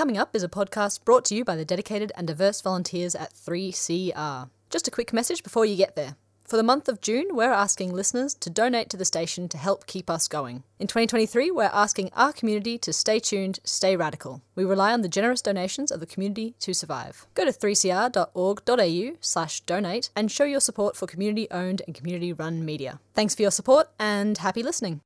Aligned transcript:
Coming 0.00 0.16
Up 0.16 0.34
is 0.34 0.42
a 0.42 0.48
podcast 0.48 1.04
brought 1.04 1.26
to 1.26 1.34
you 1.34 1.44
by 1.44 1.56
the 1.56 1.64
dedicated 1.66 2.10
and 2.16 2.26
diverse 2.26 2.62
volunteers 2.62 3.14
at 3.14 3.34
3CR. 3.34 4.48
Just 4.70 4.88
a 4.88 4.90
quick 4.90 5.12
message 5.12 5.42
before 5.42 5.66
you 5.66 5.76
get 5.76 5.94
there. 5.94 6.16
For 6.42 6.56
the 6.56 6.62
month 6.62 6.88
of 6.88 7.02
June, 7.02 7.26
we're 7.32 7.52
asking 7.52 7.92
listeners 7.92 8.32
to 8.36 8.48
donate 8.48 8.88
to 8.88 8.96
the 8.96 9.04
station 9.04 9.46
to 9.50 9.58
help 9.58 9.86
keep 9.86 10.08
us 10.08 10.26
going. 10.26 10.62
In 10.78 10.86
2023, 10.86 11.50
we're 11.50 11.64
asking 11.64 12.08
our 12.14 12.32
community 12.32 12.78
to 12.78 12.94
stay 12.94 13.18
tuned, 13.18 13.60
stay 13.62 13.94
radical. 13.94 14.40
We 14.54 14.64
rely 14.64 14.94
on 14.94 15.02
the 15.02 15.08
generous 15.08 15.42
donations 15.42 15.92
of 15.92 16.00
the 16.00 16.06
community 16.06 16.54
to 16.60 16.72
survive. 16.72 17.26
Go 17.34 17.44
to 17.44 17.52
3cr.org.au 17.52 19.16
slash 19.20 19.60
donate 19.60 20.08
and 20.16 20.32
show 20.32 20.44
your 20.44 20.60
support 20.60 20.96
for 20.96 21.06
community-owned 21.08 21.82
and 21.86 21.94
community-run 21.94 22.64
media. 22.64 23.00
Thanks 23.12 23.34
for 23.34 23.42
your 23.42 23.50
support 23.50 23.90
and 23.98 24.38
happy 24.38 24.62
listening. 24.62 25.02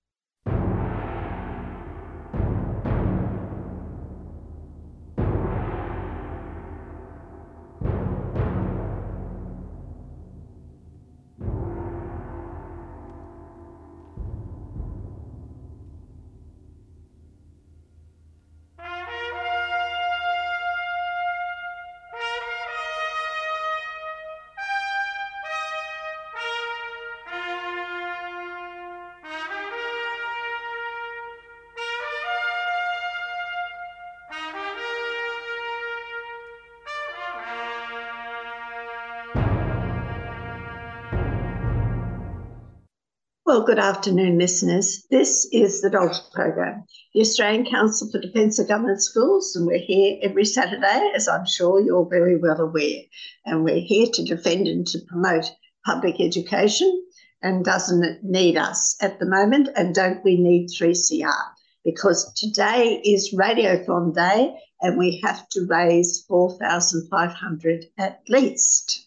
Well, 43.55 43.63
good 43.63 43.79
afternoon, 43.79 44.37
listeners. 44.37 45.07
This 45.13 45.47
is 45.53 45.81
the 45.81 45.89
Dogs 45.89 46.21
Program, 46.33 46.83
the 47.15 47.21
Australian 47.21 47.65
Council 47.65 48.11
for 48.11 48.19
Defence 48.19 48.59
of 48.59 48.67
Government 48.67 49.01
Schools, 49.01 49.55
and 49.55 49.65
we're 49.65 49.79
here 49.79 50.19
every 50.23 50.45
Saturday, 50.45 51.13
as 51.15 51.29
I'm 51.29 51.47
sure 51.47 51.81
you're 51.81 52.05
very 52.11 52.37
well 52.37 52.61
aware. 52.61 53.03
And 53.47 53.63
we're 53.63 53.79
here 53.79 54.09
to 54.13 54.25
defend 54.25 54.67
and 54.67 54.85
to 54.89 54.99
promote 55.07 55.45
public 55.87 56.21
education. 56.21 57.01
And 57.43 57.65
doesn't 57.65 58.03
it 58.03 58.25
need 58.25 58.57
us 58.57 58.97
at 59.01 59.21
the 59.21 59.27
moment? 59.27 59.69
And 59.77 59.95
don't 59.95 60.25
we 60.25 60.37
need 60.37 60.71
3CR? 60.71 61.45
Because 61.85 62.35
today 62.35 63.01
is 63.05 63.33
Radiothon 63.33 64.17
Day, 64.17 64.53
and 64.81 64.99
we 64.99 65.21
have 65.23 65.49
to 65.51 65.65
raise 65.71 66.25
4,500 66.27 67.85
at 67.99 68.21
least 68.29 69.07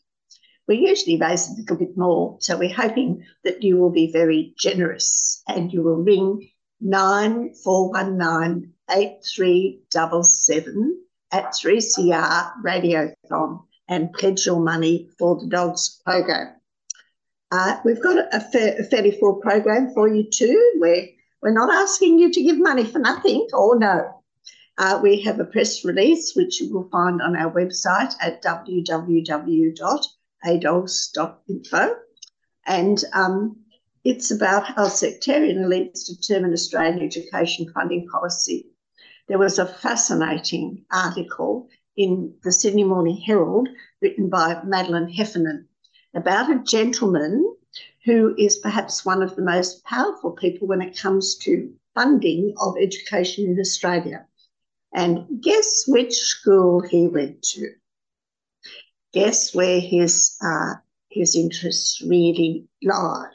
we 0.67 0.87
usually 0.87 1.17
raise 1.17 1.47
a 1.47 1.53
little 1.53 1.77
bit 1.77 1.97
more. 1.97 2.37
So 2.39 2.57
we're 2.57 2.73
hoping 2.73 3.23
that 3.43 3.63
you 3.63 3.77
will 3.77 3.89
be 3.89 4.11
very 4.11 4.53
generous 4.59 5.41
and 5.47 5.71
you 5.71 5.81
will 5.81 6.03
ring 6.03 6.49
9419 6.81 8.73
8377 8.89 11.01
at 11.31 11.53
3CR 11.53 12.51
Radiothon 12.63 13.63
and 13.89 14.13
pledge 14.13 14.45
your 14.45 14.59
money 14.59 15.09
for 15.17 15.39
the 15.39 15.47
dogs 15.47 16.01
program. 16.05 16.53
Uh, 17.51 17.79
we've 17.85 18.03
got 18.03 18.17
a, 18.17 18.35
a, 18.35 18.83
fairly 18.83 19.11
full 19.11 19.35
program 19.35 19.93
for 19.93 20.09
you 20.09 20.29
too. 20.29 20.73
We're, 20.75 21.07
we're 21.41 21.51
not 21.51 21.73
asking 21.73 22.19
you 22.19 22.29
to 22.31 22.43
give 22.43 22.59
money 22.59 22.83
for 22.83 22.99
nothing 22.99 23.47
or 23.53 23.79
no. 23.79 24.21
Uh, 24.77 24.99
we 25.01 25.21
have 25.21 25.39
a 25.39 25.45
press 25.45 25.85
release 25.85 26.35
which 26.35 26.59
you 26.61 26.73
will 26.73 26.89
find 26.89 27.21
on 27.21 27.37
our 27.37 27.51
website 27.51 28.13
at 28.21 28.43
www 28.43 29.73
adogs.info. 30.45 31.95
And 32.65 33.03
um, 33.13 33.57
it's 34.03 34.31
about 34.31 34.65
how 34.65 34.87
sectarian 34.87 35.63
elites 35.63 36.07
determine 36.07 36.53
Australian 36.53 37.01
education 37.01 37.71
funding 37.73 38.07
policy. 38.07 38.67
There 39.27 39.39
was 39.39 39.59
a 39.59 39.65
fascinating 39.65 40.85
article 40.91 41.67
in 41.97 42.33
the 42.43 42.51
Sydney 42.51 42.83
Morning 42.83 43.17
Herald 43.17 43.67
written 44.01 44.29
by 44.29 44.61
Madeline 44.63 45.09
Heffernan 45.09 45.67
about 46.13 46.51
a 46.51 46.63
gentleman 46.63 47.55
who 48.05 48.33
is 48.37 48.57
perhaps 48.57 49.05
one 49.05 49.21
of 49.21 49.35
the 49.35 49.41
most 49.41 49.83
powerful 49.83 50.31
people 50.31 50.67
when 50.67 50.81
it 50.81 50.97
comes 50.97 51.35
to 51.35 51.73
funding 51.93 52.53
of 52.61 52.75
education 52.79 53.45
in 53.45 53.59
Australia. 53.59 54.25
And 54.93 55.41
guess 55.41 55.83
which 55.87 56.13
school 56.13 56.81
he 56.81 57.07
went 57.07 57.43
to? 57.43 57.73
Guess 59.13 59.53
where 59.53 59.79
his 59.79 60.37
uh, 60.43 60.73
his 61.09 61.35
interests 61.35 62.01
really 62.01 62.65
lie. 62.83 63.29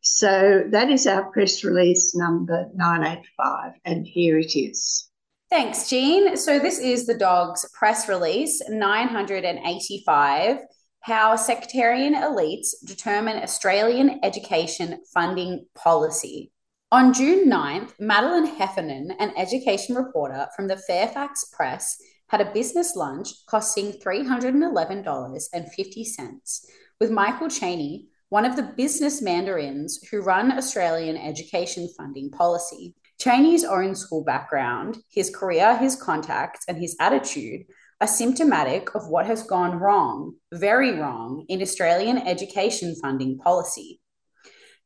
So 0.00 0.64
that 0.70 0.90
is 0.90 1.06
our 1.06 1.30
press 1.30 1.64
release 1.64 2.14
number 2.14 2.66
985, 2.74 3.72
and 3.84 4.06
here 4.06 4.38
it 4.38 4.56
is. 4.56 5.08
Thanks, 5.50 5.88
Jean. 5.88 6.36
So 6.36 6.58
this 6.58 6.78
is 6.78 7.06
the 7.06 7.16
dog's 7.16 7.68
press 7.72 8.08
release 8.08 8.62
985 8.68 10.58
How 11.00 11.36
Sectarian 11.36 12.14
Elites 12.14 12.74
Determine 12.84 13.42
Australian 13.42 14.20
Education 14.22 15.00
Funding 15.12 15.66
Policy. 15.74 16.52
On 16.90 17.12
June 17.12 17.50
9th, 17.50 17.92
Madeline 17.98 18.46
Heffernan, 18.46 19.10
an 19.18 19.32
education 19.36 19.94
reporter 19.94 20.48
from 20.56 20.68
the 20.68 20.76
Fairfax 20.76 21.44
Press, 21.52 21.98
had 22.28 22.40
a 22.40 22.52
business 22.52 22.94
lunch 22.94 23.44
costing 23.46 23.92
$311.50 23.92 26.64
with 27.00 27.10
Michael 27.10 27.48
Chaney, 27.48 28.06
one 28.28 28.44
of 28.44 28.54
the 28.56 28.74
business 28.76 29.22
mandarins 29.22 29.98
who 30.10 30.20
run 30.20 30.52
Australian 30.52 31.16
education 31.16 31.88
funding 31.96 32.30
policy. 32.30 32.94
Chaney's 33.18 33.64
own 33.64 33.94
school 33.94 34.22
background, 34.22 34.98
his 35.08 35.34
career, 35.34 35.74
his 35.76 35.96
contacts, 35.96 36.66
and 36.68 36.76
his 36.78 36.94
attitude 37.00 37.62
are 38.00 38.06
symptomatic 38.06 38.94
of 38.94 39.08
what 39.08 39.26
has 39.26 39.42
gone 39.42 39.78
wrong, 39.78 40.34
very 40.52 40.92
wrong, 40.92 41.44
in 41.48 41.62
Australian 41.62 42.18
education 42.18 42.94
funding 43.02 43.38
policy. 43.38 44.00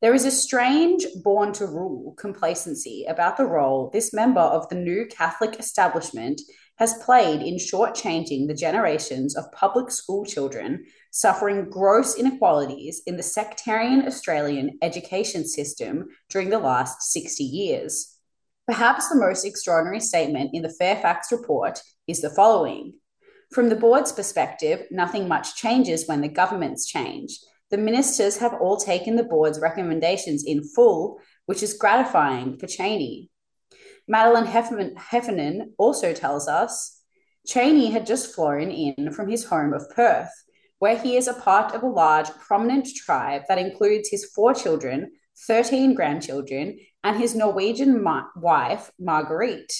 There 0.00 0.14
is 0.14 0.24
a 0.24 0.30
strange 0.30 1.04
born 1.22 1.52
to 1.54 1.66
rule 1.66 2.14
complacency 2.18 3.04
about 3.08 3.36
the 3.36 3.44
role 3.44 3.90
this 3.92 4.14
member 4.14 4.40
of 4.40 4.68
the 4.68 4.76
new 4.76 5.06
Catholic 5.06 5.60
establishment 5.60 6.40
has 6.76 6.94
played 6.94 7.42
in 7.42 7.56
shortchanging 7.56 8.48
the 8.48 8.54
generations 8.54 9.36
of 9.36 9.50
public 9.52 9.90
school 9.90 10.24
children 10.24 10.84
suffering 11.10 11.68
gross 11.68 12.16
inequalities 12.16 13.02
in 13.06 13.16
the 13.16 13.22
sectarian 13.22 14.06
Australian 14.06 14.78
education 14.82 15.46
system 15.46 16.08
during 16.30 16.50
the 16.50 16.58
last 16.58 17.12
60 17.12 17.44
years. 17.44 18.18
Perhaps 18.66 19.08
the 19.08 19.16
most 19.16 19.44
extraordinary 19.44 20.00
statement 20.00 20.50
in 20.54 20.62
the 20.62 20.74
Fairfax 20.78 21.30
report 21.32 21.82
is 22.06 22.20
the 22.20 22.30
following. 22.30 22.94
From 23.52 23.68
the 23.68 23.76
board's 23.76 24.12
perspective, 24.12 24.86
nothing 24.90 25.28
much 25.28 25.56
changes 25.56 26.06
when 26.06 26.22
the 26.22 26.28
governments 26.28 26.86
change. 26.86 27.38
The 27.70 27.76
ministers 27.78 28.38
have 28.38 28.54
all 28.54 28.76
taken 28.76 29.16
the 29.16 29.24
board's 29.24 29.60
recommendations 29.60 30.44
in 30.44 30.62
full, 30.62 31.18
which 31.46 31.62
is 31.62 31.74
gratifying 31.74 32.58
for 32.58 32.66
Chaney. 32.66 33.30
Madeline 34.08 34.46
Heffernan 34.46 35.74
also 35.78 36.12
tells 36.12 36.48
us 36.48 37.02
Chaney 37.46 37.90
had 37.90 38.06
just 38.06 38.34
flown 38.34 38.70
in 38.70 39.12
from 39.12 39.28
his 39.28 39.44
home 39.44 39.72
of 39.72 39.88
Perth, 39.90 40.30
where 40.78 40.98
he 40.98 41.16
is 41.16 41.28
a 41.28 41.34
part 41.34 41.74
of 41.74 41.82
a 41.82 41.88
large, 41.88 42.28
prominent 42.30 42.88
tribe 42.94 43.42
that 43.48 43.58
includes 43.58 44.08
his 44.08 44.24
four 44.34 44.54
children, 44.54 45.12
13 45.46 45.94
grandchildren, 45.94 46.78
and 47.04 47.16
his 47.16 47.34
Norwegian 47.34 48.02
ma- 48.02 48.26
wife, 48.36 48.90
Marguerite. 48.98 49.72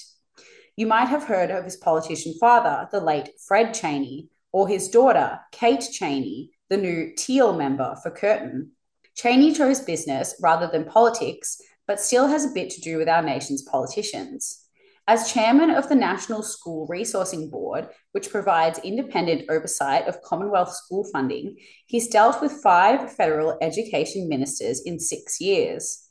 You 0.77 0.87
might 0.87 1.06
have 1.06 1.25
heard 1.25 1.50
of 1.50 1.65
his 1.65 1.77
politician 1.77 2.34
father, 2.41 2.88
the 2.91 3.00
late 3.00 3.31
Fred 3.46 3.75
Chaney, 3.75 4.29
or 4.52 4.69
his 4.69 4.88
daughter, 4.88 5.41
Kate 5.52 5.87
Chaney, 5.93 6.50
the 6.69 6.76
new 6.76 7.12
Teal 7.17 7.52
member 7.52 7.96
for 8.02 8.11
Curtin. 8.11 8.73
Chaney 9.14 9.52
chose 9.52 9.81
business 9.81 10.35
rather 10.41 10.67
than 10.67 10.85
politics 10.85 11.61
but 11.93 12.00
still 12.00 12.27
has 12.27 12.47
a 12.47 12.55
bit 12.55 12.71
to 12.71 12.81
do 12.81 12.97
with 12.97 13.06
our 13.06 13.21
nation's 13.21 13.61
politicians. 13.61 14.65
As 15.06 15.31
chairman 15.31 15.69
of 15.69 15.91
the 15.91 15.94
National 15.94 16.43
School 16.43 16.89
Resourcing 16.89 17.50
Board, 17.50 17.89
which 18.12 18.31
provides 18.31 18.79
independent 18.79 19.50
oversight 19.50 20.09
of 20.09 20.23
Commonwealth 20.23 20.73
school 20.73 21.05
funding, 21.12 21.55
he's 21.85 22.09
dealt 22.09 22.41
with 22.41 22.62
five 22.62 23.12
federal 23.12 23.59
education 23.61 24.27
ministers 24.27 24.81
in 24.87 24.99
six 24.99 25.39
years. 25.39 26.09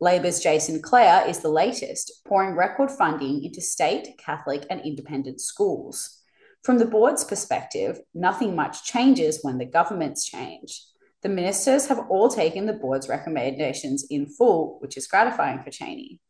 Labor's 0.00 0.40
Jason 0.40 0.80
Clare 0.80 1.28
is 1.28 1.40
the 1.40 1.50
latest, 1.50 2.22
pouring 2.26 2.56
record 2.56 2.90
funding 2.90 3.44
into 3.44 3.60
state, 3.60 4.16
Catholic, 4.16 4.64
and 4.70 4.80
independent 4.80 5.42
schools. 5.42 6.22
From 6.64 6.78
the 6.78 6.86
board's 6.86 7.24
perspective, 7.24 8.00
nothing 8.14 8.56
much 8.56 8.82
changes 8.82 9.40
when 9.42 9.58
the 9.58 9.66
governments 9.66 10.24
change. 10.24 10.86
The 11.22 11.28
ministers 11.28 11.86
have 11.86 12.06
all 12.10 12.28
taken 12.28 12.66
the 12.66 12.72
board's 12.74 13.08
recommendations 13.08 14.06
in 14.08 14.26
full, 14.26 14.78
which 14.80 14.96
is 14.96 15.08
gratifying 15.08 15.62
for 15.62 15.70
Chaney. 15.70 16.20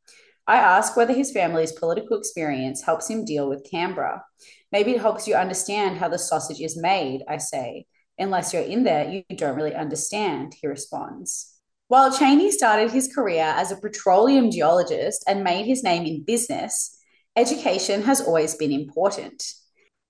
I 0.47 0.57
ask 0.57 0.97
whether 0.97 1.13
his 1.13 1.31
family's 1.31 1.73
political 1.73 2.17
experience 2.17 2.83
helps 2.83 3.09
him 3.09 3.27
deal 3.27 3.51
with 3.51 3.69
Canberra. 3.71 4.25
Maybe 4.73 4.93
it 4.93 5.03
helps 5.03 5.29
you 5.29 5.35
understand 5.35 5.99
how 5.99 6.09
the 6.09 6.19
sausage 6.19 6.61
is 6.61 6.75
made, 6.75 7.23
I 7.29 7.37
say. 7.37 7.85
Unless 8.19 8.55
you're 8.55 8.63
in 8.63 8.83
there, 8.83 9.09
you 9.11 9.23
don't 9.37 9.57
really 9.57 9.75
understand, 9.75 10.55
he 10.59 10.67
responds. 10.67 11.55
While 11.89 12.17
Chaney 12.17 12.51
started 12.51 12.91
his 12.91 13.13
career 13.15 13.45
as 13.45 13.71
a 13.71 13.77
petroleum 13.77 14.51
geologist 14.51 15.23
and 15.27 15.45
made 15.45 15.67
his 15.67 15.83
name 15.83 16.05
in 16.05 16.25
business, 16.25 16.99
education 17.37 18.03
has 18.03 18.23
always 18.23 18.55
been 18.55 18.73
important. 18.73 19.43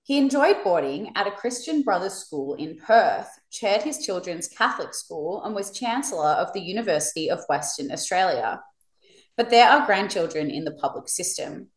He 0.09 0.17
enjoyed 0.17 0.65
boarding 0.65 1.13
at 1.17 1.27
a 1.27 1.31
Christian 1.31 1.83
Brothers 1.83 2.15
school 2.15 2.55
in 2.55 2.79
Perth, 2.79 3.29
chaired 3.51 3.83
his 3.83 3.99
children's 3.99 4.49
Catholic 4.49 4.95
school, 4.95 5.43
and 5.45 5.55
was 5.55 5.71
Chancellor 5.71 6.31
of 6.31 6.51
the 6.55 6.63
University 6.63 7.31
of 7.31 7.45
Western 7.51 7.93
Australia. 7.93 8.63
But 9.37 9.51
there 9.51 9.69
are 9.69 9.85
grandchildren 9.85 10.49
in 10.49 10.65
the 10.65 10.73
public 10.73 11.11
system. 11.11 11.69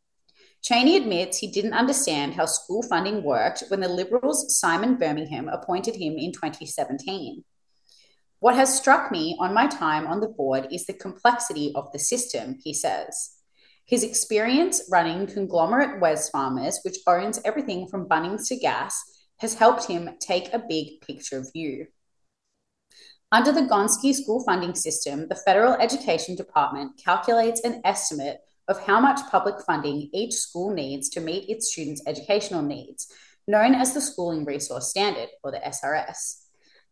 Chaney 0.62 0.95
admits 0.95 1.39
he 1.39 1.51
didn't 1.51 1.74
understand 1.74 2.36
how 2.36 2.45
school 2.45 2.83
funding 2.83 3.22
worked 3.22 3.66
when 3.68 3.81
the 3.81 3.89
Liberals' 3.89 4.57
Simon 4.57 4.95
Birmingham 4.95 5.50
appointed 5.50 5.98
him 5.98 6.13
in 6.18 6.31
2017. 6.31 7.44
What 8.39 8.56
has 8.56 8.74
struck 8.74 9.12
me 9.12 9.36
on 9.42 9.54
my 9.54 9.68
time 9.68 10.07
on 10.07 10.22
the 10.22 10.30
board 10.30 10.69
is 10.72 10.86
the 10.86 10.94
complexity 10.94 11.74
of 11.75 11.92
the 11.92 12.00
system, 12.00 12.60
he 12.63 12.74
says. 12.74 13.40
His 13.91 14.03
experience 14.03 14.83
running 14.89 15.27
conglomerate 15.27 16.01
Wesfarmers, 16.01 16.77
which 16.83 16.99
owns 17.05 17.41
everything 17.43 17.88
from 17.89 18.07
Bunnings 18.07 18.47
to 18.47 18.55
gas, 18.55 19.03
has 19.39 19.55
helped 19.55 19.85
him 19.85 20.11
take 20.21 20.53
a 20.53 20.63
big 20.65 21.01
picture 21.01 21.43
view. 21.51 21.88
Under 23.33 23.51
the 23.51 23.63
Gonski 23.63 24.13
school 24.13 24.45
funding 24.45 24.75
system, 24.75 25.27
the 25.27 25.35
Federal 25.35 25.73
Education 25.73 26.35
Department 26.35 27.01
calculates 27.03 27.65
an 27.65 27.81
estimate 27.83 28.39
of 28.69 28.79
how 28.79 29.01
much 29.01 29.29
public 29.29 29.55
funding 29.65 30.09
each 30.13 30.35
school 30.35 30.73
needs 30.73 31.09
to 31.09 31.19
meet 31.19 31.49
its 31.49 31.69
students' 31.73 32.01
educational 32.07 32.61
needs, 32.61 33.11
known 33.45 33.75
as 33.75 33.93
the 33.93 33.99
Schooling 33.99 34.45
Resource 34.45 34.89
Standard, 34.89 35.27
or 35.43 35.51
the 35.51 35.59
SRS. 35.59 36.40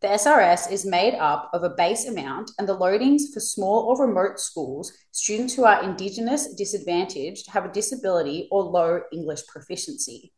The 0.00 0.08
SRS 0.08 0.72
is 0.72 0.86
made 0.86 1.14
up 1.16 1.50
of 1.52 1.62
a 1.62 1.68
base 1.76 2.08
amount 2.08 2.52
and 2.58 2.66
the 2.66 2.76
loadings 2.76 3.34
for 3.34 3.40
small 3.40 3.82
or 3.82 4.06
remote 4.06 4.40
schools, 4.40 4.92
students 5.10 5.54
who 5.54 5.64
are 5.64 5.82
Indigenous, 5.82 6.54
disadvantaged, 6.54 7.50
have 7.50 7.66
a 7.66 7.72
disability, 7.72 8.48
or 8.50 8.62
low 8.62 9.02
English 9.12 9.46
proficiency. 9.46 10.32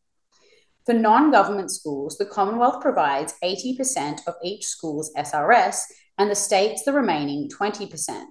For 0.84 0.94
non 0.94 1.30
government 1.30 1.70
schools, 1.70 2.18
the 2.18 2.26
Commonwealth 2.26 2.82
provides 2.82 3.34
80% 3.44 4.26
of 4.26 4.34
each 4.42 4.66
school's 4.66 5.12
SRS 5.14 5.82
and 6.18 6.28
the 6.28 6.34
states 6.34 6.82
the 6.82 6.92
remaining 6.92 7.48
20%. 7.48 8.24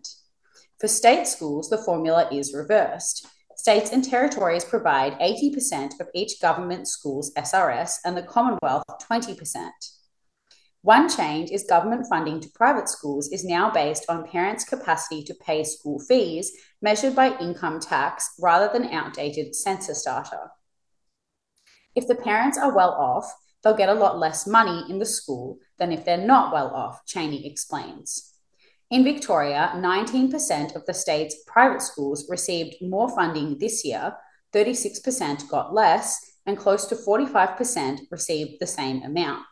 For 0.81 0.89
state 0.89 1.27
schools, 1.27 1.69
the 1.69 1.77
formula 1.77 2.27
is 2.29 2.53
reversed. 2.53 3.25
States 3.55 3.91
and 3.93 4.03
territories 4.03 4.65
provide 4.65 5.17
80% 5.19 5.97
of 6.01 6.09
each 6.13 6.41
government 6.41 6.89
school's 6.89 7.33
SRS 7.35 7.99
and 8.03 8.17
the 8.17 8.23
Commonwealth 8.23 8.83
20%. 9.09 9.69
One 10.83 11.07
change 11.07 11.51
is 11.51 11.63
government 11.63 12.07
funding 12.09 12.39
to 12.39 12.49
private 12.49 12.89
schools 12.89 13.31
is 13.31 13.45
now 13.45 13.69
based 13.69 14.05
on 14.09 14.27
parents' 14.27 14.63
capacity 14.63 15.23
to 15.25 15.35
pay 15.35 15.63
school 15.63 15.99
fees 15.99 16.51
measured 16.81 17.15
by 17.15 17.37
income 17.37 17.79
tax 17.79 18.33
rather 18.39 18.67
than 18.73 18.91
outdated 18.91 19.53
census 19.53 20.03
data. 20.03 20.49
If 21.95 22.07
the 22.07 22.15
parents 22.15 22.57
are 22.57 22.75
well 22.75 22.93
off, 22.93 23.31
they'll 23.63 23.77
get 23.77 23.89
a 23.89 23.93
lot 23.93 24.17
less 24.17 24.47
money 24.47 24.83
in 24.89 24.97
the 24.97 25.05
school 25.05 25.59
than 25.77 25.91
if 25.91 26.03
they're 26.03 26.17
not 26.17 26.51
well 26.51 26.73
off, 26.73 27.05
Chaney 27.05 27.45
explains. 27.45 28.33
In 28.89 29.03
Victoria, 29.03 29.73
19% 29.75 30.75
of 30.75 30.85
the 30.87 30.95
state's 30.95 31.43
private 31.45 31.83
schools 31.83 32.27
received 32.27 32.75
more 32.81 33.07
funding 33.07 33.59
this 33.59 33.85
year, 33.85 34.15
36% 34.51 35.47
got 35.47 35.75
less, 35.75 36.37
and 36.47 36.57
close 36.57 36.87
to 36.87 36.95
45% 36.95 37.99
received 38.09 38.59
the 38.59 38.67
same 38.67 39.03
amount. 39.03 39.45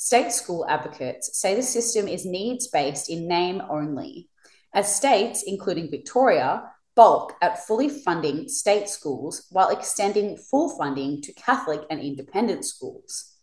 State 0.00 0.30
school 0.30 0.64
advocates 0.68 1.36
say 1.36 1.56
the 1.56 1.62
system 1.62 2.06
is 2.06 2.24
needs 2.24 2.68
based 2.68 3.10
in 3.10 3.26
name 3.26 3.60
only, 3.68 4.28
as 4.72 4.94
states, 4.94 5.42
including 5.44 5.90
Victoria, 5.90 6.70
bulk 6.94 7.34
at 7.42 7.66
fully 7.66 7.88
funding 7.88 8.48
state 8.48 8.88
schools 8.88 9.48
while 9.50 9.70
extending 9.70 10.36
full 10.36 10.68
funding 10.78 11.20
to 11.20 11.32
Catholic 11.32 11.80
and 11.90 12.00
independent 12.00 12.64
schools. 12.64 13.34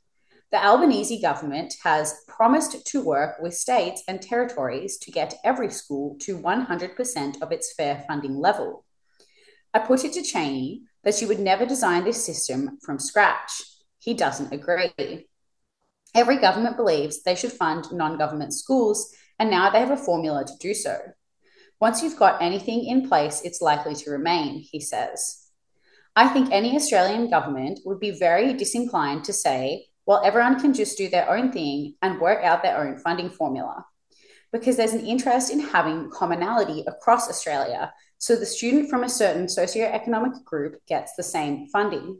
The 0.51 0.65
Albanese 0.65 1.21
government 1.21 1.73
has 1.83 2.23
promised 2.25 2.85
to 2.85 3.03
work 3.03 3.35
with 3.41 3.53
states 3.53 4.03
and 4.07 4.21
territories 4.21 4.97
to 4.99 5.11
get 5.11 5.35
every 5.43 5.69
school 5.69 6.15
to 6.21 6.37
100% 6.37 7.41
of 7.41 7.51
its 7.51 7.73
fair 7.73 8.05
funding 8.07 8.37
level. 8.37 8.85
I 9.73 9.79
put 9.79 10.05
it 10.05 10.13
to 10.13 10.21
Chaney 10.21 10.83
that 11.03 11.15
she 11.15 11.25
would 11.25 11.39
never 11.39 11.65
design 11.65 12.05
this 12.05 12.25
system 12.25 12.77
from 12.81 12.97
scratch. 12.97 13.61
He 13.99 14.13
doesn't 14.13 14.53
agree. 14.53 15.27
Every 16.15 16.37
government 16.37 16.77
believes 16.77 17.21
they 17.21 17.35
should 17.35 17.51
fund 17.51 17.91
non 17.91 18.17
government 18.17 18.53
schools, 18.53 19.13
and 19.37 19.51
now 19.51 19.69
they 19.69 19.79
have 19.79 19.91
a 19.91 19.97
formula 19.97 20.45
to 20.45 20.53
do 20.61 20.73
so. 20.73 20.97
Once 21.81 22.01
you've 22.01 22.17
got 22.17 22.41
anything 22.41 22.85
in 22.85 23.07
place, 23.09 23.41
it's 23.43 23.61
likely 23.61 23.93
to 23.95 24.11
remain, 24.11 24.59
he 24.59 24.79
says. 24.79 25.49
I 26.15 26.29
think 26.29 26.49
any 26.51 26.77
Australian 26.77 27.29
government 27.29 27.81
would 27.83 27.99
be 27.99 28.11
very 28.11 28.53
disinclined 28.53 29.25
to 29.25 29.33
say, 29.33 29.87
well, 30.05 30.21
everyone 30.23 30.57
can 30.57 30.73
just 30.73 30.97
do 30.97 31.09
their 31.09 31.29
own 31.29 31.51
thing 31.51 31.95
and 32.01 32.21
work 32.21 32.41
out 32.45 32.63
their 32.63 32.77
own 32.77 32.97
funding 32.97 33.29
formula. 33.29 33.85
Because 34.53 34.77
there's 34.77 34.93
an 34.93 35.05
interest 35.05 35.51
in 35.51 35.59
having 35.59 36.09
commonality 36.11 36.85
across 36.87 37.29
Australia, 37.29 37.91
so 38.19 38.37
the 38.37 38.45
student 38.45 38.89
from 38.89 39.03
a 39.03 39.09
certain 39.09 39.47
socioeconomic 39.47 40.45
group 40.45 40.75
gets 40.87 41.13
the 41.17 41.23
same 41.23 41.67
funding. 41.67 42.19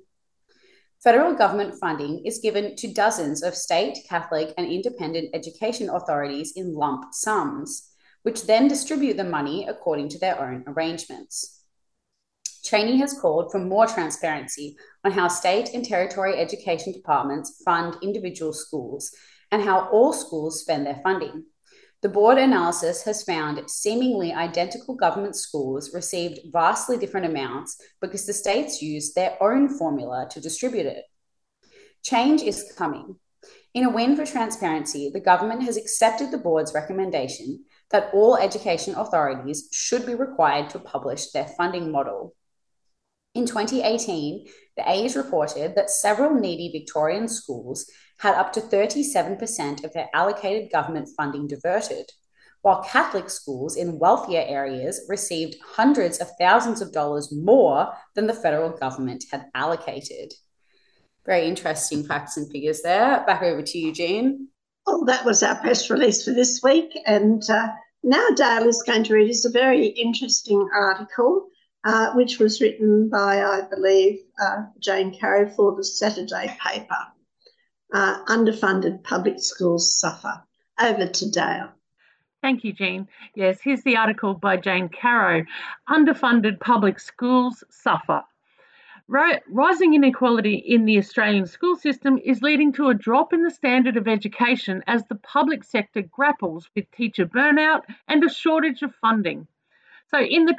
Federal 1.05 1.35
government 1.35 1.75
funding 1.79 2.25
is 2.25 2.39
given 2.39 2.75
to 2.77 2.91
dozens 2.91 3.43
of 3.43 3.53
state, 3.53 3.99
Catholic, 4.09 4.55
and 4.57 4.65
independent 4.65 5.29
education 5.35 5.87
authorities 5.87 6.53
in 6.55 6.73
lump 6.73 7.13
sums, 7.13 7.91
which 8.23 8.47
then 8.47 8.67
distribute 8.67 9.15
the 9.15 9.23
money 9.23 9.67
according 9.69 10.09
to 10.09 10.17
their 10.17 10.41
own 10.41 10.63
arrangements. 10.65 11.63
Chaney 12.63 12.97
has 12.97 13.13
called 13.13 13.51
for 13.51 13.59
more 13.59 13.85
transparency 13.85 14.75
on 15.03 15.11
how 15.11 15.27
state 15.27 15.69
and 15.75 15.85
territory 15.85 16.39
education 16.39 16.91
departments 16.91 17.61
fund 17.63 17.97
individual 18.01 18.51
schools 18.51 19.11
and 19.51 19.61
how 19.61 19.87
all 19.89 20.11
schools 20.11 20.61
spend 20.61 20.87
their 20.87 21.01
funding. 21.03 21.43
The 22.05 22.11
board 22.11 22.37
analysis 22.37 23.01
has 23.05 23.23
found 23.23 23.67
seemingly 23.67 24.31
identical 24.31 24.93
government 24.93 25.35
schools 25.35 25.91
received 25.91 26.53
vastly 26.53 26.97
different 26.97 27.25
amounts 27.25 27.81
because 27.99 28.27
the 28.27 28.31
states 28.31 28.79
used 28.79 29.15
their 29.15 29.35
own 29.41 29.67
formula 29.67 30.27
to 30.29 30.39
distribute 30.39 30.85
it. 30.85 31.05
Change 32.03 32.43
is 32.43 32.71
coming. 32.77 33.15
In 33.73 33.85
a 33.85 33.89
win 33.89 34.15
for 34.15 34.23
transparency, 34.23 35.09
the 35.11 35.19
government 35.19 35.63
has 35.63 35.77
accepted 35.77 36.29
the 36.29 36.37
board's 36.37 36.75
recommendation 36.75 37.65
that 37.89 38.13
all 38.13 38.37
education 38.37 38.93
authorities 38.93 39.67
should 39.71 40.05
be 40.05 40.13
required 40.13 40.69
to 40.69 40.77
publish 40.77 41.31
their 41.31 41.47
funding 41.57 41.91
model. 41.91 42.35
In 43.33 43.47
2018, 43.47 44.45
the 44.77 44.87
Age 44.87 45.15
reported 45.15 45.73
that 45.73 45.89
several 45.89 46.35
needy 46.35 46.71
Victorian 46.71 47.27
schools 47.27 47.89
had 48.17 48.35
up 48.35 48.53
to 48.53 48.61
37% 48.61 49.83
of 49.83 49.93
their 49.93 50.09
allocated 50.13 50.71
government 50.71 51.09
funding 51.15 51.47
diverted, 51.47 52.11
while 52.61 52.83
Catholic 52.83 53.29
schools 53.29 53.75
in 53.75 53.99
wealthier 53.99 54.43
areas 54.47 55.01
received 55.07 55.57
hundreds 55.63 56.19
of 56.19 56.27
thousands 56.39 56.81
of 56.81 56.91
dollars 56.91 57.31
more 57.31 57.93
than 58.15 58.27
the 58.27 58.33
federal 58.33 58.69
government 58.69 59.23
had 59.31 59.45
allocated. 59.53 60.33
Very 61.25 61.45
interesting 61.45 62.03
facts 62.03 62.37
and 62.37 62.49
figures 62.51 62.81
there. 62.81 63.23
Back 63.25 63.41
over 63.43 63.61
to 63.61 63.77
you, 63.77 63.91
Jean. 63.91 64.47
Well, 64.85 65.05
that 65.05 65.25
was 65.25 65.43
our 65.43 65.55
press 65.55 65.89
release 65.89 66.23
for 66.23 66.31
this 66.31 66.61
week. 66.63 66.97
And 67.05 67.41
uh, 67.49 67.67
now 68.03 68.29
Dale 68.35 68.67
is 68.67 68.83
going 68.85 69.03
to 69.05 69.13
read 69.15 69.29
us 69.29 69.45
a 69.45 69.49
very 69.49 69.87
interesting 69.87 70.67
article, 70.73 71.47
uh, 71.83 72.13
which 72.13 72.39
was 72.39 72.61
written 72.61 73.09
by, 73.09 73.43
I 73.43 73.61
believe, 73.69 74.19
uh, 74.39 74.63
Jane 74.79 75.17
Caro 75.19 75.49
for 75.49 75.75
the 75.75 75.83
Saturday 75.83 76.55
paper 76.63 76.97
uh, 77.93 78.23
underfunded 78.25 79.03
public 79.03 79.39
schools 79.39 79.99
suffer. 79.99 80.41
Over 80.81 81.07
to 81.07 81.31
Dale. 81.31 81.69
Thank 82.41 82.63
you, 82.63 82.73
Jean. 82.73 83.07
Yes, 83.33 83.59
here's 83.61 83.81
the 83.83 83.97
article 83.97 84.33
by 84.33 84.57
Jane 84.57 84.89
Caro 84.89 85.45
Underfunded 85.89 86.59
public 86.59 86.99
schools 86.99 87.63
suffer. 87.69 88.23
Rising 89.07 89.93
inequality 89.93 90.55
in 90.55 90.85
the 90.85 90.97
Australian 90.97 91.45
school 91.45 91.75
system 91.75 92.19
is 92.23 92.41
leading 92.41 92.73
to 92.73 92.89
a 92.89 92.93
drop 92.93 93.33
in 93.33 93.43
the 93.43 93.51
standard 93.51 93.97
of 93.97 94.07
education 94.07 94.83
as 94.87 95.05
the 95.05 95.15
public 95.15 95.63
sector 95.63 96.01
grapples 96.01 96.69
with 96.75 96.89
teacher 96.91 97.25
burnout 97.25 97.83
and 98.07 98.23
a 98.23 98.29
shortage 98.29 98.81
of 98.81 98.95
funding. 98.95 99.47
So, 100.11 100.19
in 100.19 100.45
the 100.45 100.53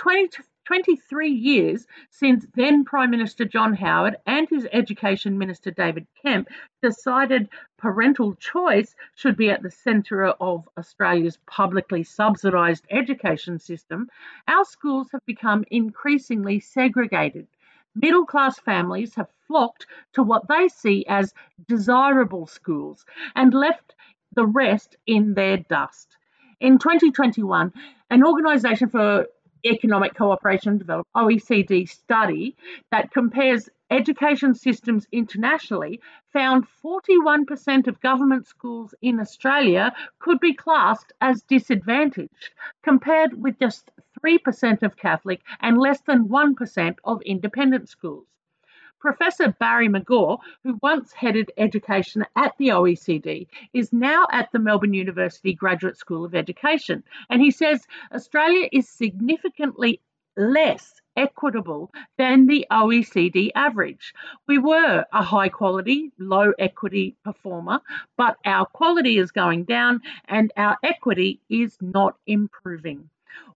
23 0.66 1.30
years 1.30 1.86
since 2.10 2.44
then 2.54 2.84
Prime 2.84 3.10
Minister 3.10 3.44
John 3.44 3.72
Howard 3.74 4.16
and 4.26 4.48
his 4.48 4.66
Education 4.72 5.38
Minister 5.38 5.70
David 5.70 6.06
Kemp 6.20 6.48
decided 6.82 7.48
parental 7.78 8.34
choice 8.34 8.96
should 9.14 9.36
be 9.36 9.48
at 9.48 9.62
the 9.62 9.70
centre 9.70 10.24
of 10.24 10.68
Australia's 10.76 11.38
publicly 11.46 12.02
subsidised 12.02 12.84
education 12.90 13.60
system, 13.60 14.08
our 14.48 14.64
schools 14.64 15.08
have 15.12 15.24
become 15.24 15.64
increasingly 15.70 16.58
segregated. 16.58 17.46
Middle 17.94 18.26
class 18.26 18.58
families 18.58 19.14
have 19.14 19.30
flocked 19.46 19.86
to 20.14 20.22
what 20.22 20.48
they 20.48 20.66
see 20.66 21.06
as 21.06 21.32
desirable 21.68 22.46
schools 22.46 23.06
and 23.36 23.54
left 23.54 23.94
the 24.34 24.46
rest 24.46 24.96
in 25.06 25.34
their 25.34 25.58
dust. 25.58 26.16
In 26.58 26.78
2021, 26.78 27.72
an 28.10 28.24
organisation 28.24 28.88
for 28.88 29.26
Economic 29.68 30.14
Cooperation 30.14 30.70
and 30.70 30.78
Development, 30.78 31.06
OECD 31.14 31.88
study 31.88 32.56
that 32.90 33.10
compares 33.10 33.68
education 33.90 34.54
systems 34.54 35.06
internationally 35.12 36.00
found 36.32 36.66
41% 36.84 37.86
of 37.86 38.00
government 38.00 38.46
schools 38.46 38.94
in 39.00 39.20
Australia 39.20 39.92
could 40.18 40.40
be 40.40 40.54
classed 40.54 41.12
as 41.20 41.42
disadvantaged, 41.42 42.50
compared 42.82 43.40
with 43.40 43.58
just 43.58 43.90
3% 44.24 44.82
of 44.82 44.96
Catholic 44.96 45.40
and 45.60 45.78
less 45.78 46.00
than 46.00 46.28
1% 46.28 46.96
of 47.04 47.22
independent 47.22 47.88
schools. 47.88 48.26
Professor 48.98 49.52
Barry 49.60 49.88
McGaw, 49.88 50.38
who 50.64 50.78
once 50.82 51.12
headed 51.12 51.52
education 51.58 52.24
at 52.34 52.56
the 52.56 52.68
OECD, 52.68 53.46
is 53.72 53.92
now 53.92 54.26
at 54.32 54.50
the 54.52 54.58
Melbourne 54.58 54.94
University 54.94 55.52
Graduate 55.52 55.98
School 55.98 56.24
of 56.24 56.34
Education. 56.34 57.04
And 57.28 57.42
he 57.42 57.50
says 57.50 57.86
Australia 58.12 58.68
is 58.72 58.88
significantly 58.88 60.00
less 60.36 60.94
equitable 61.16 61.92
than 62.18 62.46
the 62.46 62.66
OECD 62.70 63.50
average. 63.54 64.14
We 64.46 64.58
were 64.58 65.04
a 65.12 65.22
high 65.22 65.50
quality, 65.50 66.12
low 66.18 66.52
equity 66.58 67.16
performer, 67.22 67.80
but 68.16 68.36
our 68.44 68.66
quality 68.66 69.18
is 69.18 69.30
going 69.30 69.64
down 69.64 70.00
and 70.26 70.52
our 70.56 70.78
equity 70.82 71.40
is 71.48 71.76
not 71.80 72.16
improving. 72.26 73.10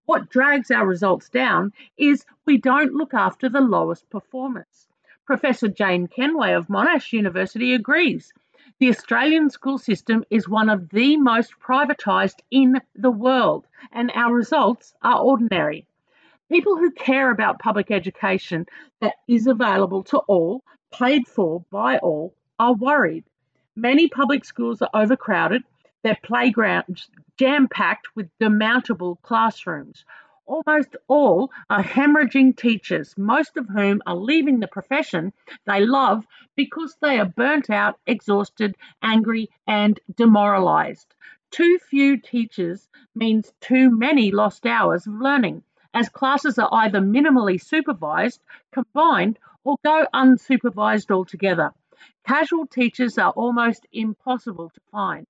What 0.04 0.28
drags 0.28 0.70
our 0.70 0.86
results 0.86 1.28
down 1.28 1.72
is 1.96 2.26
we 2.44 2.58
don't 2.58 2.94
look 2.94 3.14
after 3.14 3.48
the 3.48 3.60
lowest 3.60 4.08
performers. 4.10 4.89
Professor 5.30 5.68
Jane 5.68 6.08
Kenway 6.08 6.54
of 6.54 6.66
Monash 6.66 7.12
University 7.12 7.72
agrees. 7.72 8.32
The 8.80 8.88
Australian 8.88 9.48
school 9.48 9.78
system 9.78 10.24
is 10.28 10.48
one 10.48 10.68
of 10.68 10.88
the 10.88 11.16
most 11.18 11.52
privatised 11.60 12.40
in 12.50 12.80
the 12.96 13.12
world, 13.12 13.64
and 13.92 14.10
our 14.16 14.34
results 14.34 14.92
are 15.02 15.20
ordinary. 15.20 15.86
People 16.50 16.76
who 16.76 16.90
care 16.90 17.30
about 17.30 17.60
public 17.60 17.92
education 17.92 18.66
that 19.00 19.14
is 19.28 19.46
available 19.46 20.02
to 20.02 20.18
all, 20.18 20.64
paid 20.92 21.28
for 21.28 21.64
by 21.70 21.98
all, 21.98 22.34
are 22.58 22.74
worried. 22.74 23.22
Many 23.76 24.08
public 24.08 24.44
schools 24.44 24.82
are 24.82 24.90
overcrowded, 24.92 25.62
their 26.02 26.18
playgrounds 26.24 27.08
jam 27.36 27.68
packed 27.68 28.16
with 28.16 28.36
demountable 28.40 29.22
classrooms 29.22 30.04
almost 30.50 30.96
all 31.06 31.50
are 31.70 31.82
hemorrhaging 31.82 32.56
teachers, 32.56 33.16
most 33.16 33.56
of 33.56 33.68
whom 33.68 34.02
are 34.04 34.16
leaving 34.16 34.58
the 34.58 34.66
profession 34.66 35.32
they 35.64 35.80
love 35.80 36.26
because 36.56 36.96
they 37.00 37.20
are 37.20 37.24
burnt 37.24 37.70
out, 37.70 38.00
exhausted, 38.04 38.76
angry, 39.00 39.48
and 39.68 40.00
demoralised. 40.16 41.14
Too 41.52 41.78
few 41.78 42.16
teachers 42.16 42.88
means 43.14 43.52
too 43.60 43.90
many 43.96 44.32
lost 44.32 44.66
hours 44.66 45.06
of 45.06 45.14
learning, 45.14 45.62
as 45.94 46.08
classes 46.08 46.58
are 46.58 46.68
either 46.72 47.00
minimally 47.00 47.62
supervised, 47.62 48.42
combined, 48.72 49.38
or 49.62 49.76
go 49.84 50.04
unsupervised 50.12 51.12
altogether. 51.12 51.72
Casual 52.26 52.66
teachers 52.66 53.18
are 53.18 53.32
almost 53.32 53.86
impossible 53.92 54.70
to 54.70 54.80
find. 54.90 55.26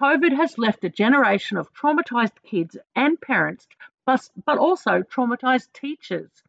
COVID 0.00 0.34
has 0.34 0.56
left 0.56 0.82
a 0.84 0.88
generation 0.88 1.56
of 1.56 1.72
traumatised 1.74 2.42
kids 2.42 2.76
and 2.96 3.20
parents 3.20 3.68
but, 4.10 4.28
but 4.44 4.58
also 4.58 5.02
traumatized 5.02 5.72
teachers. 5.72 6.42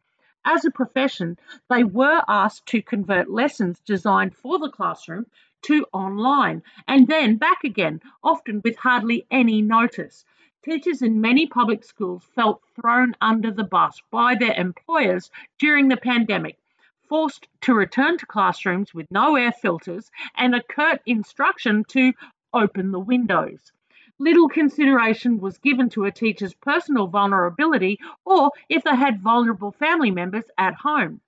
As 0.44 0.64
a 0.64 0.70
profession, 0.72 1.38
they 1.70 1.84
were 1.84 2.20
asked 2.26 2.66
to 2.66 2.82
convert 2.82 3.30
lessons 3.30 3.78
designed 3.86 4.34
for 4.34 4.58
the 4.58 4.68
classroom 4.68 5.26
to 5.62 5.86
online 5.92 6.64
and 6.88 7.06
then 7.06 7.36
back 7.36 7.62
again, 7.62 8.00
often 8.24 8.62
with 8.64 8.76
hardly 8.78 9.28
any 9.30 9.62
notice. 9.62 10.24
Teachers 10.64 11.02
in 11.02 11.20
many 11.20 11.46
public 11.46 11.84
schools 11.84 12.24
felt 12.34 12.62
thrown 12.74 13.14
under 13.20 13.52
the 13.52 13.62
bus 13.62 14.02
by 14.10 14.34
their 14.34 14.54
employers 14.54 15.30
during 15.60 15.86
the 15.86 15.96
pandemic, 15.96 16.58
forced 17.08 17.46
to 17.60 17.74
return 17.74 18.18
to 18.18 18.26
classrooms 18.26 18.92
with 18.92 19.08
no 19.12 19.36
air 19.36 19.52
filters 19.52 20.10
and 20.34 20.52
a 20.56 20.64
curt 20.64 21.00
instruction 21.06 21.84
to 21.90 22.12
open 22.52 22.90
the 22.90 22.98
windows 22.98 23.70
little 24.22 24.48
consideration 24.48 25.40
was 25.40 25.58
given 25.58 25.88
to 25.88 26.04
a 26.04 26.12
teacher's 26.12 26.54
personal 26.54 27.08
vulnerability 27.08 27.98
or 28.24 28.52
if 28.68 28.84
they 28.84 28.94
had 28.94 29.20
vulnerable 29.20 29.72
family 29.72 30.12
members 30.12 30.44
at 30.56 30.74
home. 30.74 31.20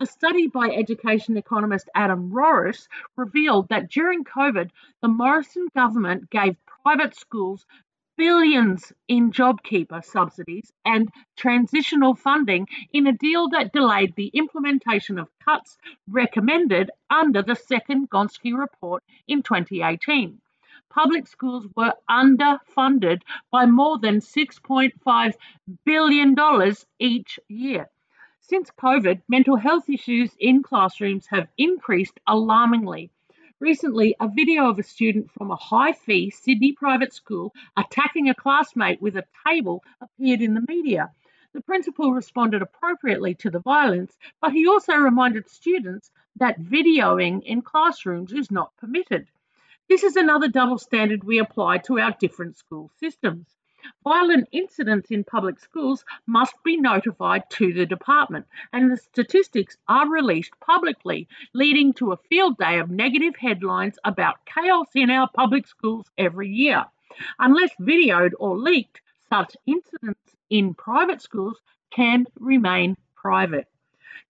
A 0.00 0.06
study 0.06 0.46
by 0.46 0.70
education 0.70 1.36
economist 1.36 1.90
Adam 1.94 2.30
Rorris 2.30 2.88
revealed 3.16 3.68
that 3.68 3.90
during 3.90 4.24
COVID, 4.24 4.70
the 5.02 5.08
Morrison 5.08 5.68
government 5.74 6.30
gave 6.30 6.56
private 6.64 7.14
schools 7.14 7.66
billions 8.16 8.94
in 9.08 9.30
JobKeeper 9.30 10.02
subsidies 10.02 10.72
and 10.86 11.10
transitional 11.36 12.14
funding 12.14 12.66
in 12.94 13.06
a 13.06 13.12
deal 13.12 13.50
that 13.50 13.74
delayed 13.74 14.14
the 14.16 14.28
implementation 14.28 15.18
of 15.18 15.28
cuts 15.44 15.76
recommended 16.08 16.90
under 17.10 17.42
the 17.42 17.56
second 17.56 18.08
Gonski 18.08 18.58
report 18.58 19.02
in 19.26 19.42
2018 19.42 20.40
public 20.90 21.26
schools 21.26 21.66
were 21.76 21.94
underfunded 22.10 23.22
by 23.50 23.66
more 23.66 23.98
than 23.98 24.20
$6.5 24.20 25.34
billion 25.84 26.36
each 26.98 27.38
year. 27.48 27.88
Since 28.40 28.70
COVID, 28.70 29.22
mental 29.28 29.56
health 29.56 29.90
issues 29.90 30.30
in 30.38 30.62
classrooms 30.62 31.26
have 31.26 31.48
increased 31.58 32.18
alarmingly. 32.26 33.10
Recently, 33.60 34.14
a 34.20 34.28
video 34.28 34.70
of 34.70 34.78
a 34.78 34.82
student 34.82 35.30
from 35.32 35.50
a 35.50 35.56
high 35.56 35.92
fee 35.92 36.30
Sydney 36.30 36.72
private 36.72 37.12
school 37.12 37.52
attacking 37.76 38.28
a 38.28 38.34
classmate 38.34 39.02
with 39.02 39.16
a 39.16 39.26
table 39.46 39.82
appeared 40.00 40.40
in 40.40 40.54
the 40.54 40.64
media. 40.68 41.10
The 41.52 41.60
principal 41.60 42.12
responded 42.12 42.62
appropriately 42.62 43.34
to 43.34 43.50
the 43.50 43.58
violence, 43.58 44.16
but 44.40 44.52
he 44.52 44.66
also 44.68 44.94
reminded 44.94 45.48
students 45.48 46.10
that 46.36 46.60
videoing 46.60 47.42
in 47.42 47.62
classrooms 47.62 48.32
is 48.32 48.50
not 48.50 48.76
permitted. 48.76 49.26
This 49.88 50.02
is 50.02 50.16
another 50.16 50.48
double 50.48 50.76
standard 50.76 51.24
we 51.24 51.38
apply 51.38 51.78
to 51.78 51.98
our 51.98 52.14
different 52.20 52.58
school 52.58 52.90
systems. 53.00 53.46
Violent 54.04 54.46
incidents 54.52 55.10
in 55.10 55.24
public 55.24 55.58
schools 55.58 56.04
must 56.26 56.62
be 56.62 56.76
notified 56.76 57.48
to 57.52 57.72
the 57.72 57.86
department, 57.86 58.44
and 58.70 58.92
the 58.92 58.98
statistics 58.98 59.78
are 59.88 60.06
released 60.06 60.52
publicly, 60.60 61.26
leading 61.54 61.94
to 61.94 62.12
a 62.12 62.18
field 62.28 62.58
day 62.58 62.78
of 62.80 62.90
negative 62.90 63.34
headlines 63.36 63.98
about 64.04 64.44
chaos 64.44 64.88
in 64.94 65.08
our 65.08 65.30
public 65.32 65.66
schools 65.66 66.10
every 66.18 66.50
year. 66.50 66.84
Unless 67.38 67.70
videoed 67.80 68.32
or 68.38 68.58
leaked, 68.58 69.00
such 69.30 69.56
incidents 69.64 70.36
in 70.50 70.74
private 70.74 71.22
schools 71.22 71.62
can 71.90 72.26
remain 72.38 72.94
private. 73.16 73.66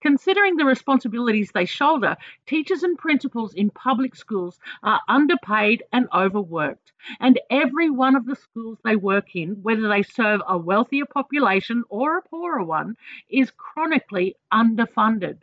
Considering 0.01 0.57
the 0.57 0.65
responsibilities 0.65 1.51
they 1.53 1.65
shoulder, 1.65 2.17
teachers 2.47 2.83
and 2.83 2.99
principals 2.99 3.55
in 3.55 3.71
public 3.71 4.15
schools 4.15 4.59
are 4.83 5.01
underpaid 5.09 5.83
and 5.93 6.09
overworked. 6.15 6.93
And 7.21 7.41
every 7.51 7.91
one 7.91 8.17
of 8.17 8.27
the 8.27 8.37
schools 8.37 8.79
they 8.85 8.97
work 8.97 9.35
in, 9.35 9.63
whether 9.63 9.89
they 9.89 10.03
serve 10.03 10.41
a 10.47 10.59
wealthier 10.59 11.07
population 11.07 11.85
or 11.89 12.19
a 12.19 12.23
poorer 12.23 12.63
one, 12.63 12.97
is 13.29 13.51
chronically 13.51 14.37
underfunded. 14.53 15.39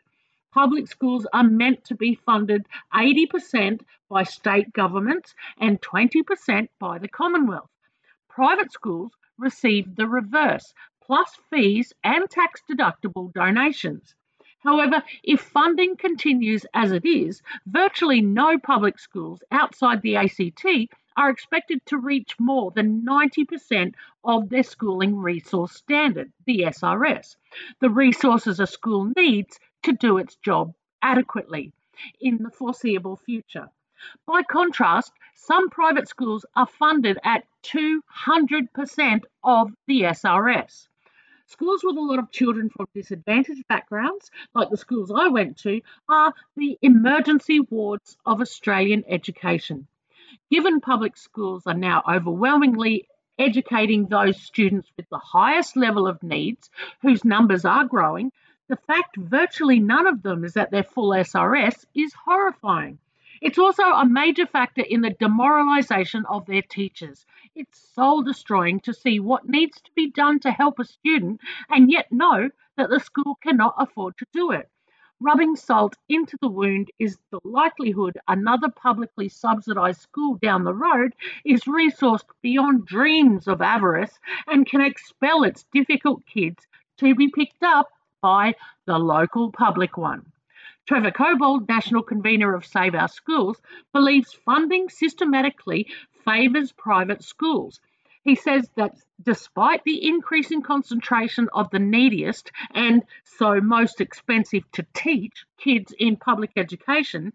Public 0.53 0.87
schools 0.87 1.27
are 1.33 1.43
meant 1.43 1.83
to 1.83 1.95
be 1.95 2.15
funded 2.15 2.65
80% 2.93 3.81
by 4.07 4.23
state 4.23 4.71
governments 4.71 5.35
and 5.59 5.81
20% 5.81 6.69
by 6.79 6.97
the 6.97 7.09
Commonwealth. 7.09 7.69
Private 8.29 8.71
schools 8.71 9.11
receive 9.37 9.95
the 9.95 10.07
reverse, 10.07 10.73
plus 11.01 11.37
fees 11.49 11.91
and 12.03 12.29
tax 12.29 12.61
deductible 12.71 13.33
donations. 13.33 14.15
However, 14.65 15.03
if 15.21 15.41
funding 15.41 15.95
continues 15.95 16.65
as 16.73 16.91
it 16.91 17.05
is, 17.05 17.43
virtually 17.67 18.21
no 18.21 18.57
public 18.57 18.97
schools 18.97 19.43
outside 19.51 20.01
the 20.01 20.15
ACT 20.15 20.65
are 21.15 21.29
expected 21.29 21.85
to 21.85 21.99
reach 21.99 22.39
more 22.39 22.71
than 22.71 23.05
90% 23.05 23.93
of 24.23 24.49
their 24.49 24.63
schooling 24.63 25.17
resource 25.17 25.73
standard, 25.73 26.33
the 26.47 26.61
SRS, 26.61 27.35
the 27.79 27.91
resources 27.91 28.59
a 28.59 28.65
school 28.65 29.13
needs 29.15 29.59
to 29.83 29.93
do 29.93 30.17
its 30.17 30.35
job 30.37 30.73
adequately 30.99 31.71
in 32.19 32.41
the 32.41 32.49
foreseeable 32.49 33.17
future. 33.17 33.69
By 34.25 34.41
contrast, 34.41 35.13
some 35.35 35.69
private 35.69 36.07
schools 36.07 36.43
are 36.55 36.65
funded 36.65 37.19
at 37.23 37.45
200% 37.63 39.23
of 39.43 39.71
the 39.85 40.01
SRS. 40.01 40.87
Schools 41.47 41.83
with 41.83 41.95
a 41.95 42.01
lot 42.01 42.17
of 42.17 42.31
children 42.31 42.69
from 42.69 42.87
disadvantaged 42.93 43.67
backgrounds, 43.67 44.31
like 44.55 44.69
the 44.71 44.77
schools 44.77 45.11
I 45.11 45.27
went 45.27 45.57
to, 45.59 45.81
are 46.09 46.33
the 46.55 46.77
emergency 46.81 47.59
wards 47.59 48.17
of 48.25 48.41
Australian 48.41 49.03
education. 49.07 49.87
Given 50.49 50.81
public 50.81 51.15
schools 51.17 51.67
are 51.67 51.75
now 51.75 52.01
overwhelmingly 52.09 53.07
educating 53.37 54.07
those 54.07 54.41
students 54.41 54.91
with 54.97 55.07
the 55.09 55.19
highest 55.19 55.77
level 55.77 56.07
of 56.07 56.23
needs, 56.23 56.71
whose 57.01 57.23
numbers 57.23 57.63
are 57.63 57.85
growing, 57.85 58.31
the 58.67 58.77
fact 58.87 59.15
virtually 59.15 59.79
none 59.79 60.07
of 60.07 60.23
them 60.23 60.43
is 60.43 60.57
at 60.57 60.71
their 60.71 60.83
full 60.83 61.11
SRS 61.11 61.85
is 61.93 62.13
horrifying. 62.13 62.97
It's 63.39 63.59
also 63.59 63.83
a 63.83 64.07
major 64.07 64.47
factor 64.47 64.81
in 64.81 65.01
the 65.01 65.11
demoralisation 65.11 66.23
of 66.27 66.47
their 66.47 66.63
teachers. 66.63 67.25
It's 67.57 67.93
soul 67.93 68.21
destroying 68.21 68.81
to 68.81 68.93
see 68.93 69.21
what 69.21 69.47
needs 69.47 69.79
to 69.79 69.91
be 69.95 70.11
done 70.11 70.41
to 70.41 70.51
help 70.51 70.77
a 70.77 70.83
student 70.83 71.39
and 71.69 71.89
yet 71.89 72.11
know 72.11 72.49
that 72.75 72.89
the 72.89 72.99
school 72.99 73.35
cannot 73.41 73.75
afford 73.77 74.17
to 74.17 74.25
do 74.33 74.51
it. 74.51 74.69
Rubbing 75.21 75.55
salt 75.55 75.95
into 76.09 76.37
the 76.41 76.49
wound 76.49 76.91
is 76.99 77.17
the 77.31 77.39
likelihood 77.45 78.17
another 78.27 78.67
publicly 78.69 79.29
subsidised 79.29 80.01
school 80.01 80.35
down 80.35 80.65
the 80.65 80.73
road 80.73 81.15
is 81.45 81.63
resourced 81.63 82.27
beyond 82.41 82.85
dreams 82.85 83.47
of 83.47 83.61
avarice 83.61 84.19
and 84.47 84.67
can 84.67 84.81
expel 84.81 85.45
its 85.45 85.63
difficult 85.71 86.25
kids 86.25 86.67
to 86.97 87.15
be 87.15 87.29
picked 87.29 87.63
up 87.63 87.87
by 88.21 88.53
the 88.85 88.99
local 88.99 89.53
public 89.53 89.95
one. 89.95 90.29
Trevor 90.87 91.09
Cobbold, 91.09 91.67
national 91.67 92.03
convener 92.03 92.53
of 92.53 92.63
Save 92.63 92.93
Our 92.93 93.07
Schools, 93.07 93.59
believes 93.91 94.33
funding 94.45 94.87
systematically 94.89 95.87
favours 96.23 96.71
private 96.71 97.23
schools. 97.23 97.79
He 98.21 98.35
says 98.35 98.69
that 98.75 98.95
despite 99.21 99.83
the 99.83 100.07
increasing 100.07 100.61
concentration 100.61 101.49
of 101.53 101.71
the 101.71 101.79
neediest 101.79 102.51
and 102.71 103.03
so 103.23 103.59
most 103.61 103.99
expensive 103.99 104.63
to 104.73 104.85
teach 104.93 105.45
kids 105.57 105.91
in 105.97 106.17
public 106.17 106.51
education, 106.55 107.33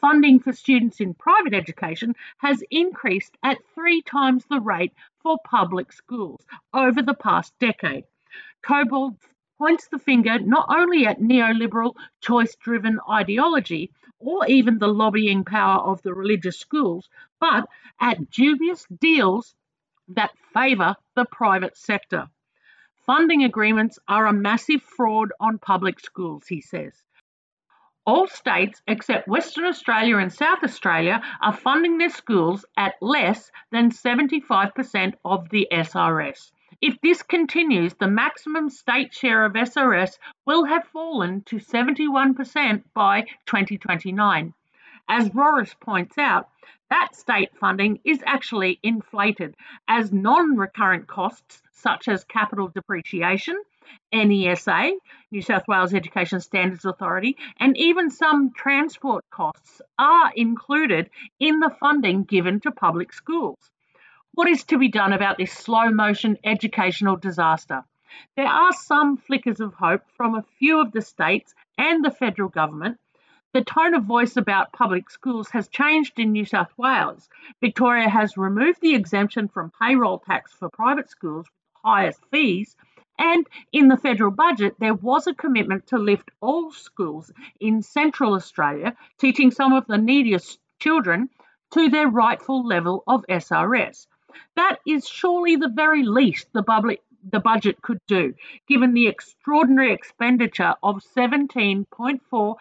funding 0.00 0.40
for 0.40 0.54
students 0.54 0.98
in 0.98 1.12
private 1.12 1.52
education 1.52 2.14
has 2.38 2.62
increased 2.70 3.36
at 3.42 3.58
three 3.74 4.00
times 4.00 4.46
the 4.46 4.60
rate 4.60 4.94
for 5.22 5.38
public 5.44 5.92
schools 5.92 6.46
over 6.72 7.02
the 7.02 7.14
past 7.14 7.52
decade. 7.58 8.04
Cobbold 8.62 9.16
points 9.58 9.88
the 9.88 9.98
finger 9.98 10.38
not 10.38 10.66
only 10.68 11.06
at 11.06 11.20
neoliberal 11.20 11.94
choice 12.20 12.54
driven 12.56 12.98
ideology 13.10 13.90
or 14.18 14.46
even 14.46 14.78
the 14.78 14.88
lobbying 14.88 15.44
power 15.44 15.80
of 15.80 16.02
the 16.02 16.14
religious 16.14 16.58
schools, 16.58 17.08
but 17.40 17.66
at 18.00 18.30
dubious 18.30 18.86
deals 19.00 19.54
that 20.08 20.36
favour 20.54 20.94
the 21.14 21.24
private 21.24 21.76
sector. 21.76 22.28
Funding 23.06 23.44
agreements 23.44 23.98
are 24.08 24.26
a 24.26 24.32
massive 24.32 24.82
fraud 24.82 25.32
on 25.38 25.58
public 25.58 26.00
schools, 26.00 26.46
he 26.48 26.60
says. 26.60 26.92
All 28.04 28.28
states 28.28 28.82
except 28.86 29.26
Western 29.26 29.64
Australia 29.64 30.18
and 30.18 30.32
South 30.32 30.62
Australia 30.62 31.20
are 31.40 31.56
funding 31.56 31.98
their 31.98 32.10
schools 32.10 32.64
at 32.76 32.94
less 33.00 33.50
than 33.72 33.90
75% 33.90 35.14
of 35.24 35.48
the 35.50 35.66
SRS. 35.72 36.52
If 36.82 37.00
this 37.00 37.22
continues, 37.22 37.94
the 37.94 38.06
maximum 38.06 38.68
state 38.68 39.14
share 39.14 39.46
of 39.46 39.54
SRS 39.54 40.18
will 40.44 40.64
have 40.64 40.86
fallen 40.88 41.40
to 41.44 41.56
71% 41.56 42.82
by 42.92 43.22
2029. 43.46 44.52
As 45.08 45.30
Rorris 45.30 45.74
points 45.80 46.18
out, 46.18 46.50
that 46.90 47.14
state 47.14 47.56
funding 47.56 48.00
is 48.04 48.22
actually 48.26 48.78
inflated 48.82 49.56
as 49.88 50.12
non 50.12 50.58
recurrent 50.58 51.06
costs 51.06 51.62
such 51.72 52.08
as 52.08 52.24
capital 52.24 52.68
depreciation, 52.68 53.56
NESA, 54.12 54.98
New 55.30 55.40
South 55.40 55.66
Wales 55.68 55.94
Education 55.94 56.40
Standards 56.40 56.84
Authority, 56.84 57.38
and 57.58 57.76
even 57.78 58.10
some 58.10 58.52
transport 58.52 59.24
costs 59.30 59.80
are 59.98 60.30
included 60.36 61.08
in 61.40 61.60
the 61.60 61.74
funding 61.80 62.24
given 62.24 62.60
to 62.60 62.70
public 62.70 63.14
schools. 63.14 63.70
What 64.36 64.50
is 64.50 64.64
to 64.64 64.76
be 64.76 64.88
done 64.88 65.14
about 65.14 65.38
this 65.38 65.50
slow 65.50 65.88
motion 65.88 66.36
educational 66.44 67.16
disaster? 67.16 67.84
There 68.36 68.46
are 68.46 68.70
some 68.74 69.16
flickers 69.16 69.60
of 69.60 69.72
hope 69.72 70.02
from 70.14 70.34
a 70.34 70.44
few 70.58 70.78
of 70.78 70.92
the 70.92 71.00
states 71.00 71.54
and 71.78 72.04
the 72.04 72.10
federal 72.10 72.50
government. 72.50 72.98
The 73.54 73.64
tone 73.64 73.94
of 73.94 74.04
voice 74.04 74.36
about 74.36 74.74
public 74.74 75.08
schools 75.08 75.48
has 75.52 75.68
changed 75.68 76.18
in 76.18 76.32
New 76.32 76.44
South 76.44 76.70
Wales. 76.76 77.30
Victoria 77.62 78.10
has 78.10 78.36
removed 78.36 78.82
the 78.82 78.94
exemption 78.94 79.48
from 79.48 79.72
payroll 79.80 80.18
tax 80.18 80.52
for 80.52 80.68
private 80.68 81.08
schools 81.08 81.46
with 81.46 81.82
highest 81.82 82.20
fees. 82.30 82.76
And 83.18 83.46
in 83.72 83.88
the 83.88 83.96
federal 83.96 84.32
budget, 84.32 84.74
there 84.78 84.92
was 84.92 85.26
a 85.26 85.32
commitment 85.32 85.86
to 85.86 85.98
lift 85.98 86.30
all 86.42 86.72
schools 86.72 87.32
in 87.58 87.80
Central 87.80 88.34
Australia, 88.34 88.98
teaching 89.16 89.50
some 89.50 89.72
of 89.72 89.86
the 89.86 89.96
neediest 89.96 90.60
children, 90.78 91.30
to 91.72 91.88
their 91.88 92.06
rightful 92.06 92.66
level 92.66 93.02
of 93.06 93.24
SRS. 93.30 94.06
That 94.56 94.78
is 94.86 95.06
surely 95.06 95.56
the 95.56 95.68
very 95.68 96.02
least 96.02 96.48
the 96.52 96.62
public 96.62 97.02
the 97.30 97.40
budget 97.40 97.82
could 97.82 98.00
do, 98.06 98.34
given 98.68 98.94
the 98.94 99.08
extraordinary 99.08 99.92
expenditure 99.92 100.74
of 100.82 101.02
$17.4 101.16 102.56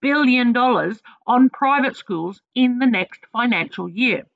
billion 0.00 0.56
on 0.56 1.50
private 1.50 1.96
schools 1.96 2.40
in 2.54 2.78
the 2.78 2.86
next 2.86 3.20
financial 3.32 3.88
year. 3.88 4.26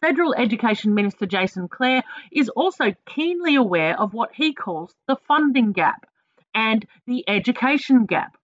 Federal 0.00 0.34
Education 0.34 0.94
Minister 0.94 1.26
Jason 1.26 1.68
Clare 1.68 2.04
is 2.30 2.48
also 2.50 2.94
keenly 3.06 3.56
aware 3.56 3.98
of 3.98 4.14
what 4.14 4.30
he 4.32 4.52
calls 4.54 4.94
the 5.08 5.16
funding 5.26 5.72
gap 5.72 6.06
and 6.54 6.86
the 7.06 7.24
education 7.28 8.06
gap. 8.06 8.37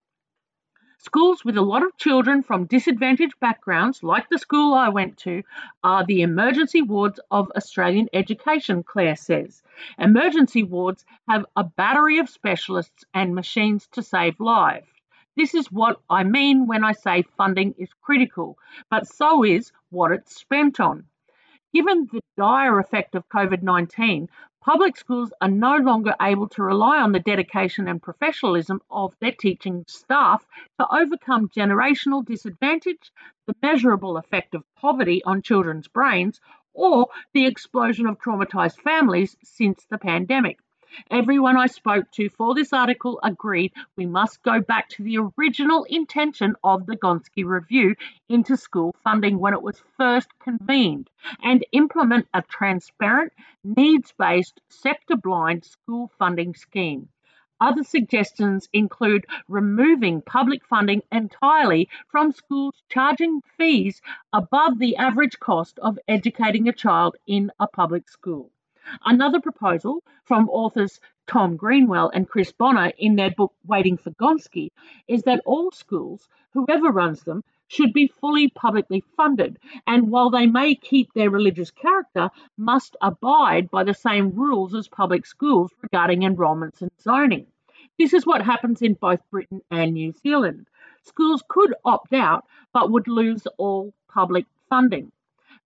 Schools 1.04 1.44
with 1.44 1.58
a 1.58 1.62
lot 1.62 1.82
of 1.82 1.98
children 1.98 2.42
from 2.42 2.64
disadvantaged 2.64 3.38
backgrounds, 3.38 4.02
like 4.02 4.26
the 4.30 4.38
school 4.38 4.72
I 4.72 4.88
went 4.88 5.18
to, 5.18 5.42
are 5.82 6.02
the 6.02 6.22
emergency 6.22 6.80
wards 6.80 7.20
of 7.30 7.52
Australian 7.54 8.08
education, 8.14 8.82
Clare 8.82 9.14
says. 9.14 9.62
Emergency 9.98 10.62
wards 10.62 11.04
have 11.28 11.44
a 11.56 11.62
battery 11.62 12.16
of 12.20 12.30
specialists 12.30 13.04
and 13.12 13.34
machines 13.34 13.86
to 13.88 14.02
save 14.02 14.40
lives. 14.40 14.88
This 15.36 15.54
is 15.54 15.70
what 15.70 16.00
I 16.08 16.24
mean 16.24 16.66
when 16.66 16.82
I 16.84 16.92
say 16.92 17.20
funding 17.36 17.74
is 17.76 17.92
critical, 18.00 18.56
but 18.88 19.06
so 19.06 19.44
is 19.44 19.72
what 19.90 20.10
it's 20.10 20.34
spent 20.34 20.80
on. 20.80 21.04
Given 21.74 22.08
the 22.10 22.22
dire 22.38 22.78
effect 22.78 23.14
of 23.14 23.28
COVID 23.28 23.62
19, 23.62 24.30
Public 24.64 24.96
schools 24.96 25.30
are 25.42 25.50
no 25.50 25.76
longer 25.76 26.14
able 26.22 26.48
to 26.48 26.62
rely 26.62 26.98
on 26.98 27.12
the 27.12 27.20
dedication 27.20 27.86
and 27.86 28.02
professionalism 28.02 28.80
of 28.90 29.14
their 29.20 29.32
teaching 29.32 29.84
staff 29.86 30.46
to 30.80 30.86
overcome 30.90 31.50
generational 31.50 32.24
disadvantage, 32.24 33.12
the 33.46 33.54
measurable 33.62 34.16
effect 34.16 34.54
of 34.54 34.64
poverty 34.74 35.22
on 35.24 35.42
children's 35.42 35.86
brains, 35.86 36.40
or 36.72 37.08
the 37.34 37.44
explosion 37.44 38.06
of 38.06 38.18
traumatised 38.18 38.80
families 38.80 39.36
since 39.42 39.84
the 39.90 39.98
pandemic. 39.98 40.58
Everyone 41.10 41.56
I 41.56 41.66
spoke 41.66 42.10
to 42.12 42.28
for 42.28 42.54
this 42.54 42.72
article 42.72 43.18
agreed 43.22 43.72
we 43.96 44.06
must 44.06 44.42
go 44.44 44.60
back 44.60 44.88
to 44.90 45.02
the 45.02 45.18
original 45.18 45.84
intention 45.84 46.54
of 46.62 46.86
the 46.86 46.96
Gonski 46.96 47.44
Review 47.44 47.96
into 48.28 48.56
school 48.56 48.94
funding 49.02 49.38
when 49.38 49.54
it 49.54 49.62
was 49.62 49.82
first 49.96 50.28
convened 50.38 51.10
and 51.42 51.66
implement 51.72 52.28
a 52.32 52.42
transparent, 52.42 53.32
needs 53.64 54.12
based, 54.16 54.60
sector 54.68 55.16
blind 55.16 55.64
school 55.64 56.12
funding 56.16 56.54
scheme. 56.54 57.08
Other 57.60 57.82
suggestions 57.82 58.68
include 58.72 59.26
removing 59.48 60.22
public 60.22 60.64
funding 60.64 61.02
entirely 61.10 61.88
from 62.08 62.30
schools 62.30 62.82
charging 62.88 63.40
fees 63.56 64.00
above 64.32 64.78
the 64.78 64.96
average 64.96 65.40
cost 65.40 65.78
of 65.80 65.98
educating 66.06 66.68
a 66.68 66.72
child 66.72 67.16
in 67.26 67.50
a 67.58 67.66
public 67.66 68.08
school. 68.08 68.52
Another 69.04 69.40
proposal 69.40 70.02
from 70.24 70.48
authors 70.48 71.00
Tom 71.26 71.56
Greenwell 71.56 72.10
and 72.12 72.28
Chris 72.28 72.52
Bonnor 72.52 72.92
in 72.98 73.16
their 73.16 73.30
book 73.30 73.54
Waiting 73.66 73.96
for 73.96 74.10
Gonski 74.10 74.70
is 75.08 75.22
that 75.22 75.40
all 75.46 75.70
schools, 75.70 76.28
whoever 76.52 76.90
runs 76.90 77.22
them, 77.22 77.42
should 77.66 77.92
be 77.92 78.06
fully 78.06 78.48
publicly 78.50 79.02
funded, 79.16 79.58
and 79.86 80.10
while 80.10 80.28
they 80.30 80.46
may 80.46 80.74
keep 80.74 81.12
their 81.12 81.30
religious 81.30 81.70
character, 81.70 82.30
must 82.58 82.96
abide 83.00 83.70
by 83.70 83.84
the 83.84 83.94
same 83.94 84.30
rules 84.30 84.74
as 84.74 84.86
public 84.86 85.24
schools 85.24 85.72
regarding 85.80 86.22
enrolments 86.22 86.82
and 86.82 86.90
zoning. 87.00 87.46
This 87.98 88.12
is 88.12 88.26
what 88.26 88.42
happens 88.42 88.82
in 88.82 88.94
both 88.94 89.20
Britain 89.30 89.62
and 89.70 89.94
New 89.94 90.12
Zealand. 90.12 90.66
Schools 91.04 91.42
could 91.48 91.74
opt 91.84 92.12
out 92.12 92.44
but 92.72 92.90
would 92.90 93.08
lose 93.08 93.46
all 93.56 93.94
public 94.08 94.46
funding. 94.68 95.10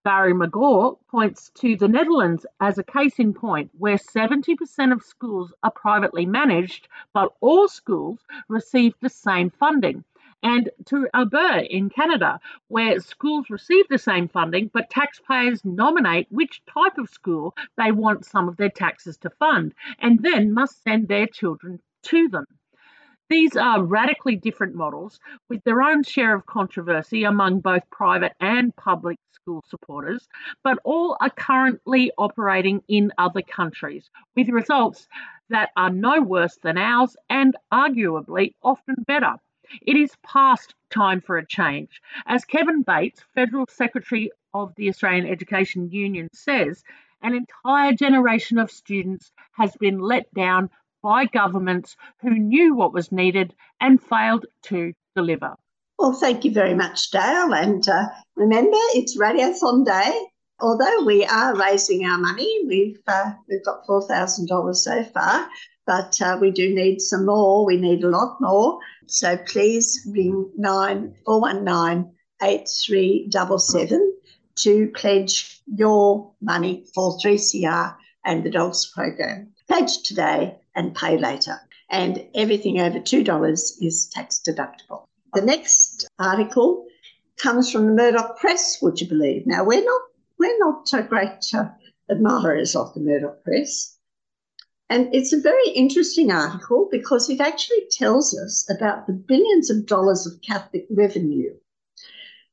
Barry 0.09 0.33
McGaw 0.33 0.97
points 1.09 1.51
to 1.57 1.77
the 1.77 1.87
Netherlands 1.87 2.47
as 2.61 2.79
a 2.79 2.83
case 2.83 3.18
in 3.18 3.35
point, 3.35 3.71
where 3.77 3.99
70% 3.99 4.90
of 4.90 5.03
schools 5.03 5.53
are 5.62 5.71
privately 5.71 6.25
managed, 6.25 6.88
but 7.12 7.35
all 7.42 7.68
schools 7.68 8.18
receive 8.49 8.94
the 9.03 9.11
same 9.11 9.51
funding. 9.51 10.05
and 10.42 10.71
to 10.87 11.07
Alberta 11.12 11.66
in 11.71 11.90
Canada, 11.90 12.40
where 12.68 13.01
schools 13.01 13.51
receive 13.51 13.87
the 13.88 13.99
same 13.99 14.29
funding, 14.29 14.71
but 14.73 14.88
taxpayers 14.88 15.62
nominate 15.62 16.27
which 16.31 16.62
type 16.64 16.97
of 16.97 17.11
school 17.11 17.55
they 17.77 17.92
want 17.92 18.25
some 18.25 18.49
of 18.49 18.57
their 18.57 18.71
taxes 18.71 19.18
to 19.18 19.29
fund, 19.29 19.75
and 19.99 20.23
then 20.23 20.55
must 20.55 20.83
send 20.83 21.09
their 21.09 21.27
children 21.27 21.81
to 22.05 22.29
them. 22.29 22.47
These 23.31 23.57
are 23.57 23.83
radically 23.83 24.37
different 24.37 24.75
models 24.75 25.21
with 25.51 25.62
their 25.64 25.83
own 25.83 26.03
share 26.03 26.35
of 26.35 26.47
controversy 26.47 27.25
among 27.25 27.61
both 27.61 27.83
private 27.91 28.33
and 28.41 28.75
public 28.75 29.19
school 29.33 29.62
supporters, 29.69 30.27
but 30.64 30.79
all 30.83 31.14
are 31.21 31.29
currently 31.29 32.11
operating 32.17 32.83
in 32.88 33.12
other 33.19 33.43
countries 33.43 34.09
with 34.35 34.49
results 34.49 35.09
that 35.51 35.71
are 35.77 35.91
no 35.91 36.23
worse 36.23 36.57
than 36.62 36.79
ours 36.79 37.19
and 37.29 37.55
arguably 37.71 38.55
often 38.62 38.95
better. 39.07 39.35
It 39.83 39.99
is 39.99 40.17
past 40.23 40.75
time 40.88 41.21
for 41.21 41.37
a 41.37 41.47
change. 41.47 42.01
As 42.25 42.47
Kevin 42.47 42.81
Bates, 42.81 43.23
Federal 43.35 43.67
Secretary 43.69 44.31
of 44.55 44.75
the 44.77 44.88
Australian 44.88 45.27
Education 45.27 45.91
Union, 45.91 46.29
says, 46.33 46.83
an 47.21 47.35
entire 47.35 47.93
generation 47.93 48.59
of 48.59 48.71
students 48.71 49.33
has 49.53 49.77
been 49.77 49.99
let 49.99 50.33
down 50.33 50.71
by 51.03 51.27
governments 51.27 51.97
who 52.21 52.31
knew 52.31 52.75
what 52.75 52.93
was 52.93 53.13
needed 53.13 53.55
and 53.81 54.03
failed 54.03 54.47
to 54.63 54.93
deliver. 55.15 55.55
Well, 55.99 56.13
thank 56.13 56.45
you 56.45 56.53
very 56.53 56.75
much, 56.75 57.11
Dale. 57.11 57.53
And 57.53 57.87
uh, 57.89 58.07
remember, 58.37 58.77
it's 58.95 59.19
Radiothon 59.19 59.85
Day. 59.85 60.19
Although 60.61 61.05
we 61.05 61.25
are 61.25 61.57
raising 61.57 62.05
our 62.05 62.19
money, 62.19 62.65
we've 62.67 63.01
uh, 63.07 63.33
we've 63.49 63.65
got 63.65 63.87
four 63.87 64.03
thousand 64.07 64.49
dollars 64.49 64.83
so 64.83 65.05
far, 65.05 65.49
but 65.87 66.21
uh, 66.21 66.37
we 66.41 66.51
do 66.51 66.75
need 66.75 67.01
some 67.01 67.27
more. 67.27 67.65
We 67.65 67.77
need 67.77 68.03
a 68.03 68.09
lot 68.09 68.39
more. 68.41 68.79
So 69.07 69.37
please 69.37 70.07
ring 70.13 70.51
nine 70.57 71.15
four 71.25 71.41
one 71.41 71.65
nine 71.65 72.13
eight 72.43 72.69
three 72.69 73.29
double 73.31 73.59
seven 73.59 74.15
to 74.59 74.91
pledge 74.95 75.61
your 75.67 76.33
money 76.41 76.85
for 76.95 77.17
3CR 77.19 77.95
and 78.25 78.45
the 78.45 78.51
Dogs 78.51 78.91
program. 78.95 79.53
Pledge 79.69 80.03
today 80.03 80.57
and 80.79 80.95
pay 80.95 81.19
later. 81.19 81.61
And 81.91 82.25
everything 82.35 82.81
over 82.81 83.01
$2 83.01 83.73
is 83.83 84.11
tax 84.14 84.41
deductible. 84.47 85.05
The 85.35 85.43
next 85.43 86.09
article 86.19 86.87
comes 87.37 87.71
from 87.71 87.87
the 87.87 87.93
Murdoch 87.93 88.38
Press, 88.38 88.79
would 88.81 89.01
you 89.01 89.09
believe? 89.09 89.47
Now, 89.47 89.64
we're 89.64 89.85
not, 89.85 90.03
we're 90.38 90.59
not 90.59 91.09
great 91.09 91.53
uh, 91.53 91.64
admirers 92.09 92.77
of 92.77 92.95
the 92.95 93.01
Murdoch 93.01 93.43
Press. 93.43 93.97
And 94.88 95.14
it's 95.14 95.33
a 95.33 95.41
very 95.41 95.69
interesting 95.71 96.31
article 96.31 96.88
because 96.91 97.29
it 97.29 97.41
actually 97.41 97.87
tells 97.91 98.38
us 98.38 98.67
about 98.71 99.07
the 99.07 99.12
billions 99.12 99.69
of 99.69 99.85
dollars 99.85 100.27
of 100.27 100.41
Catholic 100.41 100.87
revenue. 100.91 101.55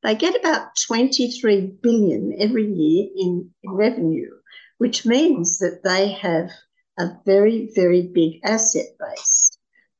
They 0.03 0.15
get 0.15 0.39
about 0.39 0.75
23 0.87 1.77
billion 1.81 2.35
every 2.39 2.67
year 2.67 3.07
in, 3.15 3.51
in 3.63 3.71
revenue, 3.71 4.31
which 4.79 5.05
means 5.05 5.59
that 5.59 5.81
they 5.83 6.11
have 6.11 6.49
a 6.97 7.09
very, 7.25 7.71
very 7.75 8.03
big 8.07 8.39
asset 8.43 8.87
base. 8.99 9.57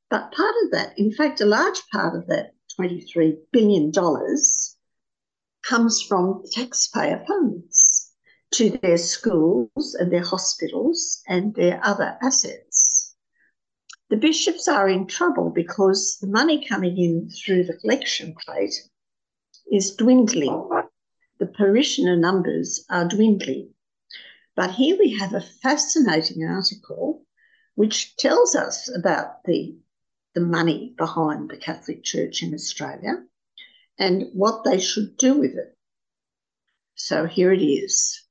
But 0.10 0.32
part 0.32 0.56
of 0.64 0.72
that, 0.72 0.98
in 0.98 1.12
fact, 1.12 1.42
a 1.42 1.46
large 1.46 1.82
part 1.92 2.16
of 2.16 2.28
that 2.28 2.54
$23 2.80 3.38
billion 3.52 3.92
comes 5.64 6.02
from 6.02 6.44
taxpayer 6.52 7.24
funds 7.28 8.12
to 8.52 8.70
their 8.82 8.98
schools 8.98 9.96
and 10.00 10.12
their 10.12 10.24
hospitals 10.24 11.22
and 11.28 11.54
their 11.56 11.80
other 11.84 12.18
assets. 12.22 13.16
The 14.10 14.18
bishops 14.18 14.68
are 14.68 14.88
in 14.88 15.08
trouble 15.08 15.50
because 15.50 16.18
the 16.22 16.28
money 16.28 16.66
coming 16.66 16.98
in 16.98 17.30
through 17.30 17.66
the 17.66 17.78
collection 17.78 18.36
plate 18.46 18.76
is 19.72 19.96
dwindling. 19.96 20.70
The 21.40 21.48
parishioner 21.48 22.16
numbers 22.16 22.86
are 22.90 23.08
dwindling. 23.08 23.75
But 24.56 24.72
here 24.72 24.98
we 24.98 25.18
have 25.20 25.34
a 25.34 25.41
fascinating 25.41 26.46
article 26.46 27.24
which 27.76 28.15
tells 28.15 28.56
us 28.56 28.89
about 28.96 29.44
the, 29.44 29.78
the 30.34 30.41
money 30.41 30.94
behind 30.98 31.50
the 31.50 31.58
Catholic 31.58 32.04
Church 32.04 32.41
in 32.41 32.54
Australia 32.54 33.24
and 34.00 34.28
what 34.34 34.63
they 34.63 34.80
should 34.80 35.18
do 35.18 35.38
with 35.38 35.56
it. 35.56 35.76
So 36.96 37.26
here 37.26 37.52
it 37.52 37.62
is. 37.62 38.22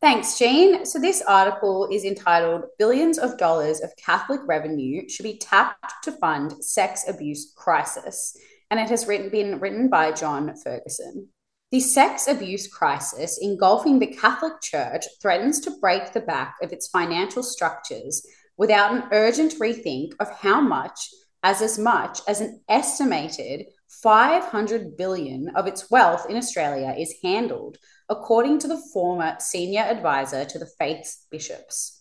Thanks, 0.00 0.38
Jean. 0.38 0.86
So, 0.86 1.00
this 1.00 1.22
article 1.22 1.88
is 1.90 2.04
entitled 2.04 2.66
Billions 2.78 3.18
of 3.18 3.36
Dollars 3.36 3.80
of 3.80 3.90
Catholic 3.96 4.40
Revenue 4.46 5.08
Should 5.08 5.24
Be 5.24 5.38
Tapped 5.38 6.04
to 6.04 6.12
Fund 6.12 6.62
Sex 6.62 7.04
Abuse 7.08 7.52
Crisis. 7.56 8.36
And 8.70 8.78
it 8.78 8.88
has 8.90 9.08
written, 9.08 9.28
been 9.28 9.58
written 9.58 9.88
by 9.88 10.12
John 10.12 10.54
Ferguson. 10.62 11.30
The 11.70 11.80
sex 11.80 12.26
abuse 12.26 12.66
crisis 12.66 13.38
engulfing 13.42 13.98
the 13.98 14.06
Catholic 14.06 14.62
Church 14.62 15.04
threatens 15.20 15.60
to 15.60 15.78
break 15.82 16.14
the 16.14 16.20
back 16.20 16.56
of 16.62 16.72
its 16.72 16.88
financial 16.88 17.42
structures 17.42 18.26
without 18.56 18.94
an 18.94 19.04
urgent 19.12 19.52
rethink 19.60 20.12
of 20.18 20.30
how 20.30 20.62
much, 20.62 21.10
as 21.42 21.60
as 21.60 21.78
much 21.78 22.20
as 22.26 22.40
an 22.40 22.62
estimated 22.70 23.66
500 24.02 24.96
billion 24.96 25.50
of 25.50 25.66
its 25.66 25.90
wealth 25.90 26.24
in 26.30 26.38
Australia 26.38 26.94
is 26.98 27.16
handled, 27.22 27.76
according 28.08 28.58
to 28.60 28.68
the 28.68 28.82
former 28.94 29.36
senior 29.38 29.82
advisor 29.82 30.46
to 30.46 30.58
the 30.58 30.70
faith's 30.78 31.26
bishops. 31.30 32.00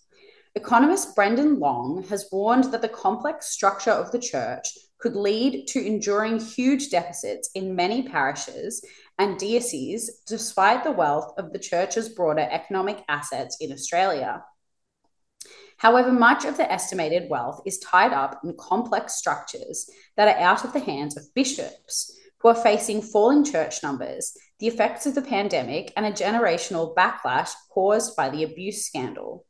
Economist 0.56 1.14
Brendan 1.14 1.60
Long 1.60 2.04
has 2.10 2.30
warned 2.32 2.72
that 2.72 2.82
the 2.82 2.88
complex 2.88 3.48
structure 3.48 3.92
of 3.92 4.14
the 4.14 4.20
church 4.20 4.70
could 5.00 5.16
lead 5.16 5.68
to 5.68 5.86
enduring 5.86 6.40
huge 6.40 6.90
deficits 6.90 7.50
in 7.54 7.76
many 7.76 8.08
parishes 8.08 8.82
and 9.20 9.40
dioceses, 9.40 10.22
despite 10.28 10.84
the 10.84 10.92
wealth 10.92 11.34
of 11.38 11.52
the 11.52 11.60
church's 11.60 12.10
broader 12.10 12.48
economic 12.50 13.04
assets 13.10 13.58
in 13.60 13.72
Australia. 13.72 14.44
However, 15.78 16.12
much 16.12 16.46
of 16.46 16.58
the 16.58 16.72
estimated 16.72 17.30
wealth 17.30 17.62
is 17.66 17.80
tied 17.80 18.14
up 18.14 18.42
in 18.44 18.56
complex 18.60 19.16
structures 19.16 19.90
that 20.16 20.28
are 20.28 20.42
out 20.42 20.64
of 20.64 20.74
the 20.74 20.80
hands 20.80 21.16
of 21.16 21.34
bishops 21.36 22.18
who 22.40 22.50
are 22.50 22.56
facing 22.56 23.02
falling 23.02 23.44
church 23.44 23.82
numbers, 23.84 24.34
the 24.60 24.68
effects 24.68 25.06
of 25.06 25.16
the 25.16 25.22
pandemic, 25.22 25.92
and 25.96 26.06
a 26.06 26.12
generational 26.12 26.96
backlash 26.96 27.52
caused 27.72 28.16
by 28.16 28.30
the 28.30 28.44
abuse 28.44 28.86
scandal. 28.86 29.46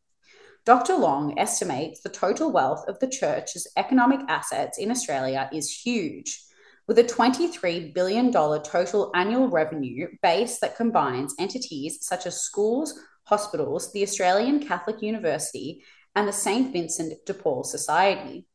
Dr. 0.65 0.95
Long 0.97 1.39
estimates 1.39 2.01
the 2.01 2.10
total 2.10 2.51
wealth 2.51 2.84
of 2.89 2.99
the 2.99 3.08
church's 3.08 3.67
economic 3.77 4.19
assets 4.27 4.77
in 4.77 4.91
Australia 4.91 5.49
is 5.53 5.71
huge, 5.71 6.43
with 6.88 7.00
a 7.00 7.04
$23 7.04 7.93
billion 7.93 8.32
total 8.32 9.12
annual 9.13 9.50
revenue 9.50 10.08
base 10.21 10.60
that 10.60 10.78
combines 10.78 11.36
entities 11.38 12.00
such 12.02 12.26
as 12.26 12.41
schools, 12.41 13.00
hospitals, 13.26 13.91
the 13.91 14.04
Australian 14.04 14.65
Catholic 14.65 15.02
University, 15.02 15.84
and 16.15 16.28
the 16.28 16.34
St. 16.34 16.71
Vincent 16.71 17.13
de 17.26 17.34
Paul 17.34 17.63
Society. 17.63 18.47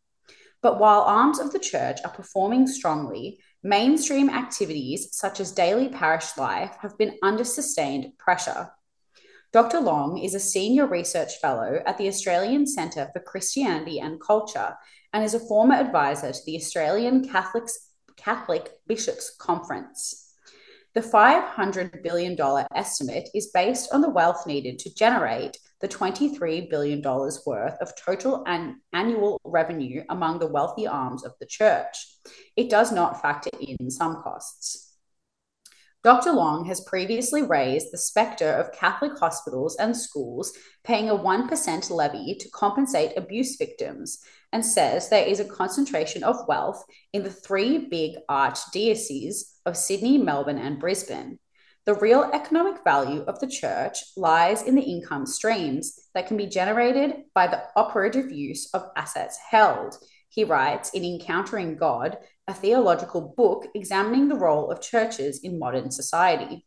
But 0.63 0.79
while 0.79 1.03
arms 1.03 1.39
of 1.39 1.53
the 1.53 1.59
church 1.59 1.99
are 2.05 2.11
performing 2.13 2.67
strongly, 2.67 3.41
mainstream 3.63 4.31
activities 4.31 5.09
such 5.13 5.39
as 5.39 5.53
daily 5.53 5.89
parish 5.89 6.37
life 6.37 6.77
have 6.81 6.97
been 6.97 7.19
under 7.23 7.45
sustained 7.45 8.13
pressure. 8.19 8.71
Dr. 9.53 9.81
Long 9.81 10.17
is 10.17 10.35
a 10.35 10.41
senior 10.41 10.87
research 10.87 11.37
fellow 11.43 11.83
at 11.85 11.99
the 11.99 12.09
Australian 12.09 12.67
Centre 12.67 13.11
for 13.13 13.21
Christianity 13.21 14.01
and 14.01 14.19
Culture 14.21 14.75
and 15.13 15.23
is 15.23 15.35
a 15.35 15.41
former 15.41 15.75
advisor 15.75 16.33
to 16.33 16.41
the 16.47 16.57
Australian 16.57 17.29
Catholics, 17.29 17.92
Catholic 18.23 18.71
Bishops 18.87 19.35
Conference. 19.39 20.35
The 20.95 21.01
$500 21.01 22.03
billion 22.03 22.37
estimate 22.75 23.29
is 23.35 23.51
based 23.53 23.93
on 23.93 24.01
the 24.01 24.11
wealth 24.11 24.47
needed 24.47 24.79
to 24.81 24.95
generate 24.95 25.57
the 25.81 25.89
$23 25.89 26.71
billion 26.71 27.03
worth 27.03 27.77
of 27.81 27.97
total 27.97 28.45
an- 28.47 28.81
annual 28.93 29.41
revenue 29.45 30.05
among 30.11 30.39
the 30.39 30.47
wealthy 30.47 30.87
arms 30.87 31.25
of 31.25 31.33
the 31.41 31.47
church. 31.47 31.97
It 32.57 32.71
does 32.71 32.93
not 32.93 33.21
factor 33.23 33.51
in 33.59 33.91
some 33.91 34.23
costs. 34.23 34.91
Dr. 36.05 36.33
Long 36.33 36.65
has 36.67 36.81
previously 36.81 37.43
raised 37.43 37.93
the 37.93 37.99
spectre 37.99 38.51
of 38.51 38.73
Catholic 38.73 39.19
hospitals 39.19 39.77
and 39.77 39.97
schools 39.97 40.53
paying 40.85 41.09
a 41.09 41.17
1% 41.17 41.91
levy 41.91 42.37
to 42.41 42.51
compensate 42.51 43.17
abuse 43.17 43.57
victims 43.57 44.19
and 44.53 44.65
says 44.65 45.09
there 45.09 45.27
is 45.27 45.41
a 45.41 45.45
concentration 45.45 46.23
of 46.23 46.47
wealth 46.47 46.85
in 47.13 47.23
the 47.23 47.31
three 47.31 47.89
big 47.89 48.17
archdioceses 48.29 49.59
of 49.67 49.77
Sydney, 49.77 50.19
Melbourne, 50.19 50.59
and 50.59 50.79
Brisbane. 50.79 51.39
The 51.85 51.95
real 51.95 52.31
economic 52.33 52.85
value 52.85 53.23
of 53.23 53.41
the 53.41 53.49
church 53.49 53.99
lies 54.17 54.63
in 54.63 54.75
the 54.75 54.83
income 54.83 55.27
streams 55.27 55.99
that 56.15 56.29
can 56.29 56.37
be 56.37 56.47
generated 56.47 57.23
by 57.35 57.49
the 57.49 57.63
operative 57.75 58.31
use 58.31 58.69
of 58.73 58.85
assets 58.97 59.39
held, 59.51 59.97
he 60.33 60.45
writes 60.45 60.89
in 60.95 61.05
Encountering 61.05 61.77
God 61.77 62.17
a 62.49 62.55
theological 62.55 63.35
book 63.37 63.67
examining 63.75 64.29
the 64.29 64.35
role 64.35 64.71
of 64.71 64.81
churches 64.81 65.41
in 65.43 65.59
modern 65.59 65.91
society. 65.91 66.65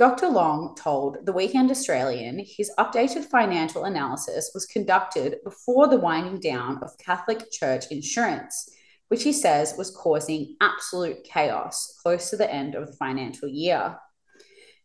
Dr. 0.00 0.28
Long 0.30 0.74
told 0.76 1.26
the 1.26 1.32
Weekend 1.34 1.70
Australian 1.70 2.38
his 2.38 2.72
updated 2.78 3.26
financial 3.26 3.84
analysis 3.84 4.50
was 4.54 4.64
conducted 4.64 5.36
before 5.44 5.88
the 5.88 5.98
winding 5.98 6.40
down 6.40 6.82
of 6.82 6.96
Catholic 6.96 7.50
Church 7.50 7.84
insurance, 7.90 8.70
which 9.08 9.24
he 9.24 9.32
says 9.34 9.74
was 9.76 9.94
causing 9.94 10.56
absolute 10.62 11.22
chaos 11.24 11.98
close 12.02 12.30
to 12.30 12.38
the 12.38 12.50
end 12.50 12.74
of 12.74 12.86
the 12.86 12.96
financial 12.96 13.46
year. 13.46 13.98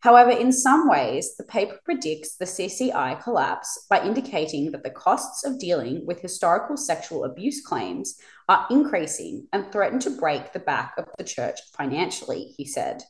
However, 0.01 0.31
in 0.31 0.51
some 0.51 0.89
ways, 0.89 1.37
the 1.37 1.45
paper 1.45 1.79
predicts 1.85 2.35
the 2.35 2.43
CCI 2.43 3.23
collapse 3.23 3.85
by 3.89 4.03
indicating 4.03 4.73
that 4.73 4.83
the 4.83 4.89
costs 4.89 5.45
of 5.45 5.59
dealing 5.59 6.05
with 6.05 6.19
historical 6.19 6.75
sexual 6.75 7.23
abuse 7.23 7.65
claims 7.65 8.19
are 8.49 8.67
increasing 8.69 9.47
and 9.53 9.71
threaten 9.71 9.99
to 9.99 10.09
break 10.09 10.51
the 10.51 10.59
back 10.59 10.95
of 10.97 11.05
the 11.17 11.23
church 11.23 11.57
financially, 11.73 12.53
he 12.57 12.65
said. 12.65 13.01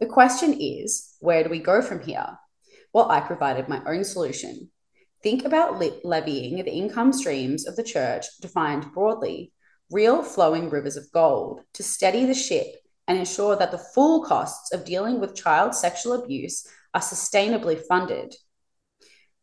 The 0.00 0.06
question 0.06 0.58
is 0.58 1.14
where 1.20 1.44
do 1.44 1.50
we 1.50 1.58
go 1.58 1.82
from 1.82 2.00
here? 2.00 2.38
Well, 2.94 3.10
I 3.10 3.20
provided 3.20 3.68
my 3.68 3.82
own 3.86 4.02
solution. 4.02 4.70
Think 5.22 5.44
about 5.44 5.78
le- 5.78 6.00
levying 6.02 6.56
the 6.56 6.72
income 6.72 7.12
streams 7.12 7.66
of 7.66 7.76
the 7.76 7.82
church 7.82 8.24
defined 8.40 8.92
broadly, 8.94 9.52
real 9.90 10.22
flowing 10.22 10.70
rivers 10.70 10.96
of 10.96 11.12
gold, 11.12 11.60
to 11.74 11.82
steady 11.82 12.24
the 12.24 12.32
ship 12.32 12.66
and 13.06 13.18
ensure 13.18 13.56
that 13.56 13.72
the 13.72 13.86
full 13.94 14.24
costs 14.24 14.72
of 14.72 14.86
dealing 14.86 15.20
with 15.20 15.34
child 15.34 15.74
sexual 15.74 16.14
abuse 16.14 16.66
are 16.94 17.02
sustainably 17.02 17.78
funded. 17.86 18.34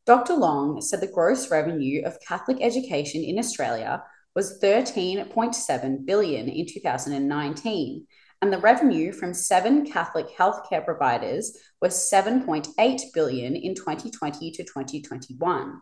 Dr. 0.08 0.34
Long 0.34 0.82
said 0.82 1.02
the 1.02 1.08
gross 1.08 1.52
revenue 1.52 2.02
of 2.04 2.20
Catholic 2.28 2.58
education 2.62 3.24
in 3.24 3.38
Australia 3.38 4.02
was 4.34 4.60
13.7 4.60 6.06
billion 6.06 6.50
in 6.50 6.66
2019 6.66 8.08
and 8.42 8.54
the 8.54 8.60
revenue 8.60 9.12
from 9.12 9.34
seven 9.34 9.86
Catholic 9.86 10.28
healthcare 10.38 10.84
providers 10.84 11.58
was 11.82 12.10
7.8 12.12 13.02
billion 13.14 13.56
in 13.56 13.74
2020 13.74 14.52
to 14.52 14.64
2021. 14.64 15.82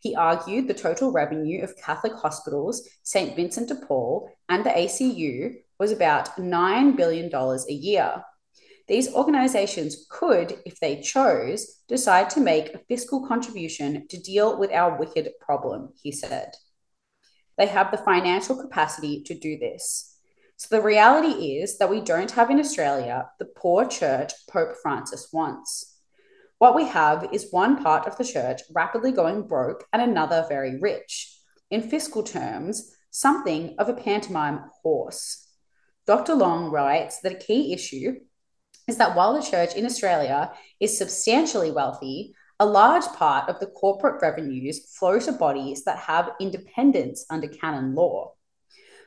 He 0.00 0.14
argued 0.14 0.68
the 0.68 0.74
total 0.74 1.12
revenue 1.12 1.62
of 1.62 1.76
Catholic 1.76 2.14
hospitals, 2.14 2.88
St. 3.02 3.34
Vincent 3.36 3.68
de 3.68 3.74
Paul, 3.74 4.30
and 4.48 4.64
the 4.64 4.70
ACU 4.70 5.54
was 5.78 5.92
about 5.92 6.36
$9 6.36 6.96
billion 6.96 7.34
a 7.34 7.72
year. 7.72 8.22
These 8.86 9.14
organizations 9.14 10.06
could, 10.10 10.58
if 10.66 10.78
they 10.78 11.00
chose, 11.00 11.80
decide 11.88 12.28
to 12.30 12.40
make 12.40 12.74
a 12.74 12.80
fiscal 12.86 13.26
contribution 13.26 14.06
to 14.08 14.20
deal 14.20 14.58
with 14.58 14.72
our 14.72 14.98
wicked 14.98 15.30
problem, 15.40 15.94
he 16.02 16.12
said. 16.12 16.52
They 17.56 17.66
have 17.66 17.90
the 17.90 17.98
financial 17.98 18.60
capacity 18.60 19.22
to 19.24 19.34
do 19.38 19.58
this. 19.58 20.13
So 20.56 20.76
the 20.76 20.82
reality 20.82 21.58
is 21.58 21.78
that 21.78 21.90
we 21.90 22.00
don't 22.00 22.30
have 22.30 22.50
in 22.50 22.60
Australia 22.60 23.28
the 23.38 23.44
poor 23.44 23.86
church 23.86 24.32
Pope 24.48 24.76
Francis 24.82 25.28
wants. 25.32 25.98
What 26.58 26.76
we 26.76 26.86
have 26.86 27.28
is 27.32 27.50
one 27.50 27.82
part 27.82 28.06
of 28.06 28.16
the 28.16 28.24
church 28.24 28.62
rapidly 28.72 29.12
going 29.12 29.48
broke 29.48 29.84
and 29.92 30.00
another 30.00 30.46
very 30.48 30.78
rich. 30.78 31.36
In 31.70 31.82
fiscal 31.82 32.22
terms, 32.22 32.94
something 33.10 33.74
of 33.78 33.88
a 33.88 33.94
pantomime 33.94 34.60
horse. 34.82 35.48
Dr. 36.06 36.34
Long 36.34 36.70
writes 36.70 37.20
that 37.20 37.32
a 37.32 37.46
key 37.46 37.72
issue 37.72 38.14
is 38.86 38.98
that 38.98 39.16
while 39.16 39.34
the 39.34 39.42
church 39.42 39.74
in 39.74 39.86
Australia 39.86 40.52
is 40.78 40.96
substantially 40.96 41.72
wealthy, 41.72 42.34
a 42.60 42.66
large 42.66 43.06
part 43.16 43.48
of 43.48 43.58
the 43.58 43.66
corporate 43.66 44.22
revenues 44.22 44.94
flow 44.96 45.18
to 45.18 45.32
bodies 45.32 45.84
that 45.84 45.98
have 45.98 46.32
independence 46.40 47.26
under 47.28 47.48
canon 47.48 47.94
law. 47.94 48.32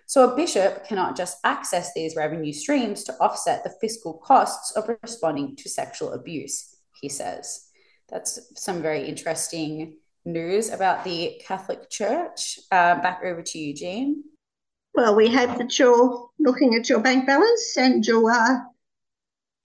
So 0.07 0.23
a 0.23 0.35
bishop 0.37 0.87
cannot 0.87 1.17
just 1.17 1.37
access 1.43 1.93
these 1.93 2.15
revenue 2.15 2.53
streams 2.53 3.03
to 3.03 3.13
offset 3.19 3.65
the 3.65 3.75
fiscal 3.81 4.13
costs 4.13 4.71
of 4.71 4.89
responding 5.03 5.57
to 5.57 5.69
sexual 5.69 6.13
abuse, 6.13 6.77
he 7.01 7.09
says. 7.09 7.67
That's 8.07 8.39
some 8.55 8.81
very 8.81 9.05
interesting 9.05 9.97
news 10.23 10.69
about 10.69 11.03
the 11.03 11.41
Catholic 11.45 11.89
Church. 11.89 12.57
Uh, 12.71 13.01
back 13.01 13.19
over 13.25 13.41
to 13.41 13.73
Jean. 13.73 14.23
Well, 14.95 15.13
we 15.13 15.27
hope 15.27 15.57
that 15.57 15.77
you're 15.77 16.29
looking 16.39 16.75
at 16.75 16.87
your 16.87 17.01
bank 17.01 17.27
balance 17.27 17.75
and 17.75 18.05
you 18.07 18.27
are 18.27 18.65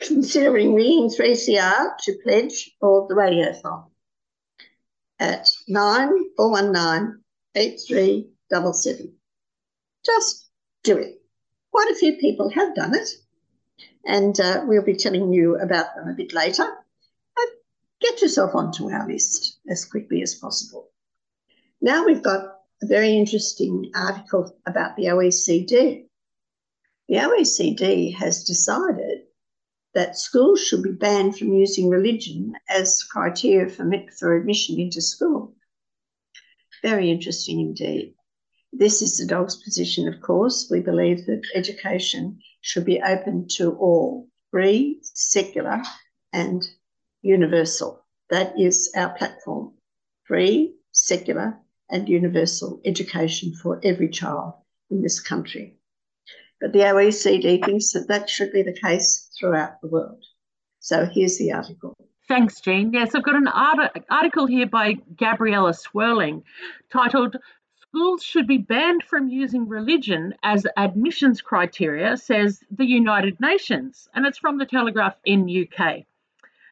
considering 0.00 0.74
ringing 0.74 1.08
3CR 1.08 1.96
to 2.02 2.18
pledge 2.24 2.72
for 2.80 3.06
the 3.08 3.14
radiothon 3.14 3.84
at 5.20 5.46
9419 5.68 7.22
8377 7.54 9.14
just 10.04 10.48
do 10.82 10.96
it. 10.98 11.22
Quite 11.70 11.90
a 11.90 11.96
few 11.96 12.16
people 12.16 12.50
have 12.50 12.74
done 12.74 12.94
it, 12.94 13.08
and 14.04 14.38
uh, 14.40 14.64
we'll 14.66 14.84
be 14.84 14.96
telling 14.96 15.32
you 15.32 15.56
about 15.56 15.94
them 15.94 16.08
a 16.08 16.14
bit 16.14 16.34
later. 16.34 16.66
But 17.34 17.46
get 18.00 18.20
yourself 18.20 18.54
onto 18.54 18.90
our 18.90 19.06
list 19.06 19.58
as 19.68 19.84
quickly 19.84 20.22
as 20.22 20.34
possible. 20.34 20.90
Now 21.80 22.04
we've 22.04 22.22
got 22.22 22.58
a 22.82 22.86
very 22.86 23.16
interesting 23.16 23.90
article 23.94 24.56
about 24.66 24.96
the 24.96 25.04
OECD. 25.04 26.06
The 27.08 27.14
OECD 27.16 28.14
has 28.14 28.44
decided 28.44 29.22
that 29.94 30.16
schools 30.16 30.60
should 30.60 30.82
be 30.82 30.92
banned 30.92 31.36
from 31.36 31.52
using 31.52 31.88
religion 31.88 32.54
as 32.68 33.02
criteria 33.04 33.68
for, 33.68 33.90
for 34.18 34.36
admission 34.36 34.80
into 34.80 35.00
school. 35.00 35.54
Very 36.82 37.10
interesting 37.10 37.60
indeed. 37.60 38.14
This 38.72 39.02
is 39.02 39.18
the 39.18 39.26
dog's 39.26 39.56
position, 39.62 40.08
of 40.08 40.20
course. 40.20 40.68
We 40.70 40.80
believe 40.80 41.26
that 41.26 41.42
education 41.54 42.40
should 42.62 42.84
be 42.84 43.02
open 43.02 43.46
to 43.56 43.72
all, 43.72 44.28
free, 44.50 45.00
secular, 45.02 45.82
and 46.32 46.66
universal. 47.20 48.04
That 48.30 48.58
is 48.58 48.90
our 48.96 49.10
platform 49.10 49.74
free, 50.24 50.74
secular, 50.92 51.58
and 51.90 52.08
universal 52.08 52.80
education 52.86 53.54
for 53.62 53.80
every 53.84 54.08
child 54.08 54.54
in 54.90 55.02
this 55.02 55.20
country. 55.20 55.76
But 56.60 56.72
the 56.72 56.80
OECD 56.80 57.62
thinks 57.62 57.92
that 57.92 58.08
that 58.08 58.30
should 58.30 58.52
be 58.52 58.62
the 58.62 58.72
case 58.72 59.28
throughout 59.38 59.80
the 59.82 59.88
world. 59.88 60.24
So 60.78 61.04
here's 61.04 61.38
the 61.38 61.52
article. 61.52 61.94
Thanks, 62.28 62.60
Jean. 62.60 62.92
Yes, 62.92 63.14
I've 63.14 63.24
got 63.24 63.34
an 63.34 63.48
art- 63.48 64.04
article 64.10 64.46
here 64.46 64.66
by 64.66 64.94
Gabriella 65.16 65.72
Swerling 65.72 66.42
titled 66.90 67.36
Schools 67.94 68.22
should 68.22 68.46
be 68.46 68.56
banned 68.56 69.02
from 69.02 69.28
using 69.28 69.68
religion 69.68 70.34
as 70.42 70.66
admissions 70.78 71.42
criteria, 71.42 72.16
says 72.16 72.64
the 72.70 72.86
United 72.86 73.38
Nations, 73.38 74.08
and 74.14 74.24
it's 74.24 74.38
from 74.38 74.56
the 74.56 74.64
Telegraph 74.64 75.14
in 75.26 75.46
UK. 75.46 76.06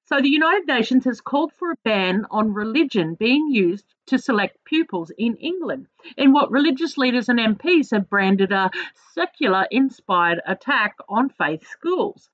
So 0.07 0.19
the 0.19 0.31
United 0.31 0.67
Nations 0.67 1.05
has 1.05 1.21
called 1.21 1.53
for 1.53 1.73
a 1.73 1.77
ban 1.85 2.25
on 2.31 2.55
religion 2.55 3.17
being 3.17 3.51
used 3.51 3.85
to 4.07 4.19
select 4.19 4.65
pupils 4.65 5.13
in 5.19 5.37
England 5.37 5.89
in 6.17 6.33
what 6.33 6.51
religious 6.51 6.97
leaders 6.97 7.29
and 7.29 7.39
MPs 7.39 7.91
have 7.91 8.09
branded 8.09 8.51
a 8.51 8.71
secular 9.13 9.67
inspired 9.71 10.41
attack 10.47 10.97
on 11.07 11.29
faith 11.29 11.67
schools. 11.67 12.31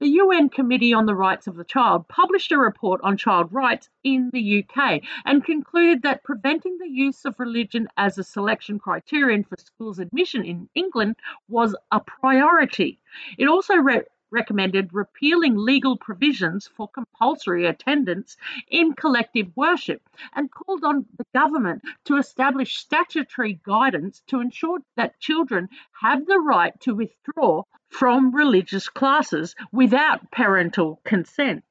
The 0.00 0.08
UN 0.08 0.48
Committee 0.48 0.94
on 0.94 1.04
the 1.04 1.14
Rights 1.14 1.46
of 1.46 1.56
the 1.56 1.64
Child 1.64 2.08
published 2.08 2.52
a 2.52 2.58
report 2.58 3.02
on 3.04 3.18
child 3.18 3.52
rights 3.52 3.90
in 4.02 4.30
the 4.32 4.64
UK 4.64 5.02
and 5.26 5.44
concluded 5.44 6.00
that 6.04 6.24
preventing 6.24 6.78
the 6.78 6.88
use 6.88 7.26
of 7.26 7.38
religion 7.38 7.86
as 7.98 8.16
a 8.16 8.24
selection 8.24 8.78
criterion 8.78 9.44
for 9.44 9.58
schools 9.58 9.98
admission 9.98 10.42
in 10.42 10.70
England 10.74 11.16
was 11.48 11.76
a 11.92 12.00
priority. 12.00 12.98
It 13.36 13.46
also 13.46 13.74
re- 13.76 14.04
recommended 14.30 14.92
repealing 14.92 15.56
legal 15.56 15.96
provisions 15.96 16.68
for 16.76 16.88
compulsory 16.88 17.66
attendance 17.66 18.36
in 18.68 18.92
collective 18.94 19.48
worship 19.56 20.02
and 20.34 20.50
called 20.50 20.84
on 20.84 21.06
the 21.18 21.24
government 21.34 21.82
to 22.04 22.16
establish 22.16 22.76
statutory 22.76 23.60
guidance 23.64 24.22
to 24.28 24.40
ensure 24.40 24.78
that 24.96 25.18
children 25.20 25.68
have 26.00 26.26
the 26.26 26.38
right 26.38 26.78
to 26.80 26.94
withdraw 26.94 27.62
from 27.88 28.34
religious 28.34 28.88
classes 28.88 29.54
without 29.72 30.30
parental 30.30 31.00
consent. 31.04 31.64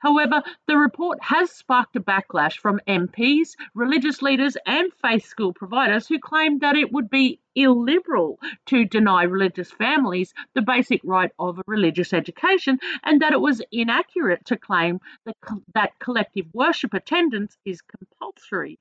However, 0.00 0.42
the 0.66 0.76
report 0.76 1.22
has 1.22 1.50
sparked 1.50 1.96
a 1.96 2.00
backlash 2.00 2.58
from 2.58 2.80
MPs, 2.86 3.56
religious 3.74 4.22
leaders, 4.22 4.56
and 4.66 4.92
faith 4.94 5.24
school 5.24 5.52
providers 5.52 6.06
who 6.08 6.18
claim 6.18 6.58
that 6.60 6.76
it 6.76 6.92
would 6.92 7.10
be 7.10 7.40
illiberal 7.54 8.38
to 8.66 8.84
deny 8.84 9.22
religious 9.22 9.70
families 9.70 10.34
the 10.54 10.62
basic 10.62 11.00
right 11.04 11.32
of 11.38 11.58
a 11.58 11.62
religious 11.66 12.12
education 12.12 12.78
and 13.04 13.20
that 13.20 13.32
it 13.32 13.40
was 13.40 13.62
inaccurate 13.72 14.44
to 14.46 14.56
claim 14.56 15.00
that, 15.24 15.36
that 15.74 15.98
collective 15.98 16.46
worship 16.52 16.94
attendance 16.94 17.56
is 17.64 17.82
compulsory. 17.82 18.78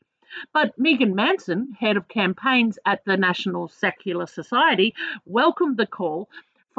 But 0.53 0.77
Megan 0.77 1.15
Manson, 1.15 1.71
head 1.71 1.97
of 1.97 2.07
campaigns 2.07 2.77
at 2.85 3.03
the 3.03 3.17
National 3.17 3.67
Secular 3.67 4.27
Society, 4.27 4.93
welcomed 5.25 5.77
the 5.77 5.87
call 5.87 6.29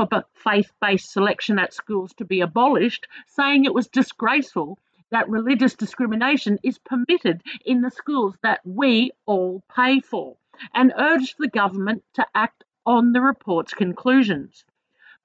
for 0.07 0.25
faith 0.35 0.73
based 0.81 1.13
selection 1.13 1.59
at 1.59 1.75
schools 1.75 2.13
to 2.15 2.25
be 2.25 2.41
abolished, 2.41 3.07
saying 3.27 3.65
it 3.65 3.75
was 3.75 3.89
disgraceful 3.89 4.79
that 5.11 5.29
religious 5.29 5.75
discrimination 5.75 6.59
is 6.63 6.79
permitted 6.79 7.43
in 7.65 7.81
the 7.83 7.91
schools 7.91 8.37
that 8.43 8.61
we 8.65 9.11
all 9.27 9.63
pay 9.75 10.01
for, 10.01 10.37
and 10.75 10.93
urged 10.97 11.35
the 11.39 11.49
government 11.49 12.03
to 12.15 12.27
act 12.35 12.65
on 12.87 13.13
the 13.13 13.21
report's 13.21 13.75
conclusions. 13.75 14.65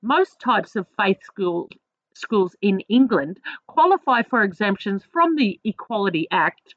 Most 0.01 0.39
types 0.39 0.75
of 0.75 0.87
faith 0.97 1.23
school, 1.23 1.69
schools 2.13 2.55
in 2.61 2.79
England 2.81 3.39
qualify 3.67 4.23
for 4.23 4.43
exemptions 4.43 5.03
from 5.11 5.35
the 5.35 5.59
Equality 5.63 6.27
Act 6.31 6.75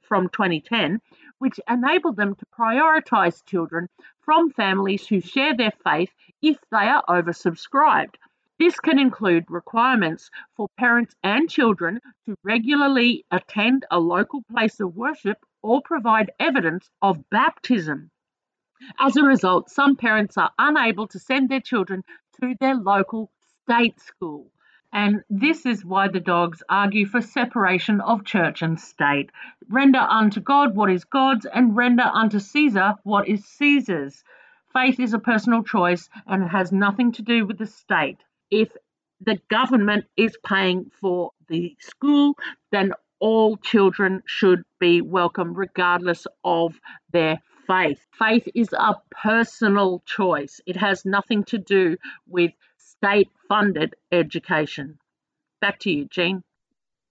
from 0.00 0.28
2010, 0.28 1.00
which 1.38 1.60
enable 1.68 2.12
them 2.12 2.34
to 2.34 2.46
prioritise 2.58 3.44
children 3.44 3.88
from 4.20 4.50
families 4.50 5.06
who 5.06 5.20
share 5.20 5.56
their 5.56 5.72
faith 5.84 6.10
if 6.44 6.58
they 6.70 6.86
are 6.88 7.02
oversubscribed. 7.08 8.16
This 8.58 8.78
can 8.78 8.98
include 8.98 9.50
requirements 9.50 10.30
for 10.54 10.68
parents 10.78 11.14
and 11.22 11.48
children 11.48 12.00
to 12.26 12.36
regularly 12.44 13.24
attend 13.30 13.86
a 13.90 13.98
local 13.98 14.42
place 14.42 14.78
of 14.78 14.94
worship 14.94 15.38
or 15.62 15.80
provide 15.80 16.30
evidence 16.38 16.90
of 17.00 17.28
baptism. 17.30 18.10
As 18.98 19.16
a 19.16 19.24
result, 19.24 19.70
some 19.70 19.96
parents 19.96 20.36
are 20.36 20.52
unable 20.58 21.06
to 21.08 21.18
send 21.18 21.48
their 21.48 21.60
children 21.60 22.04
to 22.40 22.54
their 22.60 22.74
local 22.74 23.30
state 23.62 23.98
school. 23.98 24.50
And 24.92 25.24
this 25.30 25.64
is 25.64 25.84
why 25.84 26.08
the 26.08 26.20
dogs 26.20 26.62
argue 26.68 27.06
for 27.06 27.22
separation 27.22 28.00
of 28.02 28.24
church 28.24 28.62
and 28.62 28.78
state. 28.78 29.30
Render 29.68 29.98
unto 29.98 30.40
God 30.40 30.76
what 30.76 30.90
is 30.90 31.04
God's, 31.04 31.46
and 31.46 31.74
render 31.74 32.08
unto 32.12 32.38
Caesar 32.38 32.94
what 33.02 33.26
is 33.26 33.44
Caesar's. 33.46 34.22
Faith 34.74 34.98
is 34.98 35.14
a 35.14 35.20
personal 35.20 35.62
choice 35.62 36.08
and 36.26 36.42
it 36.42 36.48
has 36.48 36.72
nothing 36.72 37.12
to 37.12 37.22
do 37.22 37.46
with 37.46 37.58
the 37.58 37.66
state. 37.66 38.18
If 38.50 38.70
the 39.20 39.38
government 39.48 40.06
is 40.16 40.36
paying 40.44 40.90
for 41.00 41.30
the 41.48 41.76
school, 41.78 42.36
then 42.72 42.92
all 43.20 43.56
children 43.56 44.22
should 44.26 44.64
be 44.80 45.00
welcome 45.00 45.54
regardless 45.54 46.26
of 46.42 46.78
their 47.12 47.40
faith. 47.68 48.00
Faith 48.18 48.48
is 48.54 48.68
a 48.72 49.00
personal 49.10 50.02
choice, 50.06 50.60
it 50.66 50.76
has 50.76 51.04
nothing 51.04 51.44
to 51.44 51.58
do 51.58 51.96
with 52.26 52.50
state 52.76 53.30
funded 53.48 53.94
education. 54.10 54.98
Back 55.60 55.78
to 55.80 55.90
you, 55.90 56.06
Jean. 56.06 56.42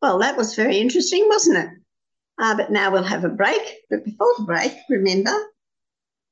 Well, 0.01 0.19
that 0.19 0.35
was 0.35 0.53
very 0.53 0.79
interesting, 0.79 1.27
wasn't 1.29 1.57
it? 1.57 1.69
Uh, 2.37 2.57
but 2.57 2.71
now 2.71 2.91
we'll 2.91 3.03
have 3.03 3.23
a 3.23 3.29
break. 3.29 3.61
But 3.89 4.03
before 4.03 4.33
the 4.37 4.43
break, 4.43 4.73
remember 4.89 5.31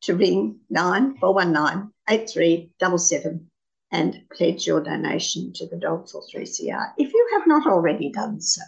to 0.02 0.16
ring 0.16 0.60
9419 0.70 1.92
8377 2.10 3.48
and 3.92 4.22
pledge 4.32 4.66
your 4.66 4.82
donation 4.82 5.52
to 5.54 5.68
the 5.68 5.78
Dogs 5.78 6.12
for 6.12 6.22
3CR 6.34 6.94
if 6.98 7.14
you 7.14 7.30
have 7.34 7.48
not 7.48 7.68
already 7.68 8.10
done 8.12 8.42
so. 8.42 8.62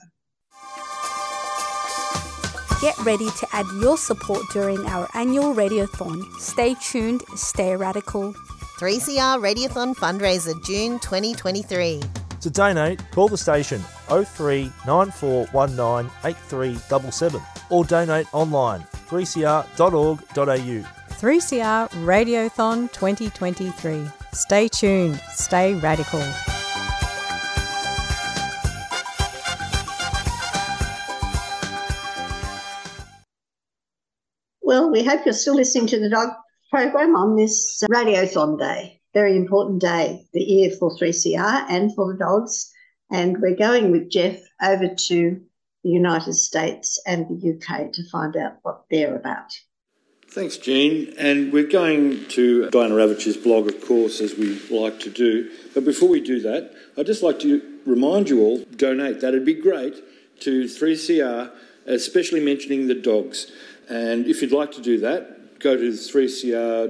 Get 2.82 2.98
ready 3.00 3.30
to 3.30 3.48
add 3.54 3.66
your 3.80 3.98
support 3.98 4.42
during 4.52 4.86
our 4.88 5.08
annual 5.14 5.56
Radiothon. 5.56 6.22
Stay 6.38 6.76
tuned, 6.76 7.24
stay 7.36 7.78
radical. 7.78 8.34
3CR 8.34 9.40
Radiothon 9.40 9.96
fundraiser 9.96 10.62
June 10.66 11.00
2023. 11.00 12.02
To 12.42 12.50
donate, 12.50 13.02
call 13.12 13.30
the 13.30 13.38
station 13.38 13.80
03 14.10 14.70
9419 14.86 16.12
8377 16.26 17.42
or 17.70 17.86
donate 17.86 18.28
online 18.34 18.82
3cr.org.au. 19.08 21.03
3CR 21.24 21.88
Radiothon 22.04 22.92
2023. 22.92 24.06
Stay 24.34 24.68
tuned, 24.68 25.18
stay 25.32 25.74
radical. 25.76 26.20
Well, 34.62 34.92
we 34.92 35.06
hope 35.06 35.22
you're 35.24 35.34
still 35.34 35.56
listening 35.56 35.88
to 35.88 36.00
the 36.02 36.10
dog 36.10 36.28
program 36.70 37.16
on 37.16 37.38
this 37.38 37.82
Radiothon 37.90 38.60
Day. 38.60 39.00
Very 39.14 39.38
important 39.38 39.80
day, 39.80 40.28
the 40.34 40.44
year 40.44 40.72
for 40.72 40.94
3CR 40.98 41.68
and 41.70 41.96
for 41.96 42.12
the 42.12 42.20
dogs. 42.20 42.70
And 43.10 43.38
we're 43.40 43.56
going 43.56 43.92
with 43.92 44.10
Jeff 44.10 44.42
over 44.62 44.90
to 44.90 45.42
the 45.86 45.90
United 45.90 46.34
States 46.34 47.02
and 47.08 47.28
the 47.30 47.54
UK 47.54 47.94
to 47.94 48.10
find 48.10 48.36
out 48.36 48.58
what 48.64 48.84
they're 48.92 49.16
about. 49.16 49.54
Thanks, 50.34 50.58
Jean. 50.58 51.14
And 51.20 51.54
we're 51.54 51.68
going 51.68 52.28
to 52.30 52.68
Diana 52.72 52.96
Ravitch's 52.96 53.38
blog, 53.38 53.68
of 53.68 53.86
course, 53.86 54.20
as 54.20 54.36
we 54.36 54.60
like 54.72 55.00
to 55.02 55.12
do. 55.12 55.52
But 55.76 55.86
before 55.86 56.10
we 56.10 56.22
do 56.22 56.40
that, 56.40 56.74
I'd 56.98 57.06
just 57.06 57.22
like 57.22 57.38
to 57.42 57.62
remind 57.86 58.30
you 58.30 58.42
all 58.42 58.66
donate. 58.76 59.22
That'd 59.22 59.46
be 59.46 59.54
great 59.54 59.94
to 60.40 60.64
3CR, 60.64 61.52
especially 61.86 62.44
mentioning 62.44 62.88
the 62.88 62.96
dogs. 62.96 63.52
And 63.88 64.26
if 64.26 64.42
you'd 64.42 64.52
like 64.52 64.72
to 64.72 64.82
do 64.82 64.98
that, 65.02 65.60
go 65.60 65.78
to 65.78 65.92
3cr.org.au 65.92 66.90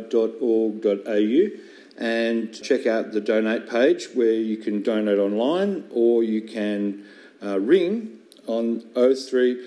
and 1.98 2.54
check 2.64 2.88
out 2.88 3.12
the 3.12 3.20
donate 3.20 3.70
page 3.70 4.08
where 4.14 4.32
you 4.32 4.56
can 4.56 4.82
donate 4.84 5.20
online 5.20 5.84
or 5.92 6.24
you 6.24 6.44
can 6.44 7.04
uh, 7.44 7.60
ring 7.60 8.20
on 8.48 8.86
03 8.96 9.62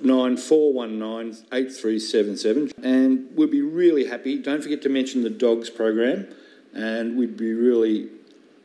9419 0.00 1.46
8377 1.52 2.72
and 2.82 3.28
we'll 3.36 3.48
be 3.48 3.62
really 3.62 4.06
happy. 4.06 4.38
Don't 4.38 4.62
forget 4.62 4.82
to 4.82 4.88
mention 4.88 5.22
the 5.22 5.30
dogs 5.30 5.70
program 5.70 6.26
and 6.74 7.16
we'd 7.16 7.36
be 7.36 7.52
really 7.52 8.08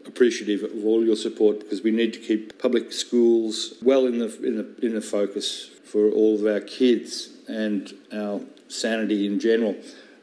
appreciative 0.06 0.64
of 0.64 0.86
all 0.86 1.06
your 1.06 1.16
support 1.16 1.60
because 1.60 1.82
we 1.82 1.92
need 1.92 2.14
to 2.14 2.20
keep 2.20 2.60
public 2.60 2.92
schools 2.92 3.76
well 3.82 4.06
in 4.08 4.20
the, 4.20 4.36
in 4.46 4.58
the, 4.58 4.86
in 4.86 4.96
the 4.96 5.02
focus 5.02 5.70
for 5.86 6.10
all 6.12 6.36
of 6.36 6.46
our 6.46 6.62
kids 6.62 7.30
and 7.48 7.94
our 8.14 8.42
sanity 8.68 9.26
in 9.26 9.40
general. 9.40 9.76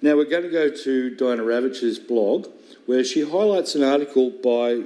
Now 0.02 0.16
we're 0.16 0.24
going 0.24 0.42
to 0.42 0.50
go 0.50 0.70
to 0.70 1.16
Diana 1.16 1.42
Ravitch's 1.42 1.98
blog 1.98 2.48
where 2.86 3.02
she 3.02 3.22
highlights 3.22 3.74
an 3.74 3.82
article 3.82 4.30
by 4.30 4.82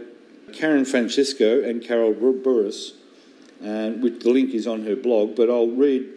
Karen 0.52 0.84
Francisco 0.84 1.62
and 1.62 1.82
Carol 1.82 2.12
Burris, 2.12 2.94
and 3.62 4.02
which 4.02 4.20
the 4.20 4.30
link 4.30 4.54
is 4.54 4.66
on 4.66 4.84
her 4.84 4.96
blog. 4.96 5.36
But 5.36 5.50
I'll 5.50 5.68
read 5.68 6.08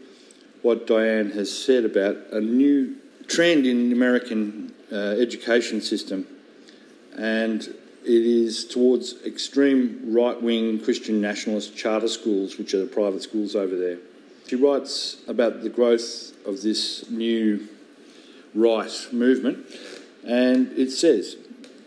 what 0.61 0.87
Diane 0.87 1.31
has 1.31 1.55
said 1.55 1.85
about 1.85 2.17
a 2.31 2.39
new 2.39 2.95
trend 3.27 3.65
in 3.65 3.89
the 3.89 3.95
American 3.95 4.73
uh, 4.91 4.95
education 4.95 5.81
system, 5.81 6.27
and 7.17 7.61
it 7.61 8.25
is 8.25 8.65
towards 8.65 9.15
extreme 9.25 9.99
right 10.13 10.41
wing 10.41 10.79
Christian 10.79 11.21
nationalist 11.21 11.75
charter 11.75 12.07
schools, 12.07 12.57
which 12.57 12.73
are 12.73 12.79
the 12.79 12.85
private 12.85 13.21
schools 13.21 13.55
over 13.55 13.77
there. 13.77 13.97
She 14.47 14.55
writes 14.55 15.17
about 15.27 15.63
the 15.63 15.69
growth 15.69 16.33
of 16.45 16.61
this 16.61 17.09
new 17.09 17.67
right 18.53 19.07
movement, 19.11 19.65
and 20.25 20.71
it 20.77 20.91
says 20.91 21.37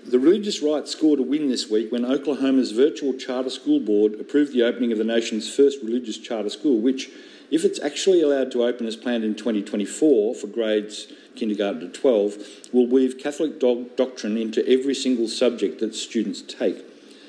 the 0.09 0.21
religious 0.21 0.63
right 0.63 0.87
scored 0.87 1.19
a 1.19 1.23
win 1.23 1.49
this 1.49 1.69
week 1.69 1.91
when 1.91 2.05
Oklahoma's 2.05 2.71
virtual 2.71 3.13
charter 3.13 3.51
school 3.51 3.81
board 3.81 4.21
approved 4.21 4.53
the 4.53 4.63
opening 4.63 4.93
of 4.93 4.99
the 4.99 5.05
nation's 5.05 5.53
first 5.53 5.83
religious 5.83 6.17
charter 6.17 6.49
school, 6.49 6.81
which, 6.81 7.11
if 7.51 7.65
it's 7.65 7.81
actually 7.81 8.23
allowed 8.23 8.53
to 8.53 8.63
open 8.63 8.87
as 8.87 8.95
planned 8.95 9.25
in 9.25 9.35
2024 9.35 10.35
for 10.37 10.47
grades 10.47 11.13
kindergarten 11.35 11.81
to 11.81 11.89
12, 11.89 12.37
will 12.73 12.87
weave 12.87 13.19
Catholic 13.19 13.59
dog- 13.59 13.97
doctrine 13.97 14.37
into 14.37 14.67
every 14.69 14.95
single 14.95 15.27
subject 15.27 15.81
that 15.81 15.95
students 15.95 16.41
take. 16.41 16.85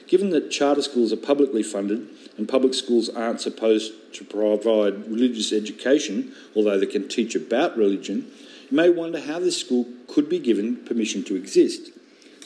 Given 0.07 0.29
that 0.29 0.51
charter 0.51 0.83
schools 0.83 1.11
are 1.11 1.17
publicly 1.17 1.63
funded 1.63 2.07
and 2.37 2.47
public 2.47 2.75
schools 2.75 3.09
aren't 3.09 3.41
supposed 3.41 4.13
to 4.13 4.23
provide 4.23 5.07
religious 5.07 5.51
education, 5.51 6.31
although 6.55 6.79
they 6.79 6.85
can 6.85 7.09
teach 7.09 7.33
about 7.33 7.75
religion, 7.75 8.31
you 8.69 8.77
may 8.77 8.89
wonder 8.89 9.19
how 9.19 9.39
this 9.39 9.57
school 9.57 9.87
could 10.07 10.29
be 10.29 10.39
given 10.39 10.77
permission 10.85 11.23
to 11.23 11.35
exist. 11.35 11.91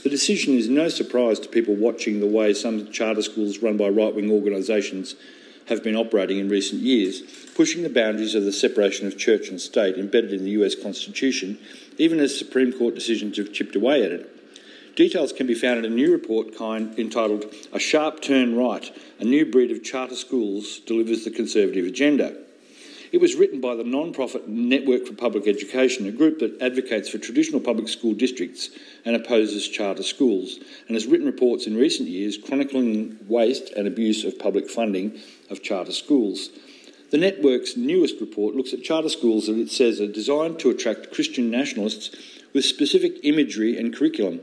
The 0.04 0.10
decision 0.10 0.56
is 0.58 0.68
no 0.68 0.90
surprise 0.90 1.40
to 1.40 1.48
people 1.48 1.76
watching 1.76 2.20
the 2.20 2.28
way 2.28 2.54
some 2.54 2.92
charter 2.92 3.22
schools 3.22 3.60
run 3.60 3.78
by 3.78 3.88
right 3.90 4.16
wing 4.16 4.32
organisations 4.32 5.16
have 5.68 5.84
been 5.84 5.96
operating 5.96 6.40
in 6.40 6.50
recent 6.50 6.82
years, 6.82 7.22
pushing 7.54 7.84
the 7.84 7.90
boundaries 7.90 8.34
of 8.34 8.44
the 8.44 8.52
separation 8.52 9.06
of 9.06 9.18
church 9.18 9.50
and 9.50 9.62
state 9.62 9.98
embedded 9.98 10.34
in 10.34 10.44
the 10.44 10.52
US 10.52 10.74
Constitution, 10.74 11.60
even 12.00 12.20
as 12.20 12.38
Supreme 12.38 12.74
Court 12.74 12.96
decisions 12.96 13.38
have 13.38 13.54
chipped 13.54 13.76
away 13.76 14.04
at 14.04 14.12
it. 14.12 14.96
Details 14.96 15.32
can 15.32 15.46
be 15.46 15.54
found 15.54 15.80
in 15.80 15.92
a 15.92 15.96
new 15.96 16.12
report 16.12 16.58
kind 16.58 16.98
entitled 16.98 17.46
A 17.72 17.80
Sharp 17.80 18.22
Turn 18.22 18.58
Right 18.58 18.92
A 19.20 19.24
New 19.24 19.46
Breed 19.46 19.72
of 19.72 19.84
Charter 19.84 20.16
Schools 20.16 20.80
Delivers 20.80 21.26
the 21.26 21.32
Conservative 21.32 21.86
Agenda. 21.86 22.36
It 23.12 23.20
was 23.20 23.36
written 23.36 23.60
by 23.60 23.76
the 23.76 23.84
non-profit 23.84 24.48
Network 24.48 25.06
for 25.06 25.14
Public 25.14 25.46
Education, 25.46 26.08
a 26.08 26.12
group 26.12 26.40
that 26.40 26.62
advocates 26.62 27.10
for 27.10 27.18
traditional 27.18 27.60
public 27.60 27.90
school 27.90 28.14
districts 28.14 28.70
and 29.04 29.18
opposes 29.18 29.68
charter 29.68 30.04
schools, 30.04 30.60
and 30.88 30.96
has 30.96 31.08
written 31.08 31.26
reports 31.26 31.68
in 31.68 31.76
recent 31.76 32.08
years 32.08 32.38
chronicling 32.38 33.18
waste 33.28 33.70
and 33.72 33.86
abuse 33.86 34.24
of 34.24 34.40
public 34.40 34.70
funding 34.70 35.20
of 35.50 35.62
charter 35.62 35.92
schools. 35.92 36.50
The 37.12 37.18
network's 37.18 37.76
newest 37.76 38.22
report 38.22 38.56
looks 38.56 38.72
at 38.72 38.84
charter 38.84 39.10
schools 39.10 39.48
that 39.48 39.58
it 39.58 39.70
says 39.70 40.00
are 40.00 40.08
designed 40.08 40.60
to 40.60 40.70
attract 40.70 41.12
Christian 41.12 41.52
nationalists 41.52 42.16
with 42.54 42.64
specific 42.64 43.18
imagery 43.24 43.78
and 43.78 43.94
curriculum. 43.94 44.40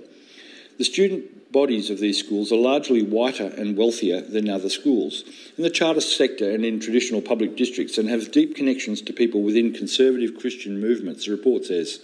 The 0.76 0.84
student 0.84 1.37
bodies 1.52 1.90
of 1.90 1.98
these 1.98 2.18
schools 2.18 2.52
are 2.52 2.56
largely 2.56 3.02
whiter 3.02 3.46
and 3.46 3.76
wealthier 3.76 4.20
than 4.20 4.48
other 4.48 4.68
schools 4.68 5.24
in 5.56 5.62
the 5.62 5.70
charter 5.70 6.00
sector 6.00 6.50
and 6.50 6.64
in 6.64 6.78
traditional 6.78 7.22
public 7.22 7.56
districts 7.56 7.96
and 7.98 8.08
have 8.08 8.30
deep 8.30 8.54
connections 8.54 9.00
to 9.02 9.12
people 9.12 9.42
within 9.42 9.72
conservative 9.72 10.38
Christian 10.38 10.80
movements, 10.80 11.24
the 11.24 11.32
report 11.32 11.64
says. 11.64 12.00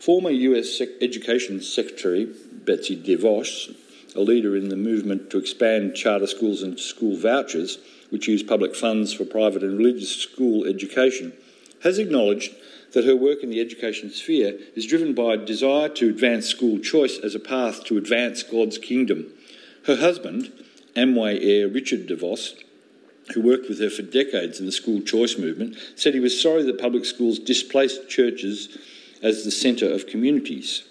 Former 0.00 0.30
US 0.30 0.80
Education 1.00 1.60
Secretary 1.60 2.24
Betsy 2.24 2.96
DeVos, 2.96 3.76
a 4.16 4.20
leader 4.20 4.56
in 4.56 4.70
the 4.70 4.76
movement 4.76 5.30
to 5.30 5.38
expand 5.38 5.94
charter 5.94 6.26
schools 6.26 6.62
and 6.62 6.80
school 6.80 7.16
vouchers, 7.16 7.78
which 8.08 8.26
use 8.26 8.42
public 8.42 8.74
funds 8.74 9.12
for 9.12 9.24
private 9.24 9.62
and 9.62 9.78
religious 9.78 10.16
school 10.16 10.64
education, 10.64 11.32
has 11.82 11.98
acknowledged 11.98 12.54
that 12.92 13.04
her 13.04 13.16
work 13.16 13.42
in 13.42 13.50
the 13.50 13.60
education 13.60 14.10
sphere 14.10 14.58
is 14.74 14.86
driven 14.86 15.14
by 15.14 15.34
a 15.34 15.36
desire 15.36 15.88
to 15.88 16.08
advance 16.08 16.46
school 16.46 16.78
choice 16.78 17.18
as 17.18 17.34
a 17.34 17.40
path 17.40 17.84
to 17.84 17.96
advance 17.96 18.42
God's 18.42 18.78
kingdom. 18.78 19.26
Her 19.86 19.96
husband, 19.96 20.52
Amway 20.96 21.38
heir 21.42 21.68
Richard 21.68 22.08
DeVos, 22.08 22.62
who 23.34 23.42
worked 23.42 23.68
with 23.68 23.80
her 23.80 23.90
for 23.90 24.02
decades 24.02 24.58
in 24.58 24.66
the 24.66 24.72
school 24.72 25.00
choice 25.00 25.38
movement, 25.38 25.76
said 25.94 26.14
he 26.14 26.20
was 26.20 26.40
sorry 26.40 26.62
that 26.64 26.80
public 26.80 27.04
schools 27.04 27.38
displaced 27.38 28.08
churches 28.08 28.76
as 29.22 29.44
the 29.44 29.50
centre 29.50 29.90
of 29.90 30.06
communities. 30.06 30.84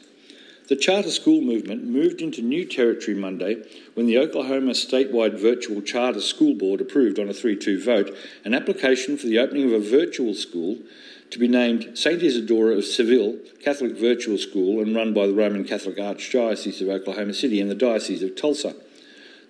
The 0.70 0.76
charter 0.76 1.10
school 1.10 1.42
movement 1.42 1.84
moved 1.84 2.22
into 2.22 2.44
new 2.44 2.64
territory 2.64 3.18
Monday 3.18 3.64
when 3.96 4.06
the 4.06 4.20
Oklahoma 4.20 4.74
statewide 4.74 5.40
virtual 5.40 5.82
charter 5.82 6.22
school 6.22 6.54
board 6.54 6.80
approved 6.80 7.18
on 7.18 7.28
a 7.28 7.34
3 7.34 7.56
2 7.56 7.84
vote 7.84 8.16
an 8.46 8.54
application 8.54 9.18
for 9.18 9.26
the 9.26 9.40
opening 9.40 9.66
of 9.66 9.74
a 9.74 9.80
virtual 9.80 10.36
school 10.36 10.78
to 11.32 11.40
be 11.40 11.48
named 11.48 11.98
St. 11.98 12.22
Isidora 12.22 12.78
of 12.78 12.86
Seville 12.86 13.38
Catholic 13.64 13.98
Virtual 13.98 14.38
School 14.38 14.82
and 14.82 14.96
run 14.96 15.14
by 15.14 15.28
the 15.28 15.34
Roman 15.34 15.64
Catholic 15.64 15.98
Archdiocese 15.98 16.82
of 16.82 16.90
Oklahoma 16.90 17.34
City 17.34 17.62
and 17.62 17.70
the 17.70 17.76
Diocese 17.76 18.24
of 18.24 18.36
Tulsa. 18.36 18.76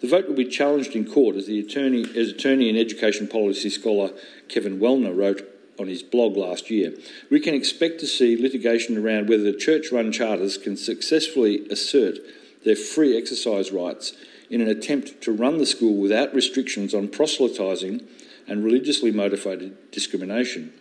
The 0.01 0.07
vote 0.07 0.27
will 0.27 0.35
be 0.35 0.45
challenged 0.45 0.95
in 0.95 1.09
court, 1.09 1.35
as 1.35 1.47
the 1.47 1.59
attorney, 1.59 2.05
as 2.15 2.29
attorney 2.29 2.69
and 2.69 2.77
education 2.77 3.27
policy 3.27 3.69
scholar 3.69 4.11
Kevin 4.47 4.79
Welner 4.79 5.15
wrote 5.15 5.43
on 5.77 5.87
his 5.87 6.03
blog 6.03 6.35
last 6.35 6.69
year. 6.69 6.93
We 7.29 7.39
can 7.39 7.53
expect 7.53 7.99
to 8.01 8.07
see 8.07 8.41
litigation 8.41 8.97
around 8.97 9.29
whether 9.29 9.43
the 9.43 9.57
church-run 9.57 10.11
charters 10.11 10.57
can 10.57 10.75
successfully 10.77 11.67
assert 11.69 12.17
their 12.65 12.75
free 12.75 13.17
exercise 13.17 13.71
rights 13.71 14.13
in 14.49 14.61
an 14.61 14.67
attempt 14.67 15.21
to 15.21 15.31
run 15.31 15.57
the 15.57 15.65
school 15.65 15.95
without 15.95 16.33
restrictions 16.33 16.93
on 16.93 17.07
proselytising 17.07 18.01
and 18.47 18.63
religiously 18.63 19.11
motivated 19.11 19.91
discrimination. 19.91 20.73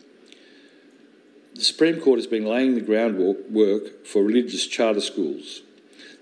The 1.58 1.64
Supreme 1.64 2.00
Court 2.00 2.20
has 2.20 2.28
been 2.28 2.46
laying 2.46 2.76
the 2.76 2.80
groundwork 2.80 4.06
for 4.06 4.22
religious 4.22 4.64
charter 4.64 5.00
schools. 5.00 5.62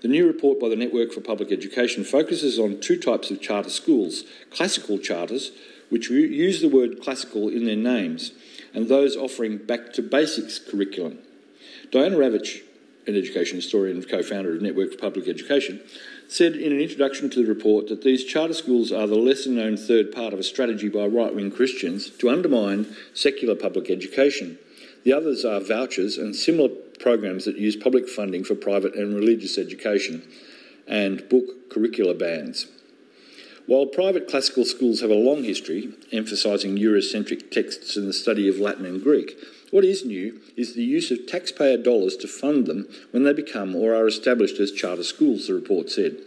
The 0.01 0.07
new 0.07 0.25
report 0.25 0.59
by 0.59 0.67
the 0.67 0.75
Network 0.75 1.13
for 1.13 1.21
Public 1.21 1.51
Education 1.51 2.03
focuses 2.03 2.57
on 2.57 2.79
two 2.79 2.97
types 2.97 3.29
of 3.29 3.39
charter 3.39 3.69
schools 3.69 4.23
classical 4.49 4.97
charters, 4.97 5.51
which 5.89 6.09
use 6.09 6.61
the 6.61 6.69
word 6.69 7.03
classical 7.03 7.49
in 7.49 7.65
their 7.65 7.75
names, 7.75 8.31
and 8.73 8.87
those 8.87 9.15
offering 9.15 9.59
back 9.59 9.93
to 9.93 10.01
basics 10.01 10.57
curriculum. 10.57 11.19
Diana 11.91 12.17
Ravitch, 12.17 12.63
an 13.05 13.15
education 13.15 13.57
historian 13.57 13.97
and 13.97 14.09
co 14.09 14.23
founder 14.23 14.55
of 14.55 14.61
Network 14.63 14.93
for 14.93 14.97
Public 14.97 15.27
Education, 15.27 15.81
said 16.27 16.55
in 16.55 16.71
an 16.71 16.79
introduction 16.79 17.29
to 17.29 17.43
the 17.43 17.47
report 17.47 17.89
that 17.89 18.01
these 18.01 18.23
charter 18.23 18.55
schools 18.55 18.91
are 18.91 19.05
the 19.05 19.15
lesser 19.15 19.51
known 19.51 19.77
third 19.77 20.11
part 20.11 20.33
of 20.33 20.39
a 20.39 20.43
strategy 20.43 20.89
by 20.89 21.05
right 21.05 21.35
wing 21.35 21.51
Christians 21.51 22.09
to 22.09 22.31
undermine 22.31 22.87
secular 23.13 23.53
public 23.53 23.91
education. 23.91 24.57
The 25.07 25.13
others 25.13 25.45
are 25.45 25.61
vouchers 25.61 26.17
and 26.17 26.35
similar 26.35 26.67
programs 26.99 27.45
that 27.45 27.57
use 27.57 27.77
public 27.77 28.09
funding 28.09 28.43
for 28.43 28.55
private 28.55 28.93
and 28.95 29.15
religious 29.15 29.57
education 29.57 30.21
and 30.85 31.29
book 31.29 31.69
curricular 31.69 32.19
bans. 32.19 32.67
While 33.67 33.85
private 33.85 34.27
classical 34.27 34.65
schools 34.65 34.99
have 34.99 35.09
a 35.09 35.13
long 35.13 35.45
history 35.45 35.93
emphasising 36.11 36.75
Eurocentric 36.75 37.51
texts 37.51 37.95
and 37.95 38.05
the 38.05 38.11
study 38.11 38.49
of 38.49 38.59
Latin 38.59 38.85
and 38.85 39.01
Greek, 39.01 39.39
what 39.71 39.85
is 39.85 40.03
new 40.03 40.41
is 40.57 40.73
the 40.75 40.83
use 40.83 41.09
of 41.09 41.25
taxpayer 41.25 41.77
dollars 41.77 42.17
to 42.17 42.27
fund 42.27 42.65
them 42.65 42.89
when 43.11 43.23
they 43.23 43.31
become 43.31 43.77
or 43.77 43.95
are 43.95 44.07
established 44.07 44.59
as 44.59 44.73
charter 44.73 45.03
schools, 45.03 45.47
the 45.47 45.53
report 45.53 45.89
said. 45.89 46.17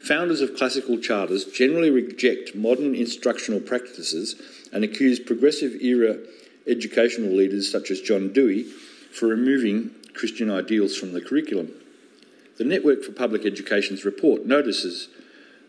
Founders 0.00 0.40
of 0.40 0.56
classical 0.56 0.98
charters 0.98 1.44
generally 1.44 1.88
reject 1.88 2.56
modern 2.56 2.96
instructional 2.96 3.60
practices 3.60 4.34
and 4.72 4.82
accuse 4.82 5.20
progressive 5.20 5.80
era 5.80 6.18
educational 6.66 7.30
leaders 7.30 7.70
such 7.70 7.90
as 7.90 8.00
John 8.00 8.32
Dewey 8.32 8.64
for 9.12 9.26
removing 9.26 9.90
Christian 10.14 10.50
ideals 10.50 10.96
from 10.96 11.12
the 11.12 11.20
curriculum. 11.20 11.72
The 12.56 12.64
Network 12.64 13.02
for 13.02 13.12
Public 13.12 13.44
Education's 13.44 14.04
report 14.04 14.46
notices 14.46 15.08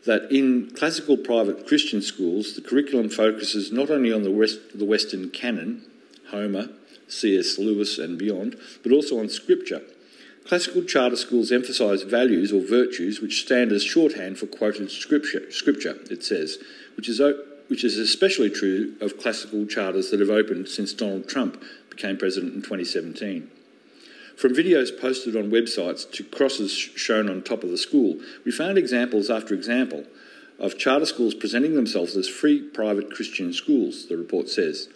that 0.06 0.32
in 0.32 0.70
classical 0.72 1.18
private 1.18 1.68
Christian 1.68 2.02
schools, 2.02 2.54
the 2.54 2.62
curriculum 2.62 3.10
focuses 3.10 3.72
not 3.72 3.90
only 3.90 4.14
on 4.14 4.24
the, 4.24 4.32
West, 4.32 4.60
the 4.78 4.86
Western 4.86 5.30
canon, 5.32 5.84
Homer, 6.30 6.70
C.S. 7.08 7.58
Lewis, 7.58 7.98
and 7.98 8.18
beyond, 8.18 8.56
but 8.84 8.92
also 8.92 9.20
on 9.20 9.30
scripture. 9.30 9.82
Classical 10.48 10.84
charter 10.84 11.16
schools 11.16 11.52
emphasise 11.52 12.04
values 12.04 12.54
or 12.54 12.62
virtues 12.62 13.20
which 13.20 13.42
stand 13.42 13.72
as 13.72 13.84
shorthand 13.84 14.38
for 14.38 14.46
quoted 14.46 14.92
scripture, 14.92 15.52
scripture 15.52 15.98
it 16.12 16.24
says, 16.24 16.60
which 16.96 17.10
is, 17.10 17.20
which 17.68 17.84
is 17.84 17.98
especially 17.98 18.50
true 18.50 18.96
of 19.02 19.18
classical 19.18 19.66
charters 19.66 20.12
that 20.12 20.20
have 20.20 20.30
opened 20.30 20.68
since 20.68 20.94
Donald 20.94 21.28
Trump 21.28 21.62
became 21.90 22.18
president 22.18 22.54
in 22.54 22.62
2017. 22.62 23.50
From 24.38 24.54
videos 24.54 24.90
posted 25.00 25.36
on 25.36 25.50
websites 25.50 26.10
to 26.12 26.24
crosses 26.24 26.74
shown 26.74 27.30
on 27.30 27.42
top 27.42 27.64
of 27.64 27.70
the 27.70 27.78
school, 27.78 28.20
we 28.44 28.52
found 28.52 28.78
examples 28.78 29.30
after 29.30 29.54
example 29.54 30.06
of 30.60 30.78
charter 30.78 31.06
schools 31.06 31.34
presenting 31.34 31.76
themselves 31.76 32.16
as 32.16 32.28
free 32.28 32.62
private 32.62 33.12
Christian 33.12 33.54
schools, 33.54 34.08
the 34.08 34.18
report 34.18 34.50
says. 34.50 34.90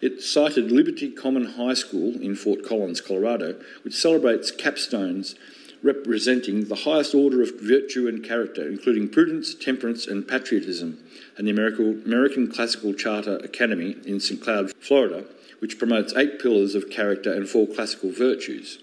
It 0.00 0.20
cited 0.22 0.72
Liberty 0.72 1.10
Common 1.10 1.44
High 1.44 1.74
School 1.74 2.14
in 2.20 2.34
Fort 2.34 2.64
Collins, 2.64 3.00
Colorado, 3.00 3.60
which 3.84 3.94
celebrates 3.94 4.50
capstones 4.50 5.36
representing 5.82 6.68
the 6.68 6.76
highest 6.76 7.14
order 7.14 7.42
of 7.42 7.60
virtue 7.60 8.06
and 8.06 8.24
character, 8.24 8.68
including 8.68 9.08
prudence, 9.08 9.54
temperance, 9.54 10.06
and 10.06 10.26
patriotism, 10.26 10.98
and 11.36 11.46
the 11.46 11.50
American 11.50 12.50
Classical 12.50 12.94
Charter 12.94 13.36
Academy 13.38 13.96
in 14.04 14.20
St. 14.20 14.40
Cloud, 14.40 14.72
Florida, 14.80 15.24
which 15.58 15.78
promotes 15.78 16.14
eight 16.14 16.40
pillars 16.40 16.74
of 16.74 16.90
character 16.90 17.32
and 17.32 17.48
four 17.48 17.66
classical 17.66 18.12
virtues. 18.12 18.78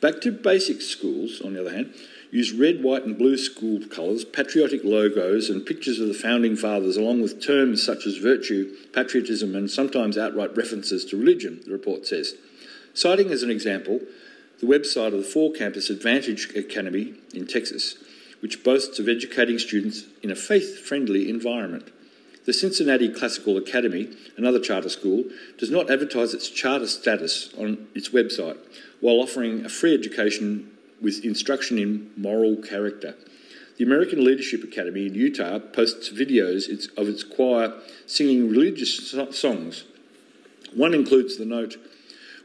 Back 0.00 0.20
to 0.22 0.32
basic 0.32 0.80
schools, 0.80 1.40
on 1.40 1.54
the 1.54 1.60
other 1.60 1.72
hand, 1.72 1.94
use 2.30 2.50
red, 2.50 2.82
white, 2.82 3.04
and 3.04 3.16
blue 3.16 3.36
school 3.36 3.80
colours, 3.88 4.24
patriotic 4.24 4.82
logos, 4.84 5.50
and 5.50 5.64
pictures 5.64 6.00
of 6.00 6.08
the 6.08 6.14
founding 6.14 6.56
fathers, 6.56 6.96
along 6.96 7.20
with 7.22 7.44
terms 7.44 7.82
such 7.82 8.06
as 8.06 8.16
virtue, 8.16 8.74
patriotism, 8.92 9.54
and 9.54 9.70
sometimes 9.70 10.18
outright 10.18 10.56
references 10.56 11.04
to 11.04 11.16
religion, 11.16 11.60
the 11.64 11.72
report 11.72 12.06
says. 12.06 12.34
Citing 12.94 13.30
as 13.30 13.42
an 13.42 13.50
example 13.50 14.00
the 14.62 14.68
website 14.68 15.08
of 15.08 15.18
the 15.18 15.24
four 15.24 15.50
campus 15.52 15.90
Advantage 15.90 16.54
Academy 16.54 17.14
in 17.34 17.48
Texas, 17.48 17.96
which 18.38 18.62
boasts 18.62 19.00
of 19.00 19.08
educating 19.08 19.58
students 19.58 20.04
in 20.22 20.30
a 20.30 20.36
faith 20.36 20.78
friendly 20.78 21.28
environment. 21.28 21.90
The 22.46 22.52
Cincinnati 22.52 23.08
Classical 23.08 23.56
Academy, 23.56 24.08
another 24.36 24.60
charter 24.60 24.88
school, 24.88 25.24
does 25.58 25.70
not 25.70 25.90
advertise 25.90 26.32
its 26.32 26.48
charter 26.48 26.86
status 26.86 27.52
on 27.58 27.88
its 27.92 28.10
website 28.10 28.56
while 29.00 29.16
offering 29.16 29.64
a 29.64 29.68
free 29.68 29.94
education 29.94 30.70
with 31.00 31.24
instruction 31.24 31.76
in 31.76 32.12
moral 32.16 32.54
character. 32.56 33.16
The 33.78 33.84
American 33.84 34.24
Leadership 34.24 34.62
Academy 34.62 35.06
in 35.06 35.14
Utah 35.14 35.58
posts 35.58 36.08
videos 36.08 36.88
of 36.96 37.08
its 37.08 37.24
choir 37.24 37.72
singing 38.06 38.48
religious 38.48 39.10
songs. 39.32 39.84
One 40.72 40.94
includes 40.94 41.36
the 41.36 41.46
note, 41.46 41.76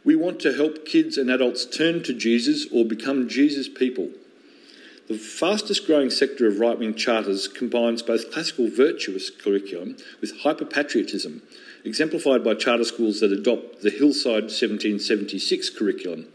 We 0.08 0.16
want 0.16 0.40
to 0.40 0.54
help 0.54 0.86
kids 0.86 1.18
and 1.18 1.30
adults 1.30 1.66
turn 1.66 2.02
to 2.04 2.14
Jesus 2.14 2.66
or 2.72 2.86
become 2.86 3.28
Jesus 3.28 3.68
people. 3.68 4.08
The 5.10 5.18
fastest 5.18 5.86
growing 5.86 6.12
sector 6.12 6.48
of 6.48 6.62
right 6.62 6.80
wing 6.80 6.96
charters 6.96 7.50
combines 7.50 8.02
both 8.02 8.32
classical 8.32 8.70
virtuous 8.70 9.30
curriculum 9.30 9.98
with 10.22 10.44
hyper 10.44 10.64
patriotism, 10.64 11.42
exemplified 11.84 12.42
by 12.42 12.54
charter 12.54 12.86
schools 12.86 13.20
that 13.20 13.34
adopt 13.34 13.82
the 13.82 13.90
Hillsdale 13.90 14.44
1776 14.44 15.72
curriculum, 15.72 16.28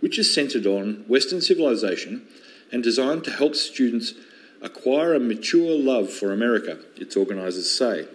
which 0.00 0.18
is 0.18 0.32
centred 0.32 0.64
on 0.64 1.04
Western 1.06 1.42
civilization 1.42 2.26
and 2.72 2.82
designed 2.82 3.24
to 3.24 3.30
help 3.30 3.54
students 3.54 4.14
acquire 4.62 5.12
a 5.12 5.20
mature 5.20 5.78
love 5.78 6.08
for 6.08 6.32
America, 6.32 6.78
its 6.96 7.14
organisers 7.14 7.70
say. 7.70 8.08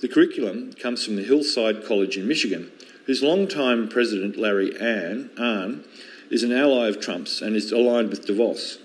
The 0.00 0.08
curriculum 0.08 0.72
comes 0.72 1.04
from 1.04 1.16
the 1.16 1.22
Hillsdale 1.22 1.82
College 1.82 2.16
in 2.16 2.26
Michigan, 2.26 2.72
whose 3.08 3.22
longtime 3.22 3.88
president, 3.88 4.36
Larry 4.36 4.70
Arnn, 4.72 5.82
is 6.30 6.42
an 6.42 6.52
ally 6.52 6.88
of 6.88 7.00
Trump's 7.00 7.40
and 7.40 7.56
is 7.56 7.72
aligned 7.72 8.10
with 8.10 8.26
DeVos. 8.26 8.76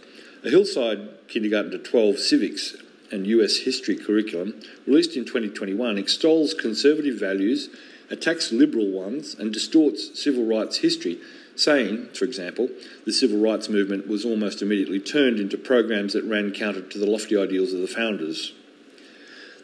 A 0.46 0.50
Hillsdale 0.50 1.10
Kindergarten 1.28 1.72
to 1.72 1.78
12 1.78 2.18
Civics 2.20 2.74
and 3.12 3.28
US 3.28 3.58
History 3.58 3.98
curriculum, 3.98 4.62
released 4.88 5.18
in 5.18 5.26
2021, 5.26 5.98
extols 5.98 6.54
conservative 6.54 7.20
values, 7.20 7.68
attacks 8.10 8.54
liberal 8.54 8.90
ones, 8.90 9.36
and 9.38 9.52
distorts 9.52 10.18
civil 10.18 10.46
rights 10.46 10.78
history, 10.78 11.20
saying, 11.58 12.08
for 12.14 12.24
example, 12.24 12.70
the 13.06 13.12
civil 13.12 13.40
rights 13.42 13.68
movement 13.68 14.08
was 14.08 14.24
almost 14.24 14.62
immediately 14.62 15.02
turned 15.02 15.38
into 15.38 15.58
programs 15.58 16.14
that 16.14 16.24
ran 16.24 16.54
counter 16.54 16.82
to 16.82 16.98
the 16.98 17.12
lofty 17.12 17.38
ideals 17.38 17.74
of 17.74 17.82
the 17.82 17.88
founders. 17.88 18.54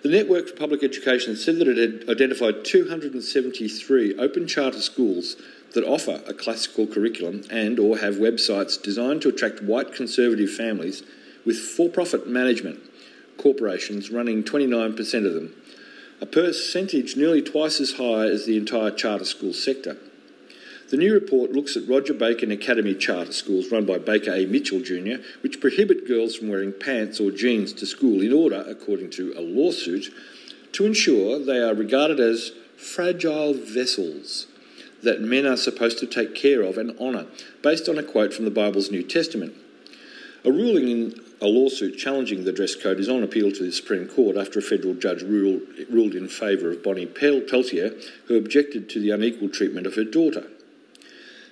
The 0.02 0.10
Network 0.10 0.48
for 0.48 0.56
Public 0.56 0.82
Education 0.82 1.36
said 1.36 1.58
that 1.58 1.68
it 1.68 1.78
had 1.78 2.10
identified 2.10 2.64
273 2.64 4.18
open 4.18 4.48
charter 4.48 4.80
schools 4.80 5.36
that 5.74 5.84
offer 5.84 6.22
a 6.26 6.34
classical 6.34 6.88
curriculum 6.88 7.44
and 7.52 7.78
or 7.78 7.98
have 7.98 8.16
websites 8.16 8.82
designed 8.82 9.22
to 9.24 9.30
attract 9.30 9.62
white 9.62 9.94
conservative 9.94 10.52
families 10.52 11.04
with 11.46 11.58
for-profit 11.58 12.28
management 12.28 12.80
corporations 13.38 14.10
running 14.10 14.42
29% 14.42 15.26
of 15.26 15.34
them, 15.34 15.54
a 16.22 16.26
percentage 16.26 17.18
nearly 17.18 17.42
twice 17.42 17.82
as 17.82 17.94
high 17.94 18.26
as 18.26 18.46
the 18.46 18.56
entire 18.56 18.92
charter 18.92 19.26
school 19.26 19.54
sector. 19.54 19.98
The 20.90 20.98
new 20.98 21.14
report 21.14 21.52
looks 21.52 21.78
at 21.78 21.88
Roger 21.88 22.16
Bacon 22.16 22.50
Academy 22.50 22.96
charter 22.96 23.32
schools 23.32 23.72
run 23.72 23.86
by 23.86 24.00
Baker 24.00 24.34
A. 24.34 24.48
Mitchell 24.48 24.82
Jr., 24.82 25.22
which 25.42 25.62
prohibit 25.62 26.08
girls 26.08 26.36
from 26.36 26.50
wearing 26.50 26.74
pants 26.74 27.20
or 27.20 27.30
jeans 27.30 27.74
to 27.74 27.86
school 27.86 28.22
in 28.24 28.34
order, 28.34 28.66
according 28.68 29.12
to 29.12 29.32
a 29.38 29.42
lawsuit, 29.42 30.12
to 30.72 30.88
ensure 30.88 31.38
they 31.38 31.60
are 31.60 31.76
regarded 31.76 32.20
as 32.20 32.54
fragile 32.76 33.54
vessels 33.54 34.48
that 35.04 35.22
men 35.22 35.46
are 35.46 35.58
supposed 35.58 36.00
to 36.00 36.08
take 36.08 36.34
care 36.34 36.64
of 36.64 36.76
and 36.80 36.98
honour, 37.00 37.28
based 37.62 37.88
on 37.88 38.00
a 38.00 38.04
quote 38.04 38.34
from 38.34 38.46
the 38.46 38.52
Bible's 38.52 38.90
New 38.90 39.04
Testament. 39.04 39.54
A 40.44 40.52
ruling 40.52 40.90
in 40.90 41.22
a 41.40 41.46
lawsuit 41.46 42.00
challenging 42.00 42.46
the 42.46 42.52
dress 42.52 42.76
code 42.76 43.00
is 43.00 43.10
on 43.10 43.22
appeal 43.22 43.52
to 43.52 43.64
the 43.64 43.72
Supreme 43.72 44.08
Court 44.08 44.38
after 44.38 44.58
a 44.58 44.64
federal 44.64 44.96
judge 44.96 45.22
ruled, 45.22 45.62
ruled 45.92 46.16
in 46.16 46.28
favour 46.28 46.72
of 46.72 46.82
Bonnie 46.82 47.06
Peltier, 47.06 47.94
who 48.26 48.36
objected 48.36 48.90
to 48.90 49.00
the 49.00 49.12
unequal 49.12 49.50
treatment 49.50 49.86
of 49.86 49.94
her 49.94 50.04
daughter. 50.04 50.48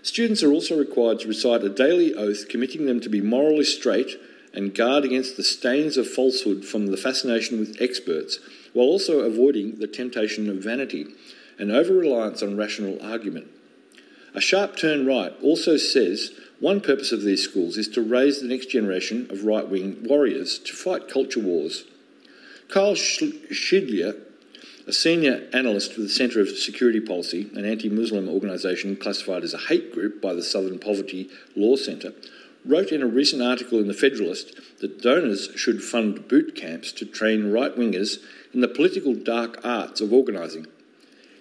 Students 0.08 0.41
are 0.41 0.53
also 0.53 0.80
required 0.80 1.20
to 1.20 1.28
recite 1.28 1.66
a 1.66 1.70
daily 1.70 2.14
oath 2.14 2.47
committing 2.47 2.86
them 2.86 3.01
to 3.01 3.10
be 3.10 3.20
morally 3.20 3.66
straight 3.66 4.18
and 4.53 4.74
guard 4.74 5.03
against 5.03 5.36
the 5.36 5.43
stains 5.43 5.97
of 5.97 6.08
falsehood 6.08 6.64
from 6.64 6.88
the 6.88 6.95
fascination 6.95 7.60
with 7.60 7.76
experts, 7.82 8.39
while 8.72 8.86
also 8.88 9.20
avoiding 9.20 9.80
the 9.80 9.86
temptation 9.88 10.49
of 10.49 10.64
vanity 10.64 11.08
and 11.60 11.74
over 11.74 11.93
reliance 11.93 12.41
on 12.41 12.55
rational 12.55 12.97
argument. 13.01 13.47
A 14.34 14.39
sharp 14.39 14.78
turn 14.78 15.05
right 15.05 15.34
also 15.43 15.76
says 15.76 16.32
one 16.62 16.80
purpose 16.80 17.12
of 17.12 17.24
these 17.24 17.43
schools 17.43 17.78
is 17.78 17.89
to 17.89 18.01
raise 18.01 18.39
the 18.39 18.47
next 18.47 18.68
generation 18.68 19.28
of 19.30 19.43
right 19.43 19.68
wing 19.68 20.05
warriors 20.08 20.58
to 20.60 20.74
fight 20.74 21.10
culture 21.10 21.41
wars. 21.41 21.84
Kyle 22.70 22.95
Shideler, 22.95 24.18
a 24.88 24.94
senior 24.94 25.46
analyst 25.52 25.94
for 25.94 26.02
the 26.02 26.10
Centre 26.10 26.40
of 26.40 26.48
Security 26.50 27.02
Policy, 27.02 27.50
an 27.56 27.66
anti 27.66 27.90
Muslim 27.90 28.30
organisation 28.30 28.96
classified 28.96 29.44
as 29.44 29.54
a 29.54 29.58
hate 29.58 29.94
group 29.94 30.22
by 30.22 30.34
the 30.34 30.42
Southern 30.44 30.80
Poverty 30.80 31.30
Law 31.58 31.76
Centre, 31.76 32.14
wrote 32.66 32.94
in 32.94 33.02
a 33.02 33.08
recent 33.08 33.42
article 33.42 33.80
in 33.80 33.88
The 33.88 33.94
Federalist 33.94 34.58
that 34.80 35.02
donors 35.02 35.50
should 35.56 35.84
fund 35.84 36.30
boot 36.30 36.56
camps 36.56 36.94
to 36.94 37.06
train 37.06 37.52
right 37.52 37.76
wingers 37.76 38.20
in 38.54 38.62
the 38.62 38.68
political 38.70 39.14
dark 39.14 39.60
arts 39.64 40.00
of 40.00 40.14
organising. 40.14 40.68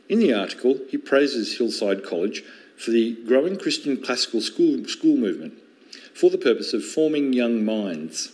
In 0.08 0.18
the 0.18 0.32
article, 0.32 0.80
he 0.88 0.98
praises 0.98 1.56
Hillsdale 1.56 2.00
College 2.00 2.42
for 2.76 2.90
the 2.90 3.14
growing 3.26 3.56
Christian 3.56 3.96
classical 3.96 4.40
school, 4.40 4.84
school 4.86 5.16
movement 5.16 5.54
for 6.14 6.30
the 6.30 6.38
purpose 6.38 6.72
of 6.72 6.84
forming 6.84 7.32
young 7.32 7.64
minds. 7.64 8.32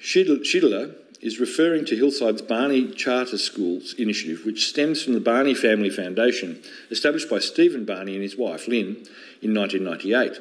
Shideler 0.00 0.94
is 1.26 1.40
referring 1.40 1.84
to 1.84 1.96
Hillsdale's 1.96 2.40
Barney 2.40 2.86
Charter 2.92 3.36
Schools 3.36 3.94
initiative, 3.98 4.46
which 4.46 4.68
stems 4.68 5.02
from 5.02 5.12
the 5.12 5.20
Barney 5.20 5.54
Family 5.54 5.90
Foundation, 5.90 6.62
established 6.88 7.28
by 7.28 7.40
Stephen 7.40 7.84
Barney 7.84 8.14
and 8.14 8.22
his 8.22 8.36
wife 8.36 8.68
Lynn 8.68 9.04
in 9.42 9.52
1998. 9.52 10.38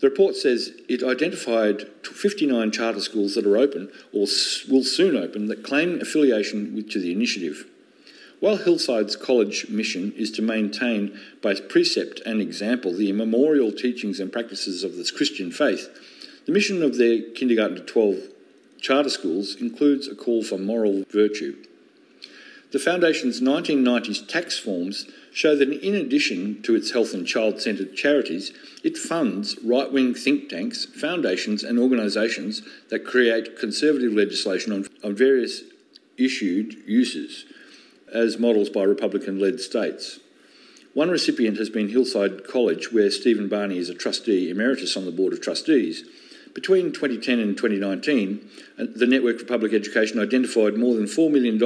The 0.00 0.08
report 0.10 0.36
says 0.36 0.72
it 0.90 1.02
identified 1.02 1.88
59 2.02 2.70
charter 2.70 3.00
schools 3.00 3.34
that 3.34 3.46
are 3.46 3.56
open 3.56 3.90
or 4.12 4.26
will 4.68 4.84
soon 4.84 5.16
open 5.16 5.46
that 5.46 5.64
claim 5.64 6.02
affiliation 6.02 6.74
with, 6.74 6.90
to 6.90 7.00
the 7.00 7.12
initiative. 7.12 7.64
While 8.40 8.58
Hillsdale's 8.58 9.16
college 9.16 9.70
mission 9.70 10.12
is 10.18 10.30
to 10.32 10.42
maintain 10.42 11.18
by 11.42 11.54
precept 11.54 12.20
and 12.26 12.42
example 12.42 12.92
the 12.92 13.08
immemorial 13.08 13.72
teachings 13.72 14.20
and 14.20 14.30
practices 14.30 14.84
of 14.84 14.96
the 14.96 15.10
Christian 15.16 15.50
faith, 15.50 15.88
the 16.44 16.52
mission 16.52 16.82
of 16.82 16.98
their 16.98 17.22
kindergarten 17.32 17.76
to 17.76 17.82
12 17.82 18.18
charter 18.80 19.10
schools 19.10 19.56
includes 19.60 20.08
a 20.08 20.14
call 20.14 20.42
for 20.42 20.58
moral 20.58 21.04
virtue. 21.10 21.56
The 22.72 22.78
Foundation's 22.78 23.40
1990s 23.40 24.28
tax 24.28 24.58
forms 24.58 25.06
show 25.32 25.56
that 25.56 25.72
in 25.72 25.94
addition 25.94 26.62
to 26.62 26.76
its 26.76 26.92
health 26.92 27.12
and 27.12 27.26
child 27.26 27.60
centred 27.60 27.96
charities, 27.96 28.52
it 28.84 28.96
funds 28.96 29.56
right 29.64 29.90
wing 29.90 30.14
think 30.14 30.48
tanks, 30.48 30.84
foundations, 30.84 31.64
and 31.64 31.80
organisations 31.80 32.62
that 32.88 33.04
create 33.04 33.58
conservative 33.58 34.12
legislation 34.12 34.72
on, 34.72 34.86
on 35.02 35.16
various 35.16 35.62
issued 36.16 36.76
uses 36.86 37.44
as 38.12 38.38
models 38.38 38.68
by 38.68 38.82
Republican 38.82 39.40
led 39.40 39.60
states. 39.60 40.20
One 40.94 41.10
recipient 41.10 41.56
has 41.58 41.70
been 41.70 41.88
Hillsdale 41.88 42.40
College, 42.40 42.92
where 42.92 43.10
Stephen 43.10 43.48
Barney 43.48 43.78
is 43.78 43.88
a 43.88 43.94
trustee 43.94 44.50
emeritus 44.50 44.96
on 44.96 45.04
the 45.04 45.12
Board 45.12 45.32
of 45.32 45.40
Trustees. 45.40 46.04
Between 46.54 46.92
2010 46.92 47.38
and 47.38 47.56
2019, 47.56 48.50
uh, 48.78 48.86
the 48.94 49.06
Network 49.06 49.38
for 49.38 49.44
Public 49.44 49.72
Education 49.72 50.18
identified 50.18 50.76
more 50.76 50.94
than 50.94 51.04
$4 51.04 51.30
million 51.30 51.58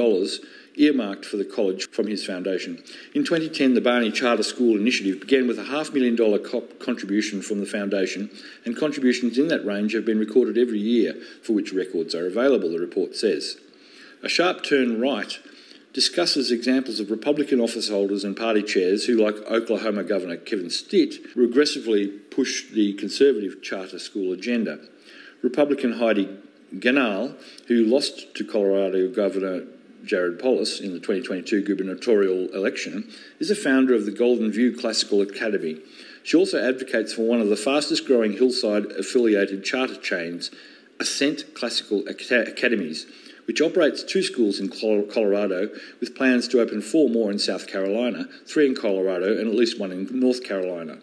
earmarked 0.77 1.25
for 1.25 1.37
the 1.37 1.45
college 1.45 1.89
from 1.89 2.07
his 2.07 2.25
foundation. 2.25 2.83
In 3.13 3.23
2010, 3.23 3.73
the 3.73 3.81
Barney 3.81 4.11
Charter 4.11 4.43
School 4.43 4.77
Initiative 4.77 5.21
began 5.21 5.47
with 5.47 5.57
a 5.57 5.65
half 5.65 5.93
million 5.93 6.15
dollar 6.15 6.37
contribution 6.37 7.41
from 7.41 7.59
the 7.59 7.65
foundation, 7.65 8.29
and 8.65 8.77
contributions 8.77 9.37
in 9.37 9.47
that 9.47 9.65
range 9.65 9.93
have 9.93 10.05
been 10.05 10.19
recorded 10.19 10.57
every 10.57 10.79
year, 10.79 11.15
for 11.43 11.53
which 11.53 11.73
records 11.73 12.13
are 12.13 12.27
available, 12.27 12.71
the 12.71 12.79
report 12.79 13.15
says. 13.15 13.57
A 14.21 14.29
sharp 14.29 14.63
turn 14.63 14.99
right 14.99 15.39
discusses 15.95 16.51
examples 16.51 16.99
of 16.99 17.09
Republican 17.09 17.61
office 17.61 17.87
holders 17.87 18.25
and 18.25 18.35
party 18.35 18.61
chairs 18.61 19.05
who, 19.05 19.15
like 19.15 19.37
Oklahoma 19.49 20.03
Governor 20.03 20.35
Kevin 20.35 20.69
Stitt, 20.69 21.33
regressively 21.37 22.19
push 22.29 22.69
the 22.69 22.91
conservative 22.95 23.63
charter 23.63 23.97
school 23.97 24.33
agenda. 24.33 24.77
Republican 25.41 25.93
Heidi 25.93 26.27
Ganahl, 26.75 27.37
who 27.67 27.85
lost 27.85 28.35
to 28.35 28.43
Colorado 28.43 29.07
Governor 29.09 29.63
Jared 30.03 30.37
Polis 30.37 30.81
in 30.81 30.91
the 30.91 30.99
2022 30.99 31.61
gubernatorial 31.61 32.53
election, 32.53 33.09
is 33.39 33.49
a 33.49 33.55
founder 33.55 33.95
of 33.95 34.05
the 34.05 34.11
Golden 34.11 34.51
View 34.51 34.75
Classical 34.75 35.21
Academy. 35.21 35.77
She 36.23 36.35
also 36.35 36.61
advocates 36.61 37.13
for 37.13 37.21
one 37.21 37.39
of 37.39 37.47
the 37.47 37.55
fastest 37.55 38.05
growing 38.05 38.33
Hillsdale 38.33 38.91
affiliated 38.99 39.63
charter 39.63 39.95
chains, 39.95 40.51
Ascent 40.99 41.53
Classical 41.53 42.05
Academies, 42.05 43.05
which 43.47 43.61
operates 43.61 44.03
two 44.03 44.23
schools 44.23 44.59
in 44.59 44.69
Colorado 44.69 45.69
with 45.99 46.15
plans 46.15 46.47
to 46.49 46.61
open 46.61 46.81
four 46.81 47.09
more 47.09 47.31
in 47.31 47.39
South 47.39 47.67
Carolina, 47.67 48.27
three 48.45 48.65
in 48.65 48.75
Colorado, 48.75 49.37
and 49.37 49.47
at 49.47 49.55
least 49.55 49.79
one 49.79 49.91
in 49.91 50.07
North 50.19 50.43
Carolina. 50.43 50.97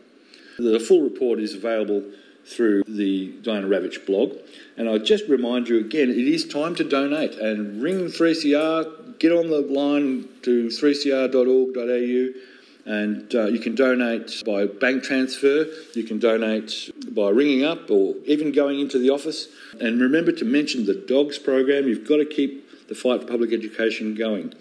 The 0.58 0.80
full 0.80 1.02
report 1.02 1.38
is 1.38 1.54
available 1.54 2.04
through 2.44 2.82
the 2.86 3.28
Diana 3.42 3.68
Ravitch 3.68 4.04
blog. 4.04 4.36
And 4.76 4.88
I 4.88 4.98
just 4.98 5.28
remind 5.28 5.68
you 5.68 5.78
again, 5.78 6.10
it 6.10 6.16
is 6.16 6.46
time 6.46 6.74
to 6.76 6.84
donate 6.84 7.34
and 7.34 7.82
ring 7.82 8.06
3CR, 8.06 9.18
get 9.18 9.32
on 9.32 9.48
the 9.48 9.60
line 9.60 10.28
to 10.42 10.66
3cr.org.au 10.66 12.51
and 12.84 13.32
uh, 13.34 13.44
you 13.44 13.60
can 13.60 13.74
donate 13.74 14.42
by 14.44 14.66
bank 14.66 15.04
transfer, 15.04 15.66
you 15.94 16.02
can 16.02 16.18
donate 16.18 16.90
by 17.14 17.28
ringing 17.28 17.64
up 17.64 17.90
or 17.90 18.14
even 18.24 18.50
going 18.50 18.80
into 18.80 18.98
the 18.98 19.10
office. 19.10 19.48
And 19.80 20.00
remember 20.00 20.32
to 20.32 20.44
mention 20.44 20.86
the 20.86 20.94
DOGS 20.94 21.38
program. 21.38 21.86
You've 21.86 22.08
got 22.08 22.16
to 22.16 22.24
keep 22.24 22.88
the 22.88 22.94
fight 22.94 23.22
for 23.22 23.28
public 23.28 23.52
education 23.52 24.14
going. 24.14 24.54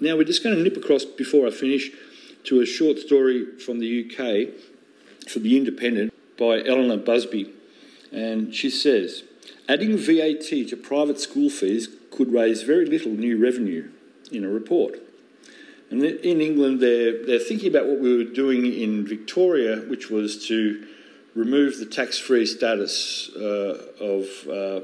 Now, 0.00 0.16
we're 0.16 0.24
just 0.24 0.42
going 0.42 0.56
to 0.56 0.62
nip 0.62 0.76
across 0.76 1.04
before 1.04 1.46
I 1.46 1.50
finish 1.50 1.90
to 2.44 2.60
a 2.60 2.66
short 2.66 2.98
story 2.98 3.58
from 3.58 3.80
the 3.80 4.04
UK 4.04 5.28
for 5.28 5.40
The 5.40 5.56
Independent 5.56 6.12
by 6.38 6.62
Eleanor 6.64 6.96
Busby. 6.96 7.52
And 8.12 8.54
she 8.54 8.70
says, 8.70 9.24
adding 9.68 9.96
VAT 9.96 10.68
to 10.68 10.76
private 10.76 11.20
school 11.20 11.50
fees 11.50 11.88
could 12.10 12.32
raise 12.32 12.62
very 12.62 12.86
little 12.86 13.12
new 13.12 13.42
revenue 13.42 13.90
in 14.32 14.44
a 14.44 14.48
report. 14.48 14.96
And 15.90 16.04
in 16.04 16.40
England, 16.40 16.80
they're, 16.80 17.26
they're 17.26 17.40
thinking 17.40 17.68
about 17.68 17.86
what 17.86 17.98
we 17.98 18.16
were 18.16 18.32
doing 18.32 18.64
in 18.64 19.06
Victoria, 19.06 19.76
which 19.76 20.08
was 20.08 20.46
to 20.46 20.86
remove 21.34 21.78
the 21.78 21.86
tax 21.86 22.18
free 22.18 22.46
status 22.46 23.30
uh, 23.36 23.86
of 24.00 24.48
uh, 24.48 24.80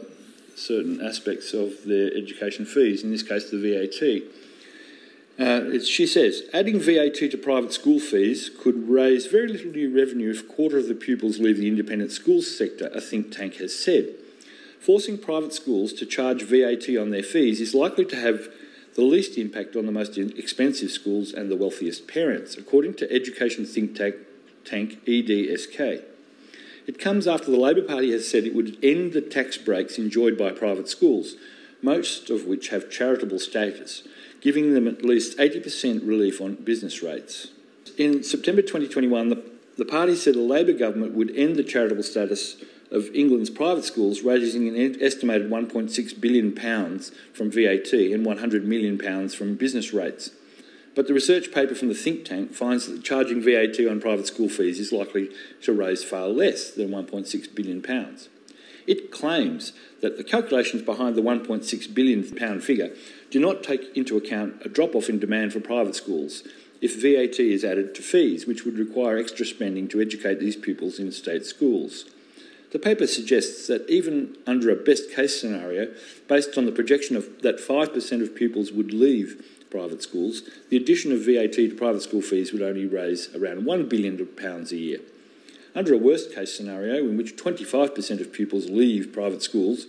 certain 0.57 1.01
aspects 1.01 1.53
of 1.53 1.85
their 1.85 2.13
education 2.17 2.67
fees, 2.67 3.03
in 3.05 3.11
this 3.11 3.23
case, 3.23 3.51
the 3.51 3.59
VAT. 3.59 4.23
Uh, 5.39 5.79
she 5.81 6.07
says, 6.07 6.43
adding 6.55 6.81
VAT 6.81 7.15
to 7.15 7.37
private 7.37 7.73
school 7.73 8.01
fees 8.01 8.51
could 8.59 8.89
raise 8.89 9.27
very 9.27 9.49
little 9.49 9.71
new 9.71 9.95
revenue 9.95 10.31
if 10.31 10.41
a 10.41 10.45
quarter 10.45 10.79
of 10.79 10.89
the 10.89 10.95
pupils 10.95 11.39
leave 11.39 11.59
the 11.59 11.69
independent 11.69 12.11
schools 12.11 12.57
sector, 12.57 12.91
a 12.95 13.01
think 13.01 13.31
tank 13.31 13.57
has 13.57 13.79
said. 13.79 14.15
Forcing 14.81 15.19
private 15.19 15.53
schools 15.53 15.93
to 15.95 16.07
charge 16.07 16.43
VAT 16.43 16.89
on 16.97 17.11
their 17.11 17.23
fees 17.23 17.61
is 17.61 17.75
likely 17.75 18.05
to 18.07 18.17
have 18.17 18.49
the 18.97 19.03
least 19.03 19.37
impact 19.37 19.77
on 19.77 19.85
the 19.85 19.93
most 19.93 20.17
expensive 20.17 20.91
schools 20.91 21.33
and 21.33 21.51
the 21.51 21.57
wealthiest 21.57 22.09
parents, 22.09 22.57
according 22.57 22.95
to 22.95 23.13
education 23.13 23.67
think 23.67 23.95
tank, 23.95 24.17
tank 24.65 25.05
EDSK. 25.05 26.03
It 26.87 26.99
comes 26.99 27.27
after 27.27 27.51
the 27.51 27.59
Labor 27.59 27.83
Party 27.83 28.13
has 28.13 28.27
said 28.27 28.45
it 28.45 28.55
would 28.55 28.79
end 28.83 29.13
the 29.13 29.21
tax 29.21 29.59
breaks 29.59 29.99
enjoyed 29.99 30.39
by 30.39 30.51
private 30.51 30.89
schools, 30.89 31.35
most 31.83 32.31
of 32.31 32.47
which 32.47 32.69
have 32.69 32.91
charitable 32.91 33.39
status, 33.39 34.03
giving 34.41 34.73
them 34.73 34.89
at 34.89 35.05
least 35.05 35.37
80% 35.37 36.07
relief 36.07 36.41
on 36.41 36.55
business 36.55 37.03
rates. 37.03 37.49
In 37.99 38.23
September 38.23 38.63
2021, 38.63 39.29
the, 39.29 39.43
the 39.77 39.85
party 39.85 40.15
said 40.15 40.37
a 40.37 40.41
Labor 40.41 40.73
government 40.73 41.13
would 41.13 41.37
end 41.37 41.57
the 41.57 41.65
charitable 41.65 42.03
status 42.03 42.57
of 42.91 43.09
England's 43.15 43.51
private 43.51 43.85
schools, 43.85 44.23
raising 44.23 44.69
an 44.69 44.97
estimated 45.01 45.51
£1.6 45.51 46.21
billion 46.21 46.55
from 47.33 47.51
VAT 47.51 47.93
and 47.93 48.27
£100 48.27 48.65
million 48.65 49.29
from 49.29 49.55
business 49.57 49.93
rates. 49.93 50.31
But 50.95 51.07
the 51.07 51.15
research 51.15 51.53
paper 51.53 51.75
from 51.75 51.89
the 51.89 51.95
think 51.95 52.25
tank 52.25 52.55
finds 52.55 52.87
that 52.87 53.05
charging 53.05 53.43
VAT 53.43 53.79
on 53.81 54.01
private 54.01 54.27
school 54.27 54.49
fees 54.49 54.79
is 54.79 54.93
likely 54.93 55.31
to 55.63 55.73
raise 55.73 56.03
far 56.03 56.29
less 56.29 56.71
than 56.71 56.89
£1.6 56.89 57.55
billion. 57.55 57.85
It 58.87 59.11
claims 59.11 59.73
that 60.01 60.17
the 60.17 60.25
calculations 60.25 60.83
behind 60.83 61.17
the 61.17 61.23
£1.6 61.23 61.95
billion 61.95 62.61
figure 62.61 62.91
do 63.31 63.41
not 63.41 63.63
take 63.63 63.97
into 63.97 64.17
account 64.17 64.63
a 64.65 64.69
drop 64.69 64.95
off 64.95 65.09
in 65.09 65.19
demand 65.19 65.53
for 65.53 65.61
private 65.61 65.97
schools 65.97 66.45
if 66.81 67.01
VAT 67.01 67.41
is 67.41 67.65
added 67.65 67.95
to 67.95 68.03
fees, 68.03 68.47
which 68.47 68.65
would 68.65 68.79
require 68.79 69.19
extra 69.19 69.45
spending 69.45 69.89
to 69.89 70.01
educate 70.01 70.39
these 70.39 70.57
pupils 70.57 70.99
in 70.99 71.11
state 71.11 71.45
schools. 71.45 72.05
The 72.77 72.83
paper 72.83 73.07
suggests 73.07 73.69
that 73.69 73.89
even 73.89 74.37
under 74.47 74.69
a 74.69 74.77
best 74.77 75.11
case 75.11 75.41
scenario, 75.41 75.95
based 76.29 76.59
on 76.59 76.67
the 76.67 76.73
projection 76.73 77.17
of, 77.17 77.41
that 77.41 77.57
5% 77.57 78.23
of 78.23 78.35
pupils 78.35 78.71
would 78.71 78.93
leave 78.93 79.43
private 79.71 80.03
schools, 80.03 80.43
the 80.69 80.77
addition 80.77 81.11
of 81.11 81.21
VAT 81.21 81.55
to 81.55 81.75
private 81.75 82.03
school 82.03 82.21
fees 82.21 82.53
would 82.53 82.61
only 82.61 82.85
raise 82.85 83.35
around 83.35 83.63
£1 83.63 83.89
billion 83.89 84.21
a 84.21 84.75
year. 84.75 84.99
Under 85.75 85.95
a 85.95 85.97
worst 85.97 86.35
case 86.35 86.55
scenario, 86.55 86.97
in 86.97 87.17
which 87.17 87.37
25% 87.37 88.21
of 88.21 88.31
pupils 88.31 88.69
leave 88.69 89.11
private 89.11 89.43
schools, 89.43 89.87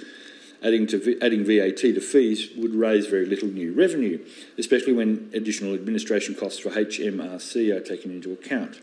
adding, 0.64 0.88
to, 0.88 1.20
adding 1.22 1.44
VAT 1.44 1.76
to 1.76 2.00
fees 2.00 2.52
would 2.56 2.74
raise 2.74 3.08
very 3.08 3.26
little 3.26 3.50
new 3.50 3.74
revenue, 3.74 4.18
especially 4.58 4.94
when 4.94 5.30
additional 5.34 5.74
administration 5.74 6.36
costs 6.36 6.60
for 6.60 6.70
HMRC 6.70 7.76
are 7.76 7.82
taken 7.82 8.12
into 8.12 8.32
account. 8.32 8.80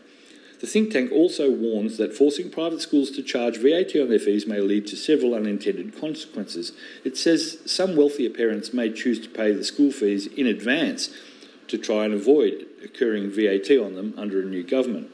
The 0.61 0.67
think 0.67 0.91
tank 0.91 1.11
also 1.11 1.51
warns 1.51 1.97
that 1.97 2.15
forcing 2.15 2.49
private 2.49 2.81
schools 2.81 3.11
to 3.11 3.23
charge 3.23 3.57
VAT 3.57 3.95
on 3.95 4.09
their 4.09 4.19
fees 4.19 4.47
may 4.47 4.59
lead 4.59 4.87
to 4.87 4.95
several 4.95 5.35
unintended 5.35 5.99
consequences. 5.99 6.71
It 7.03 7.17
says 7.17 7.59
some 7.65 7.95
wealthier 7.95 8.29
parents 8.29 8.73
may 8.73 8.91
choose 8.91 9.19
to 9.21 9.29
pay 9.29 9.51
the 9.51 9.63
school 9.63 9.91
fees 9.91 10.27
in 10.27 10.47
advance 10.47 11.09
to 11.67 11.77
try 11.77 12.05
and 12.05 12.13
avoid 12.13 12.67
incurring 12.81 13.29
VAT 13.29 13.71
on 13.71 13.95
them 13.95 14.13
under 14.17 14.41
a 14.41 14.45
new 14.45 14.63
government. 14.63 15.09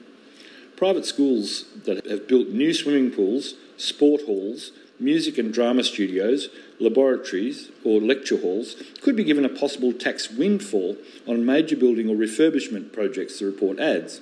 Private 0.76 1.06
schools 1.06 1.66
that 1.86 2.06
have 2.06 2.28
built 2.28 2.50
new 2.50 2.74
swimming 2.74 3.12
pools, 3.12 3.56
sport 3.78 4.22
halls, 4.26 4.72
music 5.00 5.38
and 5.38 5.54
drama 5.54 5.84
studios, 5.84 6.50
laboratories, 6.80 7.70
or 7.84 8.00
lecture 8.00 8.38
halls 8.38 8.76
could 9.02 9.16
be 9.16 9.24
given 9.24 9.46
a 9.46 9.50
possible 9.50 9.92
tax 9.92 10.30
windfall 10.30 10.98
on 11.28 11.46
major 11.46 11.76
building 11.76 12.10
or 12.10 12.16
refurbishment 12.16 12.94
projects, 12.94 13.40
the 13.40 13.46
report 13.46 13.80
adds. 13.80 14.22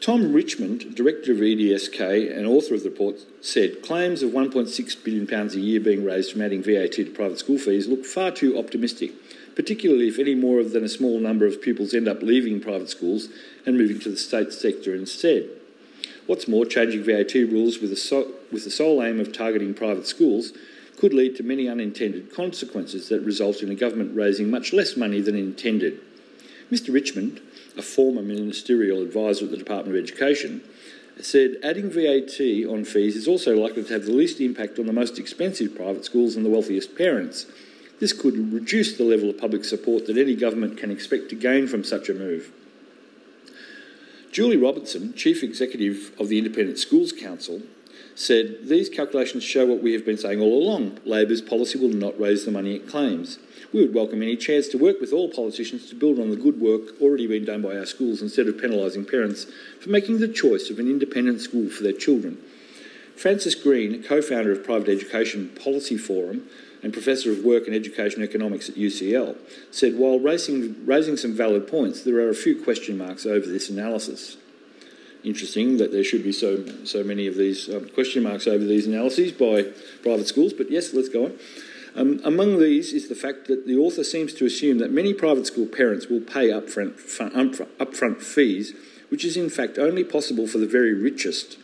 Tom 0.00 0.32
Richmond, 0.32 0.94
director 0.94 1.32
of 1.32 1.38
EDSK 1.38 2.36
and 2.36 2.46
author 2.46 2.74
of 2.74 2.82
the 2.82 2.90
report, 2.90 3.16
said 3.40 3.82
claims 3.82 4.22
of 4.22 4.30
£1.6 4.30 5.04
billion 5.04 5.32
a 5.32 5.54
year 5.54 5.80
being 5.80 6.04
raised 6.04 6.32
from 6.32 6.42
adding 6.42 6.62
VAT 6.62 6.92
to 6.92 7.10
private 7.10 7.38
school 7.38 7.58
fees 7.58 7.88
look 7.88 8.04
far 8.04 8.30
too 8.30 8.58
optimistic, 8.58 9.12
particularly 9.54 10.08
if 10.08 10.18
any 10.18 10.34
more 10.34 10.62
than 10.62 10.84
a 10.84 10.88
small 10.88 11.18
number 11.18 11.46
of 11.46 11.62
pupils 11.62 11.94
end 11.94 12.08
up 12.08 12.22
leaving 12.22 12.60
private 12.60 12.90
schools 12.90 13.28
and 13.64 13.78
moving 13.78 13.98
to 13.98 14.10
the 14.10 14.16
state 14.16 14.52
sector 14.52 14.94
instead. 14.94 15.48
What's 16.26 16.46
more, 16.46 16.66
changing 16.66 17.04
VAT 17.04 17.34
rules 17.34 17.78
with 17.78 17.90
the, 17.90 17.96
so- 17.96 18.32
with 18.52 18.64
the 18.64 18.70
sole 18.70 19.02
aim 19.02 19.18
of 19.18 19.32
targeting 19.32 19.74
private 19.74 20.06
schools 20.06 20.52
could 20.98 21.14
lead 21.14 21.36
to 21.36 21.42
many 21.42 21.68
unintended 21.68 22.34
consequences 22.34 23.08
that 23.08 23.20
result 23.20 23.62
in 23.62 23.70
a 23.70 23.74
government 23.74 24.14
raising 24.14 24.50
much 24.50 24.72
less 24.72 24.96
money 24.96 25.20
than 25.20 25.36
intended. 25.36 26.00
Mr. 26.70 26.92
Richmond, 26.92 27.40
a 27.76 27.82
former 27.82 28.22
ministerial 28.22 29.02
advisor 29.02 29.44
at 29.44 29.50
the 29.50 29.56
Department 29.56 29.96
of 29.96 30.02
Education, 30.02 30.62
said 31.20 31.56
adding 31.62 31.90
VAT 31.90 32.40
on 32.68 32.84
fees 32.84 33.16
is 33.16 33.28
also 33.28 33.56
likely 33.56 33.82
to 33.84 33.92
have 33.92 34.04
the 34.04 34.12
least 34.12 34.40
impact 34.40 34.78
on 34.78 34.86
the 34.86 34.92
most 34.92 35.18
expensive 35.18 35.74
private 35.74 36.04
schools 36.04 36.36
and 36.36 36.44
the 36.44 36.50
wealthiest 36.50 36.96
parents. 36.96 37.46
This 38.00 38.12
could 38.12 38.52
reduce 38.52 38.96
the 38.96 39.04
level 39.04 39.30
of 39.30 39.38
public 39.38 39.64
support 39.64 40.06
that 40.06 40.18
any 40.18 40.34
government 40.34 40.76
can 40.76 40.90
expect 40.90 41.30
to 41.30 41.34
gain 41.34 41.66
from 41.66 41.84
such 41.84 42.08
a 42.08 42.14
move. 42.14 42.52
Julie 44.30 44.58
Robertson, 44.58 45.14
Chief 45.14 45.42
Executive 45.42 46.12
of 46.20 46.28
the 46.28 46.36
Independent 46.36 46.78
Schools 46.78 47.12
Council, 47.12 47.62
said 48.14 48.68
these 48.68 48.90
calculations 48.90 49.44
show 49.44 49.64
what 49.64 49.82
we 49.82 49.94
have 49.94 50.04
been 50.04 50.18
saying 50.18 50.40
all 50.40 50.62
along 50.62 50.98
Labor's 51.04 51.40
policy 51.40 51.78
will 51.78 51.88
not 51.88 52.18
raise 52.20 52.44
the 52.44 52.50
money 52.50 52.74
it 52.74 52.88
claims. 52.88 53.38
We 53.72 53.80
would 53.82 53.94
welcome 53.94 54.22
any 54.22 54.36
chance 54.36 54.68
to 54.68 54.78
work 54.78 55.00
with 55.00 55.12
all 55.12 55.28
politicians 55.28 55.88
to 55.88 55.94
build 55.96 56.18
on 56.18 56.30
the 56.30 56.36
good 56.36 56.60
work 56.60 57.00
already 57.00 57.26
being 57.26 57.44
done 57.44 57.62
by 57.62 57.76
our 57.76 57.86
schools 57.86 58.22
instead 58.22 58.46
of 58.46 58.56
penalising 58.56 59.10
parents 59.10 59.46
for 59.80 59.90
making 59.90 60.20
the 60.20 60.28
choice 60.28 60.70
of 60.70 60.78
an 60.78 60.88
independent 60.88 61.40
school 61.40 61.68
for 61.68 61.82
their 61.82 61.92
children. 61.92 62.38
Francis 63.16 63.54
Green, 63.54 64.02
co 64.02 64.22
founder 64.22 64.52
of 64.52 64.62
Private 64.62 64.88
Education 64.88 65.48
Policy 65.62 65.96
Forum, 65.96 66.48
and 66.82 66.92
Professor 66.92 67.32
of 67.32 67.44
Work 67.44 67.66
and 67.66 67.74
Education 67.74 68.22
Economics 68.22 68.68
at 68.68 68.76
UCL, 68.76 69.36
said 69.70 69.96
while 69.96 70.20
raising, 70.20 70.86
raising 70.86 71.16
some 71.16 71.34
valid 71.34 71.66
points, 71.66 72.02
there 72.02 72.16
are 72.16 72.28
a 72.28 72.34
few 72.34 72.62
question 72.62 72.96
marks 72.98 73.26
over 73.26 73.46
this 73.46 73.68
analysis. 73.68 74.36
Interesting 75.24 75.78
that 75.78 75.90
there 75.90 76.04
should 76.04 76.22
be 76.22 76.30
so, 76.30 76.64
so 76.84 77.02
many 77.02 77.26
of 77.26 77.36
these 77.36 77.68
um, 77.68 77.88
question 77.88 78.22
marks 78.22 78.46
over 78.46 78.64
these 78.64 78.86
analyses 78.86 79.32
by 79.32 79.62
private 80.02 80.28
schools, 80.28 80.52
but 80.52 80.70
yes, 80.70 80.94
let's 80.94 81.08
go 81.08 81.24
on. 81.24 81.38
Um, 81.96 82.20
among 82.24 82.58
these 82.58 82.92
is 82.92 83.08
the 83.08 83.14
fact 83.14 83.46
that 83.48 83.66
the 83.66 83.76
author 83.76 84.04
seems 84.04 84.34
to 84.34 84.44
assume 84.44 84.78
that 84.78 84.92
many 84.92 85.14
private 85.14 85.46
school 85.46 85.66
parents 85.66 86.08
will 86.08 86.20
pay 86.20 86.50
upfront, 86.50 86.94
upfront 87.78 88.22
fees, 88.22 88.74
which 89.08 89.24
is 89.24 89.36
in 89.36 89.48
fact 89.48 89.78
only 89.78 90.04
possible 90.04 90.46
for 90.46 90.58
the 90.58 90.66
very 90.66 90.92
richest 90.92 91.56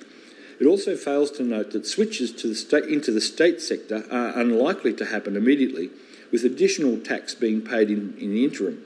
it 0.62 0.66
also 0.66 0.94
fails 0.94 1.32
to 1.32 1.42
note 1.42 1.72
that 1.72 1.88
switches 1.88 2.32
the 2.40 2.54
state, 2.54 2.84
into 2.84 3.10
the 3.10 3.20
state 3.20 3.60
sector 3.60 4.04
are 4.12 4.38
unlikely 4.38 4.92
to 4.94 5.06
happen 5.06 5.34
immediately, 5.34 5.90
with 6.30 6.44
additional 6.44 6.98
tax 6.98 7.34
being 7.34 7.62
paid 7.62 7.90
in, 7.90 8.16
in 8.16 8.30
the 8.30 8.44
interim. 8.44 8.80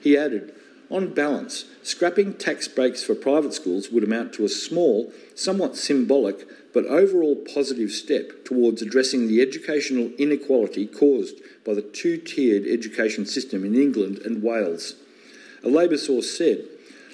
He 0.00 0.16
added, 0.16 0.54
on 0.88 1.12
balance, 1.12 1.66
scrapping 1.82 2.32
tax 2.32 2.66
breaks 2.66 3.04
for 3.04 3.14
private 3.14 3.52
schools 3.52 3.90
would 3.90 4.04
amount 4.04 4.32
to 4.34 4.46
a 4.46 4.48
small, 4.48 5.12
somewhat 5.34 5.76
symbolic, 5.76 6.67
but 6.78 6.86
overall 6.86 7.34
positive 7.34 7.90
step 7.90 8.44
towards 8.44 8.80
addressing 8.80 9.26
the 9.26 9.42
educational 9.42 10.12
inequality 10.16 10.86
caused 10.86 11.40
by 11.66 11.74
the 11.74 11.82
two 11.82 12.16
tiered 12.16 12.64
education 12.68 13.26
system 13.26 13.64
in 13.64 13.74
England 13.74 14.18
and 14.18 14.44
Wales. 14.44 14.94
A 15.64 15.68
Labor 15.68 15.96
source 15.96 16.30
said, 16.30 16.64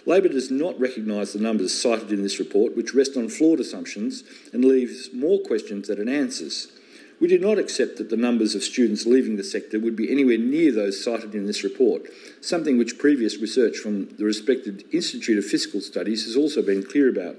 Labor 0.05 0.29
does 0.29 0.51
not 0.51 0.79
recognise 0.79 1.33
the 1.33 1.39
numbers 1.39 1.81
cited 1.81 2.13
in 2.13 2.23
this 2.23 2.39
report, 2.39 2.77
which 2.77 2.93
rest 2.93 3.17
on 3.17 3.31
flawed 3.31 3.59
assumptions 3.59 4.23
and 4.53 4.67
leaves 4.67 5.09
more 5.15 5.41
questions 5.41 5.89
than 5.89 5.99
it 5.99 6.13
answers. 6.13 6.69
We 7.19 7.27
do 7.27 7.39
not 7.39 7.59
accept 7.59 7.97
that 7.97 8.11
the 8.11 8.19
numbers 8.19 8.55
of 8.55 8.63
students 8.63 9.07
leaving 9.07 9.37
the 9.37 9.45
sector 9.45 9.81
would 9.81 9.97
be 9.97 10.13
anywhere 10.13 10.37
near 10.37 10.73
those 10.73 11.03
cited 11.03 11.35
in 11.35 11.47
this 11.47 11.65
report, 11.65 12.03
something 12.43 12.77
which 12.77 12.99
previous 12.99 13.39
research 13.39 13.79
from 13.79 14.15
the 14.19 14.27
respected 14.27 14.85
Institute 14.93 15.39
of 15.39 15.47
Fiscal 15.47 15.81
Studies 15.81 16.27
has 16.27 16.37
also 16.37 16.61
been 16.61 16.83
clear 16.83 17.09
about. 17.09 17.37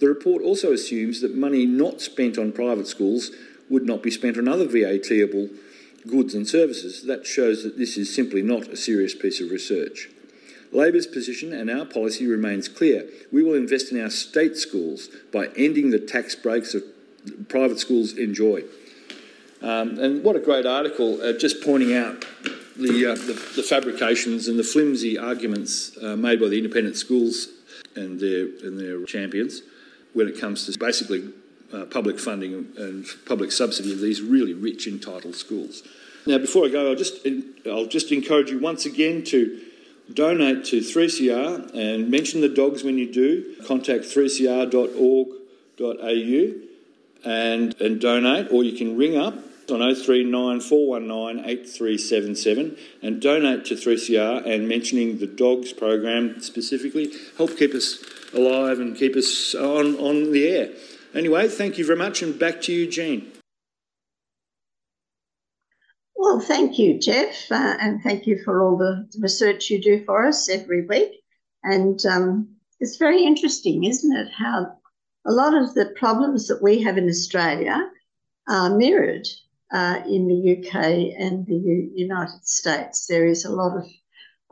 The 0.00 0.08
report 0.08 0.42
also 0.42 0.72
assumes 0.72 1.20
that 1.20 1.36
money 1.36 1.66
not 1.66 2.00
spent 2.00 2.38
on 2.38 2.52
private 2.52 2.88
schools 2.88 3.30
would 3.68 3.84
not 3.84 4.02
be 4.02 4.10
spent 4.10 4.38
on 4.38 4.48
other 4.48 4.66
VATable 4.66 5.50
goods 6.08 6.34
and 6.34 6.48
services. 6.48 7.04
That 7.04 7.26
shows 7.26 7.62
that 7.62 7.78
this 7.78 7.96
is 7.98 8.12
simply 8.12 8.42
not 8.42 8.68
a 8.68 8.76
serious 8.76 9.14
piece 9.14 9.40
of 9.40 9.50
research. 9.50 10.08
Labor's 10.72 11.06
position 11.06 11.52
and 11.52 11.70
our 11.70 11.84
policy 11.84 12.26
remains 12.26 12.68
clear. 12.68 13.06
We 13.30 13.42
will 13.42 13.54
invest 13.54 13.92
in 13.92 14.00
our 14.00 14.10
state 14.10 14.56
schools 14.56 15.08
by 15.32 15.48
ending 15.56 15.90
the 15.90 15.98
tax 15.98 16.34
breaks 16.34 16.72
that 16.72 17.48
private 17.48 17.78
schools 17.78 18.14
enjoy. 18.14 18.62
Um, 19.60 19.98
and 19.98 20.24
what 20.24 20.36
a 20.36 20.40
great 20.40 20.64
article, 20.64 21.20
uh, 21.20 21.34
just 21.34 21.62
pointing 21.62 21.94
out 21.94 22.24
the, 22.76 23.12
uh, 23.12 23.14
the, 23.14 23.34
the, 23.56 23.62
fabrications 23.62 24.48
and 24.48 24.58
the 24.58 24.64
flimsy 24.64 25.18
arguments 25.18 25.94
uh, 26.00 26.16
made 26.16 26.40
by 26.40 26.48
the 26.48 26.56
independent 26.56 26.96
schools 26.96 27.48
and 27.94 28.18
their, 28.18 28.46
and 28.66 28.80
their 28.80 29.04
champions 29.04 29.60
when 30.12 30.28
it 30.28 30.40
comes 30.40 30.66
to 30.66 30.78
basically 30.78 31.32
uh, 31.72 31.84
public 31.86 32.18
funding 32.18 32.72
and 32.76 33.06
public 33.26 33.52
subsidy 33.52 33.92
of 33.92 34.00
these 34.00 34.20
really 34.20 34.54
rich 34.54 34.86
entitled 34.86 35.34
schools. 35.36 35.82
Now, 36.26 36.38
before 36.38 36.66
I 36.66 36.68
go, 36.68 36.90
I'll 36.90 36.96
just, 36.96 37.26
I'll 37.66 37.86
just 37.86 38.12
encourage 38.12 38.50
you 38.50 38.58
once 38.58 38.84
again 38.86 39.24
to 39.24 39.60
donate 40.12 40.64
to 40.66 40.80
3CR 40.80 41.74
and 41.74 42.10
mention 42.10 42.40
the 42.40 42.48
dogs 42.48 42.82
when 42.82 42.98
you 42.98 43.10
do. 43.12 43.54
Contact 43.66 44.04
3cr.org.au 44.04 45.30
and, 47.22 47.80
and 47.80 48.00
donate, 48.00 48.50
or 48.50 48.64
you 48.64 48.76
can 48.76 48.96
ring 48.96 49.16
up 49.16 49.34
on 49.70 49.80
039 49.94 50.60
419 50.60 51.44
8377 51.44 52.76
and 53.02 53.20
donate 53.20 53.64
to 53.66 53.74
3CR 53.74 54.46
and 54.46 54.68
mentioning 54.68 55.18
the 55.18 55.26
dogs 55.26 55.72
program 55.72 56.40
specifically. 56.40 57.12
Help 57.36 57.56
keep 57.56 57.74
us 57.74 58.02
alive 58.34 58.80
and 58.80 58.96
keep 58.96 59.16
us 59.16 59.54
on, 59.54 59.96
on 59.96 60.32
the 60.32 60.48
air. 60.48 60.70
Anyway, 61.14 61.48
thank 61.48 61.78
you 61.78 61.84
very 61.84 61.98
much, 61.98 62.22
and 62.22 62.38
back 62.38 62.60
to 62.62 62.72
you, 62.72 62.88
Jean. 62.88 63.32
Well, 66.14 66.40
thank 66.40 66.78
you, 66.78 67.00
Jeff, 67.00 67.50
uh, 67.50 67.76
and 67.80 68.02
thank 68.02 68.26
you 68.26 68.40
for 68.44 68.62
all 68.62 68.76
the 68.76 69.08
research 69.18 69.70
you 69.70 69.80
do 69.80 70.04
for 70.04 70.26
us 70.26 70.48
every 70.48 70.86
week. 70.86 71.12
And 71.64 71.98
um, 72.06 72.56
it's 72.78 72.96
very 72.96 73.24
interesting, 73.24 73.84
isn't 73.84 74.16
it, 74.16 74.28
how 74.30 74.72
a 75.26 75.32
lot 75.32 75.54
of 75.54 75.74
the 75.74 75.86
problems 75.96 76.46
that 76.48 76.62
we 76.62 76.82
have 76.82 76.98
in 76.98 77.08
Australia 77.08 77.90
are 78.48 78.76
mirrored 78.76 79.26
uh, 79.72 80.02
in 80.06 80.26
the 80.26 80.56
UK 80.56 81.14
and 81.18 81.46
the 81.46 81.54
U- 81.54 81.90
United 81.94 82.44
States. 82.44 83.06
There 83.06 83.26
is 83.26 83.44
a 83.44 83.52
lot 83.52 83.76
of 83.76 83.84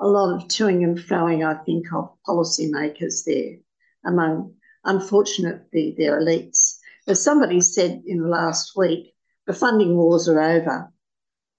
a 0.00 0.06
lot 0.06 0.32
of 0.32 0.48
toing 0.48 0.84
and 0.84 0.96
froing, 0.96 1.44
I 1.44 1.62
think, 1.64 1.92
of 1.92 2.14
policymakers 2.26 3.24
there 3.24 3.56
among, 4.04 4.54
unfortunately, 4.84 5.96
their 5.98 6.20
elites. 6.20 6.78
As 7.08 7.22
somebody 7.22 7.60
said 7.60 8.02
in 8.06 8.22
the 8.22 8.28
last 8.28 8.76
week, 8.76 9.14
the 9.46 9.54
funding 9.54 9.96
wars 9.96 10.28
are 10.28 10.40
over. 10.40 10.92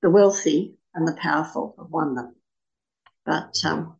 The 0.01 0.09
wealthy 0.09 0.77
and 0.93 1.07
the 1.07 1.17
powerful 1.19 1.75
have 1.77 1.89
won 1.89 2.15
them. 2.15 2.35
But 3.25 3.57
um, 3.65 3.97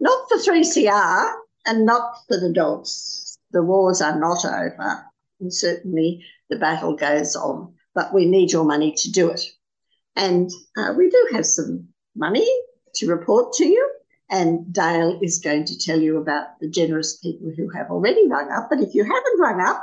not 0.00 0.28
for 0.28 0.36
3CR 0.36 1.32
and 1.66 1.86
not 1.86 2.16
for 2.26 2.38
the 2.38 2.52
dogs. 2.52 3.38
The 3.52 3.62
wars 3.62 4.02
are 4.02 4.18
not 4.18 4.44
over. 4.44 5.04
And 5.40 5.52
certainly 5.54 6.24
the 6.50 6.58
battle 6.58 6.94
goes 6.94 7.36
on, 7.36 7.74
but 7.98 8.14
we 8.14 8.26
need 8.26 8.52
your 8.52 8.64
money 8.64 8.94
to 8.96 9.10
do 9.10 9.28
it. 9.28 9.42
And 10.14 10.48
uh, 10.76 10.94
we 10.96 11.10
do 11.10 11.28
have 11.32 11.44
some 11.44 11.88
money 12.14 12.48
to 12.94 13.08
report 13.08 13.54
to 13.54 13.66
you. 13.66 13.90
And 14.30 14.72
Dale 14.72 15.18
is 15.20 15.40
going 15.40 15.64
to 15.64 15.76
tell 15.76 15.98
you 16.00 16.18
about 16.18 16.60
the 16.60 16.70
generous 16.70 17.16
people 17.16 17.50
who 17.56 17.68
have 17.70 17.90
already 17.90 18.28
rung 18.28 18.52
up. 18.52 18.68
But 18.70 18.82
if 18.82 18.94
you 18.94 19.02
haven't 19.02 19.40
rung 19.40 19.60
up 19.60 19.82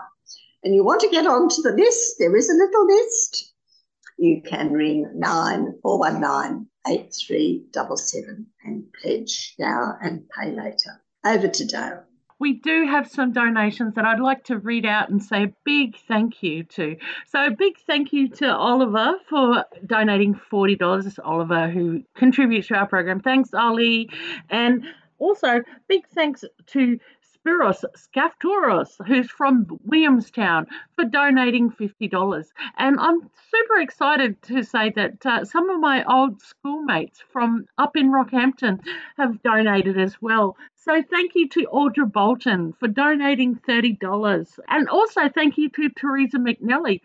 and 0.63 0.74
you 0.74 0.86
want 0.86 1.01
to 1.01 1.09
get 1.09 1.28
onto 1.28 1.61
the 1.61 1.74
list, 1.74 2.16
there 2.18 2.34
is 2.38 2.49
a 2.49 2.53
little 2.53 2.88
list. 2.88 3.53
You 4.18 4.41
can 4.41 4.72
ring 4.72 5.11
9419 5.13 6.68
8377 6.88 8.45
and 8.63 8.86
pledge 9.01 9.55
now 9.59 9.97
and 10.01 10.24
pay 10.30 10.51
later. 10.51 11.03
Over 11.26 11.49
to 11.49 11.66
Dale 11.66 12.05
we 12.39 12.53
do 12.53 12.86
have 12.86 13.09
some 13.09 13.31
donations 13.31 13.95
that 13.95 14.05
I'd 14.05 14.19
like 14.19 14.43
to 14.45 14.57
read 14.57 14.86
out 14.86 15.09
and 15.09 15.23
say 15.23 15.43
a 15.43 15.53
big 15.63 15.97
thank 16.07 16.43
you 16.43 16.63
to. 16.63 16.97
So, 17.27 17.45
a 17.45 17.51
big 17.51 17.77
thank 17.88 18.11
you 18.11 18.29
to 18.29 18.53
Oliver 18.53 19.13
for 19.29 19.65
donating 19.86 20.39
$40. 20.51 21.05
It's 21.05 21.19
Oliver 21.19 21.69
who 21.69 22.03
contributes 22.15 22.67
to 22.67 22.75
our 22.75 22.88
program. 22.88 23.19
Thanks, 23.19 23.53
Ollie. 23.53 24.09
And 24.49 24.86
also, 25.17 25.61
big 25.88 26.07
thanks 26.09 26.43
to 26.67 26.99
Spiros 27.46 27.84
Skaftouros, 27.96 29.06
who's 29.06 29.30
from 29.30 29.68
Williamstown, 29.86 30.68
for 30.96 31.06
donating 31.06 31.70
$50. 31.70 32.46
And 32.78 33.00
I'm 33.00 33.22
super 33.22 33.80
excited 33.80 34.41
to 34.43 34.64
say 34.64 34.89
that 34.96 35.26
uh, 35.26 35.46
some 35.46 35.70
of 35.70 35.80
my 35.80 36.04
old 36.06 36.41
schoolmates 36.41 37.24
from 37.32 37.66
up 37.78 37.96
in 37.96 38.12
Rockhampton 38.12 38.80
have 39.18 39.43
donated 39.43 40.00
as 40.00 40.22
well. 40.22 40.58
So 40.76 41.02
thank 41.02 41.34
you 41.36 41.48
to 41.50 41.68
Audra 41.72 42.12
Bolton 42.12 42.74
for 42.80 42.88
donating 42.88 43.56
$30. 43.68 44.60
And 44.68 44.89
also 44.89 45.30
thank 45.30 45.58
you 45.58 45.70
to 45.70 45.89
Teresa 45.89 46.38
McNelly 46.38 47.02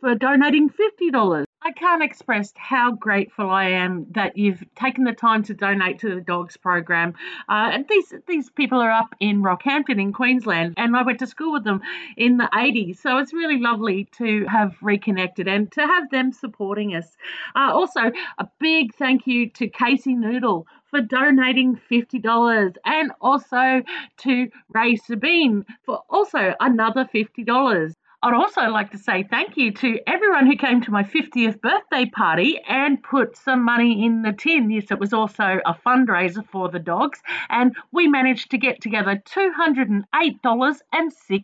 for 0.00 0.14
donating 0.14 0.70
$50. 0.70 1.44
I 1.64 1.70
can't 1.70 2.02
express 2.02 2.52
how 2.56 2.92
grateful 2.92 3.48
I 3.48 3.68
am 3.68 4.06
that 4.12 4.36
you've 4.36 4.64
taken 4.74 5.04
the 5.04 5.12
time 5.12 5.44
to 5.44 5.54
donate 5.54 6.00
to 6.00 6.12
the 6.12 6.20
dogs 6.20 6.56
program. 6.56 7.14
Uh, 7.48 7.70
and 7.72 7.86
these 7.88 8.12
these 8.26 8.50
people 8.50 8.80
are 8.80 8.90
up 8.90 9.14
in 9.20 9.42
Rockhampton 9.42 10.00
in 10.00 10.12
Queensland, 10.12 10.74
and 10.76 10.96
I 10.96 11.02
went 11.02 11.20
to 11.20 11.26
school 11.26 11.52
with 11.52 11.62
them 11.62 11.80
in 12.16 12.36
the 12.36 12.48
80s. 12.52 12.98
So 12.98 13.18
it's 13.18 13.32
really 13.32 13.58
lovely 13.58 14.08
to 14.18 14.44
have 14.46 14.74
reconnected 14.82 15.46
and 15.46 15.70
to 15.72 15.82
have 15.82 16.10
them 16.10 16.32
supporting 16.32 16.96
us. 16.96 17.16
Uh, 17.54 17.70
also, 17.72 18.10
a 18.38 18.48
big 18.58 18.94
thank 18.96 19.28
you 19.28 19.48
to 19.50 19.68
Casey 19.68 20.14
Noodle 20.14 20.66
for 20.90 21.00
donating 21.00 21.80
$50 21.90 22.76
and 22.84 23.12
also 23.20 23.82
to 24.18 24.48
Ray 24.68 24.96
Sabine 24.96 25.64
for 25.84 26.02
also 26.10 26.54
another 26.60 27.08
$50. 27.14 27.94
I'd 28.24 28.34
also 28.34 28.68
like 28.68 28.92
to 28.92 28.98
say 28.98 29.24
thank 29.24 29.56
you 29.56 29.72
to 29.72 29.98
everyone 30.06 30.46
who 30.46 30.56
came 30.56 30.80
to 30.82 30.92
my 30.92 31.02
50th 31.02 31.60
birthday 31.60 32.06
party 32.06 32.60
and 32.68 33.02
put 33.02 33.36
some 33.36 33.64
money 33.64 34.04
in 34.04 34.22
the 34.22 34.32
tin. 34.32 34.70
Yes, 34.70 34.92
it 34.92 35.00
was 35.00 35.12
also 35.12 35.58
a 35.66 35.74
fundraiser 35.74 36.48
for 36.48 36.68
the 36.68 36.78
dogs, 36.78 37.20
and 37.50 37.74
we 37.90 38.06
managed 38.06 38.52
to 38.52 38.58
get 38.58 38.80
together 38.80 39.20
$208.06. 39.26 41.42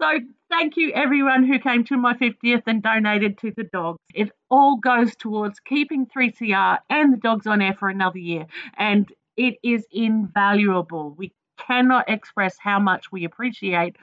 So, 0.00 0.18
thank 0.50 0.76
you 0.76 0.90
everyone 0.94 1.44
who 1.44 1.60
came 1.60 1.84
to 1.84 1.96
my 1.96 2.14
50th 2.14 2.64
and 2.66 2.82
donated 2.82 3.38
to 3.38 3.52
the 3.56 3.62
dogs. 3.62 4.00
It 4.12 4.32
all 4.50 4.78
goes 4.78 5.14
towards 5.14 5.60
keeping 5.60 6.06
3CR 6.06 6.78
and 6.90 7.12
the 7.12 7.18
dogs 7.18 7.46
on 7.46 7.62
air 7.62 7.76
for 7.78 7.88
another 7.88 8.18
year, 8.18 8.46
and 8.76 9.08
it 9.36 9.54
is 9.62 9.86
invaluable. 9.92 11.14
We 11.16 11.32
cannot 11.56 12.08
express 12.08 12.56
how 12.58 12.80
much 12.80 13.12
we 13.12 13.24
appreciate 13.24 13.94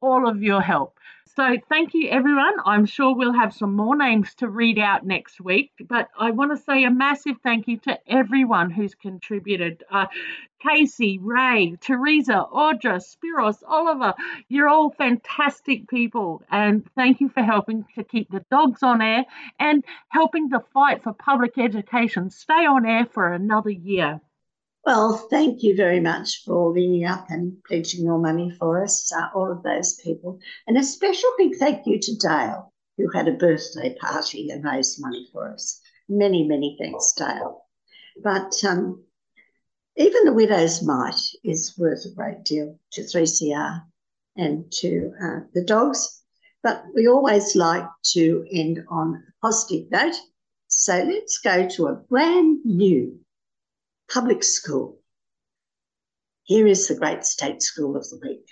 all 0.00 0.28
of 0.28 0.42
your 0.42 0.60
help. 0.60 0.98
So 1.36 1.56
thank 1.68 1.94
you, 1.94 2.10
everyone. 2.10 2.54
I'm 2.64 2.86
sure 2.86 3.12
we'll 3.12 3.32
have 3.32 3.52
some 3.52 3.74
more 3.74 3.96
names 3.96 4.32
to 4.36 4.48
read 4.48 4.78
out 4.78 5.04
next 5.04 5.40
week, 5.40 5.72
but 5.88 6.08
I 6.16 6.30
want 6.30 6.56
to 6.56 6.62
say 6.62 6.84
a 6.84 6.92
massive 6.92 7.38
thank 7.42 7.66
you 7.66 7.76
to 7.78 7.98
everyone 8.06 8.70
who's 8.70 8.94
contributed. 8.94 9.82
Uh, 9.90 10.06
Casey, 10.60 11.18
Ray, 11.18 11.74
Teresa, 11.80 12.46
Audra, 12.52 13.02
Spiros, 13.02 13.64
Oliver, 13.66 14.14
you're 14.48 14.68
all 14.68 14.90
fantastic 14.90 15.88
people. 15.88 16.40
And 16.52 16.88
thank 16.94 17.20
you 17.20 17.28
for 17.28 17.42
helping 17.42 17.84
to 17.96 18.04
keep 18.04 18.30
the 18.30 18.44
dogs 18.48 18.84
on 18.84 19.02
air 19.02 19.24
and 19.58 19.84
helping 20.10 20.50
the 20.50 20.62
fight 20.72 21.02
for 21.02 21.12
public 21.14 21.58
education 21.58 22.30
stay 22.30 22.64
on 22.64 22.86
air 22.86 23.06
for 23.06 23.32
another 23.32 23.70
year. 23.70 24.20
Well, 24.86 25.16
thank 25.30 25.62
you 25.62 25.74
very 25.74 26.00
much 26.00 26.42
for 26.44 26.70
ringing 26.70 27.06
up 27.06 27.30
and 27.30 27.56
pledging 27.64 28.04
your 28.04 28.18
money 28.18 28.50
for 28.50 28.82
us, 28.82 29.10
uh, 29.12 29.28
all 29.34 29.50
of 29.50 29.62
those 29.62 29.94
people. 29.94 30.40
And 30.66 30.76
a 30.76 30.82
special 30.84 31.30
big 31.38 31.56
thank 31.56 31.86
you 31.86 31.98
to 31.98 32.16
Dale, 32.16 32.70
who 32.98 33.08
had 33.08 33.26
a 33.26 33.32
birthday 33.32 33.94
party 33.94 34.50
and 34.50 34.62
raised 34.62 35.00
money 35.00 35.26
for 35.32 35.50
us. 35.50 35.80
Many, 36.06 36.46
many 36.46 36.76
thanks, 36.78 37.14
Dale. 37.16 37.64
But 38.22 38.62
um, 38.62 39.02
even 39.96 40.26
the 40.26 40.34
widow's 40.34 40.82
mite 40.82 41.30
is 41.42 41.74
worth 41.78 42.04
a 42.04 42.14
great 42.14 42.44
deal 42.44 42.78
to 42.92 43.02
3CR 43.02 43.86
and 44.36 44.70
to 44.80 45.12
uh, 45.22 45.40
the 45.54 45.64
dogs. 45.64 46.20
But 46.62 46.84
we 46.94 47.08
always 47.08 47.56
like 47.56 47.88
to 48.12 48.46
end 48.52 48.84
on 48.90 49.14
a 49.14 49.32
positive 49.40 49.90
note. 49.90 50.16
So 50.68 51.02
let's 51.04 51.38
go 51.38 51.66
to 51.70 51.86
a 51.86 51.94
brand 51.94 52.66
new 52.66 53.23
public 54.12 54.44
school. 54.44 54.98
Here 56.44 56.66
is 56.66 56.88
the 56.88 56.94
great 56.94 57.24
state 57.24 57.62
school 57.62 57.96
of 57.96 58.04
the 58.10 58.18
week. 58.22 58.46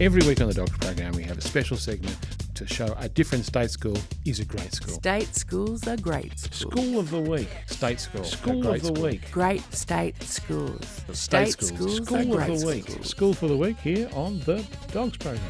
Every 0.00 0.26
week 0.26 0.40
on 0.40 0.48
the 0.48 0.54
Dogs 0.54 0.76
program, 0.78 1.12
we 1.12 1.22
have 1.24 1.36
a 1.36 1.42
special 1.42 1.76
segment 1.76 2.16
to 2.54 2.66
show 2.66 2.94
a 2.98 3.08
different 3.08 3.44
state 3.44 3.70
school 3.70 3.96
is 4.24 4.40
a 4.40 4.44
great 4.44 4.72
school. 4.72 4.94
State 4.94 5.34
schools 5.34 5.86
are 5.88 5.96
great 5.96 6.38
schools. 6.38 6.72
School 6.72 6.98
of 7.00 7.10
the 7.10 7.20
week. 7.20 7.48
State 7.66 8.00
school. 8.00 8.24
School 8.24 8.66
of 8.66 8.80
the 8.80 8.86
school. 8.86 9.02
week. 9.02 9.30
Great 9.30 9.62
state 9.74 10.22
schools. 10.22 10.86
State, 11.12 11.52
state 11.52 11.52
schools. 11.52 11.96
schools. 11.96 12.06
School 12.06 12.38
of 12.38 12.46
the 12.60 12.66
week. 12.66 12.88
Schools. 12.88 13.08
School 13.08 13.34
for 13.34 13.48
the 13.48 13.56
week 13.56 13.78
here 13.78 14.08
on 14.14 14.40
the 14.40 14.64
Dogs 14.92 15.16
program. 15.16 15.42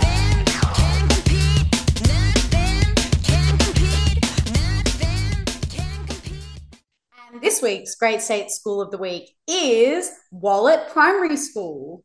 This 7.44 7.60
week's 7.60 7.94
Great 7.96 8.22
State 8.22 8.50
School 8.50 8.80
of 8.80 8.90
the 8.90 8.96
Week 8.96 9.28
is 9.46 10.10
Wollert 10.32 10.88
Primary 10.88 11.36
School. 11.36 12.02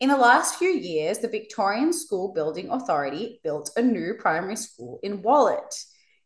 In 0.00 0.08
the 0.08 0.16
last 0.16 0.54
few 0.58 0.70
years, 0.70 1.18
the 1.18 1.28
Victorian 1.28 1.92
School 1.92 2.32
Building 2.32 2.70
Authority 2.70 3.38
built 3.44 3.70
a 3.76 3.82
new 3.82 4.14
primary 4.14 4.56
school 4.56 4.98
in 5.02 5.22
Wollert. 5.22 5.74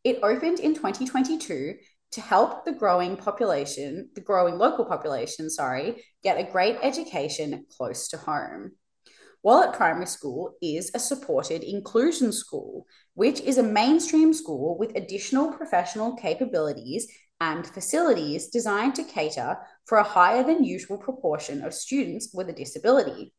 It 0.04 0.20
opened 0.22 0.60
in 0.60 0.76
2022 0.76 1.74
to 2.12 2.20
help 2.20 2.64
the 2.64 2.70
growing 2.70 3.16
population, 3.16 4.10
the 4.14 4.20
growing 4.20 4.58
local 4.58 4.84
population, 4.84 5.50
sorry, 5.50 6.04
get 6.22 6.38
a 6.38 6.48
great 6.48 6.76
education 6.84 7.66
close 7.76 8.06
to 8.10 8.16
home. 8.16 8.70
Wollert 9.44 9.74
Primary 9.74 10.06
School 10.06 10.52
is 10.62 10.92
a 10.94 11.00
supported 11.00 11.64
inclusion 11.64 12.30
school, 12.30 12.86
which 13.14 13.40
is 13.40 13.58
a 13.58 13.62
mainstream 13.64 14.32
school 14.32 14.78
with 14.78 14.94
additional 14.94 15.52
professional 15.52 16.14
capabilities 16.14 17.08
and 17.42 17.66
facilities 17.66 18.46
designed 18.46 18.94
to 18.94 19.02
cater 19.02 19.58
for 19.84 19.98
a 19.98 20.10
higher 20.16 20.44
than 20.44 20.62
usual 20.62 20.96
proportion 20.96 21.64
of 21.64 21.74
students 21.74 22.30
with 22.32 22.48
a 22.48 22.52
disability. 22.52 23.32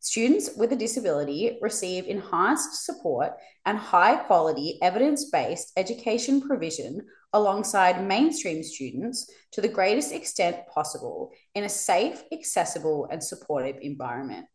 Students 0.00 0.50
with 0.56 0.72
a 0.72 0.82
disability 0.86 1.58
receive 1.62 2.06
enhanced 2.06 2.84
support 2.84 3.30
and 3.64 3.78
high 3.78 4.16
quality 4.16 4.78
evidence 4.82 5.30
based 5.30 5.72
education 5.76 6.40
provision 6.40 7.06
alongside 7.32 8.06
mainstream 8.06 8.64
students 8.64 9.30
to 9.52 9.60
the 9.60 9.74
greatest 9.78 10.12
extent 10.12 10.56
possible 10.74 11.30
in 11.54 11.62
a 11.62 11.68
safe, 11.68 12.24
accessible, 12.32 13.06
and 13.12 13.22
supportive 13.22 13.76
environment. 13.80 14.46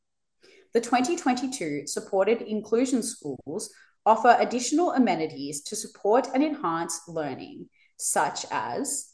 The 0.74 0.82
2022 0.82 1.88
Supported 1.88 2.42
Inclusion 2.42 3.04
Schools 3.04 3.74
offer 4.06 4.36
additional 4.38 4.92
amenities 4.92 5.62
to 5.64 5.76
support 5.78 6.28
and 6.34 6.44
enhance 6.44 7.02
learning, 7.08 7.70
such 8.02 8.46
as 8.52 9.10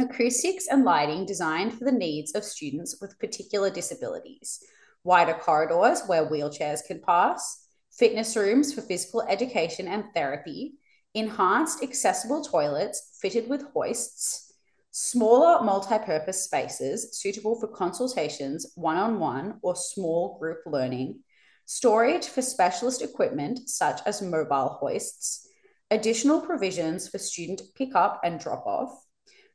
acoustics 0.00 0.66
and 0.68 0.84
lighting 0.84 1.26
designed 1.26 1.74
for 1.74 1.84
the 1.84 1.92
needs 1.92 2.34
of 2.34 2.44
students 2.44 2.98
with 3.00 3.18
particular 3.18 3.70
disabilities, 3.70 4.60
wider 5.04 5.34
corridors 5.34 6.02
where 6.06 6.26
wheelchairs 6.26 6.84
can 6.86 7.00
pass, 7.00 7.66
fitness 7.92 8.36
rooms 8.36 8.72
for 8.72 8.82
physical 8.82 9.22
education 9.22 9.88
and 9.88 10.04
therapy, 10.14 10.74
enhanced 11.14 11.82
accessible 11.82 12.42
toilets 12.42 13.18
fitted 13.20 13.48
with 13.48 13.62
hoists, 13.72 14.52
smaller 14.90 15.64
multi-purpose 15.64 16.44
spaces 16.44 17.18
suitable 17.18 17.58
for 17.58 17.68
consultations, 17.68 18.72
one-on-one 18.74 19.58
or 19.62 19.74
small 19.74 20.38
group 20.38 20.58
learning, 20.66 21.20
storage 21.66 22.26
for 22.26 22.42
specialist 22.42 23.02
equipment 23.02 23.68
such 23.68 24.00
as 24.06 24.22
mobile 24.22 24.78
hoists, 24.80 25.47
additional 25.90 26.40
provisions 26.40 27.08
for 27.08 27.18
student 27.18 27.62
pick-up 27.74 28.20
and 28.24 28.38
drop-off, 28.40 28.90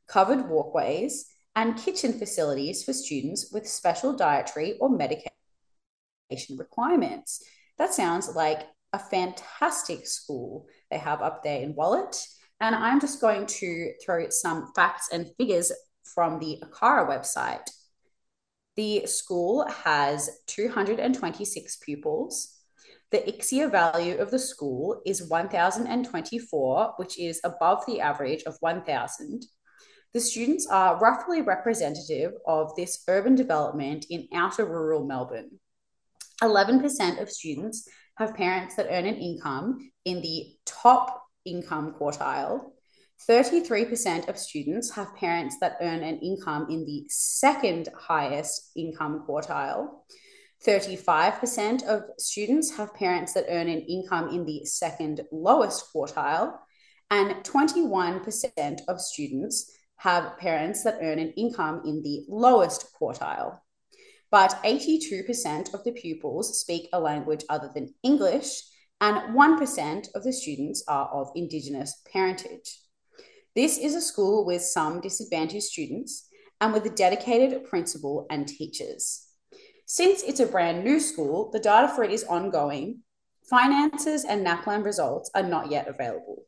covered 0.08 0.48
walkways, 0.48 1.26
and 1.56 1.76
kitchen 1.76 2.12
facilities 2.12 2.82
for 2.82 2.92
students 2.92 3.50
with 3.52 3.68
special 3.68 4.12
dietary 4.12 4.76
or 4.80 4.88
medication 4.88 5.30
requirements. 6.56 7.42
That 7.78 7.94
sounds 7.94 8.34
like 8.34 8.66
a 8.92 8.98
fantastic 8.98 10.06
school 10.06 10.66
they 10.90 10.98
have 10.98 11.22
up 11.22 11.42
there 11.42 11.60
in 11.60 11.74
Wollert. 11.74 12.16
And 12.60 12.74
I'm 12.74 13.00
just 13.00 13.20
going 13.20 13.46
to 13.46 13.92
throw 14.04 14.28
some 14.30 14.72
facts 14.74 15.08
and 15.12 15.30
figures 15.36 15.72
from 16.14 16.38
the 16.38 16.62
ACARA 16.62 17.08
website. 17.08 17.68
The 18.76 19.06
school 19.06 19.66
has 19.84 20.30
226 20.46 21.76
pupils. 21.76 22.53
The 23.14 23.30
ICSEA 23.30 23.70
value 23.70 24.16
of 24.16 24.32
the 24.32 24.40
school 24.40 25.00
is 25.06 25.28
1,024, 25.28 26.94
which 26.96 27.16
is 27.16 27.40
above 27.44 27.86
the 27.86 28.00
average 28.00 28.42
of 28.42 28.56
1,000. 28.58 29.46
The 30.12 30.20
students 30.20 30.66
are 30.66 30.98
roughly 30.98 31.40
representative 31.40 32.32
of 32.44 32.74
this 32.74 33.04
urban 33.06 33.36
development 33.36 34.06
in 34.10 34.26
outer 34.34 34.64
rural 34.64 35.06
Melbourne. 35.06 35.60
11% 36.42 37.22
of 37.22 37.30
students 37.30 37.86
have 38.16 38.34
parents 38.34 38.74
that 38.74 38.88
earn 38.90 39.06
an 39.06 39.14
income 39.14 39.92
in 40.04 40.20
the 40.20 40.46
top 40.66 41.22
income 41.44 41.94
quartile. 41.96 42.72
33% 43.30 44.28
of 44.28 44.36
students 44.36 44.90
have 44.90 45.14
parents 45.14 45.56
that 45.60 45.76
earn 45.80 46.02
an 46.02 46.18
income 46.18 46.66
in 46.68 46.84
the 46.84 47.04
second 47.08 47.90
highest 47.96 48.72
income 48.74 49.24
quartile. 49.24 50.00
35% 50.66 51.84
of 51.84 52.02
students 52.18 52.76
have 52.76 52.94
parents 52.94 53.34
that 53.34 53.46
earn 53.48 53.68
an 53.68 53.80
income 53.80 54.28
in 54.30 54.44
the 54.44 54.64
second 54.64 55.22
lowest 55.30 55.92
quartile. 55.92 56.58
And 57.10 57.30
21% 57.44 58.80
of 58.88 59.00
students 59.00 59.70
have 59.96 60.38
parents 60.38 60.82
that 60.84 60.98
earn 61.02 61.18
an 61.18 61.32
income 61.36 61.82
in 61.84 62.02
the 62.02 62.24
lowest 62.28 62.88
quartile 62.98 63.58
but 64.34 64.60
82% 64.64 65.72
of 65.74 65.84
the 65.84 65.92
pupils 65.92 66.58
speak 66.58 66.88
a 66.92 66.98
language 66.98 67.44
other 67.48 67.70
than 67.72 67.94
English, 68.02 68.62
and 69.00 69.32
1% 69.32 70.08
of 70.12 70.24
the 70.24 70.32
students 70.32 70.82
are 70.88 71.06
of 71.06 71.30
Indigenous 71.36 72.02
parentage. 72.12 72.80
This 73.54 73.78
is 73.78 73.94
a 73.94 74.00
school 74.00 74.44
with 74.44 74.62
some 74.62 75.00
disadvantaged 75.00 75.66
students 75.66 76.26
and 76.60 76.72
with 76.72 76.84
a 76.84 76.90
dedicated 76.90 77.62
principal 77.66 78.26
and 78.28 78.48
teachers. 78.48 79.28
Since 79.86 80.22
it's 80.22 80.40
a 80.40 80.46
brand 80.46 80.84
new 80.84 80.98
school, 81.00 81.50
the 81.52 81.60
data 81.60 81.88
for 81.88 82.04
it 82.04 82.10
is 82.10 82.24
ongoing. 82.24 83.00
Finances 83.48 84.24
and 84.24 84.44
NAPLAN 84.44 84.84
results 84.84 85.30
are 85.34 85.42
not 85.42 85.70
yet 85.70 85.88
available. 85.88 86.44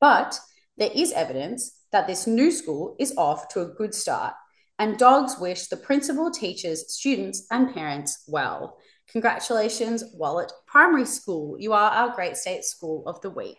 But 0.00 0.38
there 0.76 0.90
is 0.94 1.12
evidence 1.12 1.78
that 1.92 2.06
this 2.06 2.26
new 2.26 2.50
school 2.50 2.96
is 2.98 3.14
off 3.16 3.48
to 3.48 3.62
a 3.62 3.66
good 3.66 3.94
start 3.94 4.34
and 4.80 4.96
dogs 4.96 5.36
wish 5.38 5.66
the 5.66 5.76
principal, 5.76 6.30
teachers, 6.30 6.90
students, 6.90 7.46
and 7.50 7.72
parents 7.74 8.24
well. 8.26 8.78
Congratulations, 9.12 10.02
Wollert 10.18 10.50
Primary 10.66 11.04
School. 11.04 11.56
You 11.58 11.74
are 11.74 11.90
our 11.90 12.14
Great 12.14 12.38
State 12.38 12.64
School 12.64 13.02
of 13.06 13.20
the 13.20 13.28
Week. 13.28 13.58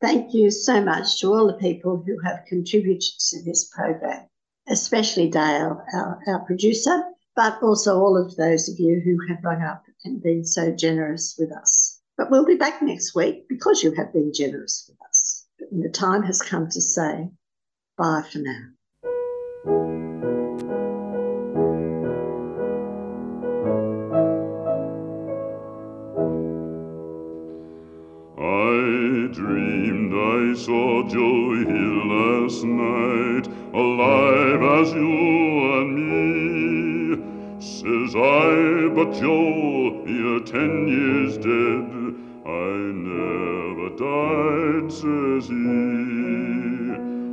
Thank 0.00 0.32
you 0.32 0.52
so 0.52 0.80
much 0.80 1.20
to 1.20 1.34
all 1.34 1.48
the 1.48 1.54
people 1.54 2.00
who 2.06 2.16
have 2.20 2.44
contributed 2.48 3.02
to 3.30 3.42
this 3.42 3.70
program, 3.74 4.28
especially 4.68 5.28
Dale, 5.30 5.82
our, 5.94 6.20
our 6.28 6.44
producer, 6.44 7.02
but 7.34 7.62
also 7.62 7.98
all 7.98 8.16
of 8.16 8.36
those 8.36 8.68
of 8.68 8.78
you 8.78 9.00
who 9.00 9.18
have 9.28 9.42
rung 9.44 9.62
up 9.62 9.84
and 10.04 10.22
been 10.22 10.44
so 10.44 10.70
generous 10.70 11.36
with 11.38 11.52
us. 11.52 12.00
But 12.16 12.30
we'll 12.30 12.44
be 12.44 12.56
back 12.56 12.82
next 12.82 13.14
week 13.14 13.48
because 13.48 13.82
you 13.82 13.92
have 13.92 14.12
been 14.12 14.32
generous 14.34 14.86
with 14.88 14.98
us. 15.08 15.46
And 15.70 15.82
the 15.82 15.88
time 15.88 16.22
has 16.24 16.42
come 16.42 16.68
to 16.68 16.80
say 16.80 17.30
bye 17.96 18.22
for 18.30 18.38
now. 18.38 18.68
I 28.38 29.28
dreamed 29.32 30.12
I 30.12 30.54
saw 30.58 31.08
Joe 31.08 31.54
Hill 31.64 32.06
last 32.08 32.64
night, 32.64 33.46
alive 33.74 34.62
as 34.80 34.92
you 34.92 35.80
and 35.80 35.94
me. 35.94 36.41
Says 37.82 38.14
I, 38.14 38.88
but 38.94 39.10
Joe, 39.14 40.04
you're 40.06 40.44
ten 40.44 40.86
years 40.86 41.36
dead. 41.36 42.14
I 42.46 42.76
never 42.94 43.88
died, 43.98 44.92
says 44.92 45.48
he. 45.48 45.54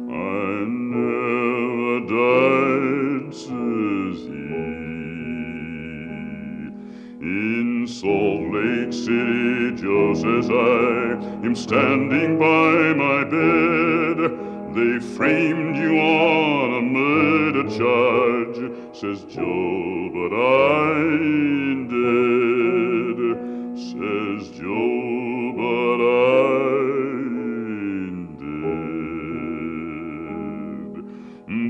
I 0.10 0.66
never 0.66 2.00
died, 2.10 3.32
says 3.32 4.26
he. 4.26 4.50
In 7.22 7.86
Salt 7.88 8.42
Lake 8.52 8.92
City, 8.92 9.76
Joe 9.80 10.16
says 10.16 10.50
I 10.50 11.46
am 11.46 11.54
standing 11.56 12.40
by 12.40 12.94
my 12.96 13.24
bed. 13.24 14.18
They 14.74 15.00
framed 15.16 15.76
you 15.78 16.00
on 16.00 16.74
a 16.74 16.82
murder 16.82 17.66
charge, 17.70 18.39
says 19.00 19.24
Joe, 19.30 20.10
but 20.14 20.34
I 20.36 20.92
ain't 21.00 21.90
dead. 21.90 23.20
Says 23.80 24.50
Joe, 24.60 25.54
but 25.56 26.00
I 26.04 26.68
ain't 28.10 28.40
dead. 28.40 28.94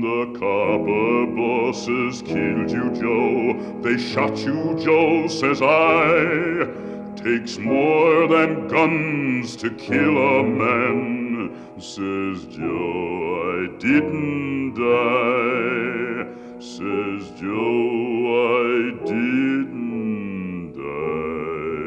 The 0.02 0.20
copper 0.40 1.26
bosses 1.36 2.22
killed 2.22 2.68
you, 2.68 2.90
Joe. 3.00 3.54
They 3.82 3.96
shot 3.96 4.36
you, 4.38 4.74
Joe, 4.82 5.28
says 5.28 5.62
I. 5.62 6.66
Takes 7.14 7.58
more 7.58 8.26
than 8.26 8.66
guns 8.66 9.54
to 9.56 9.70
kill 9.70 10.18
a 10.18 10.42
man, 10.42 11.52
says 11.78 12.44
Joe. 12.46 13.20
I 13.54 13.68
didn't 13.78 14.74
die, 14.74 16.19
says 16.60 17.30
Joe. 17.40 18.36
I 18.52 18.92
didn't 19.06 20.72
die. 20.74 21.80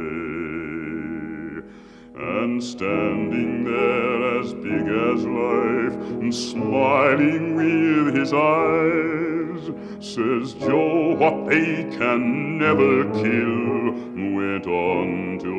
And 2.15 2.63
standing 2.63 3.65
there 3.65 4.39
as 4.39 4.53
big 4.55 4.87
as 4.87 5.25
life, 5.27 5.93
and 6.21 6.33
smiling 6.33 7.55
with 7.55 8.15
his 8.15 8.33
eyes, 8.33 9.69
says 9.99 10.55
Joe, 10.55 11.17
what 11.17 11.45
they 11.47 11.83
can 11.99 12.57
never 12.57 13.03
kill 13.11 13.91
went 14.35 14.65
on 14.65 15.37
to 15.39 15.51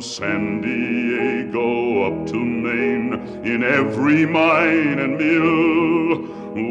From 0.00 0.08
San 0.08 0.62
Diego 0.62 2.04
up 2.04 2.26
to 2.28 2.36
Maine, 2.36 3.12
in 3.44 3.62
every 3.62 4.24
mine 4.24 4.98
and 4.98 5.18
mill, 5.18 6.22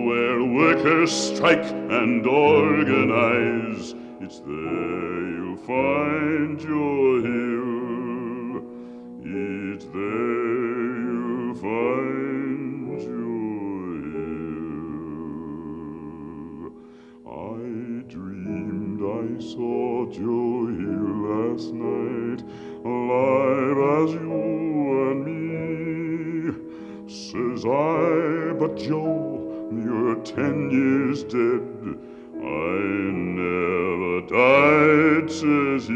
where 0.08 0.44
workers 0.44 1.12
strike 1.12 1.64
and 1.64 2.26
organize, 2.26 3.94
it's 4.20 4.40
there 4.40 5.30
you'll 5.30 5.58
find 5.58 6.60
Joe 6.60 7.22
Hill. 7.22 8.64
It's 9.22 9.86
there 9.86 11.02
you'll 11.06 11.54
find 11.54 13.00
Joe 13.00 13.92
Hill. 16.66 16.74
I 17.28 17.62
dreamed 18.12 19.02
I 19.04 19.40
saw 19.40 20.08
Joe 20.10 20.66
Hill 20.66 21.10
last 21.30 21.70
night, 21.74 22.42
alive 22.86 23.78
as 24.04 24.14
you 24.14 25.12
and 25.12 25.20
me. 25.26 25.40
Says 27.08 27.66
I, 27.66 28.54
but 28.60 28.78
Joe, 28.78 29.70
you're 29.72 30.16
ten 30.24 30.70
years 30.72 31.24
dead. 31.24 31.66
I 32.42 32.80
never 33.12 34.22
died, 34.22 35.30
says 35.32 35.90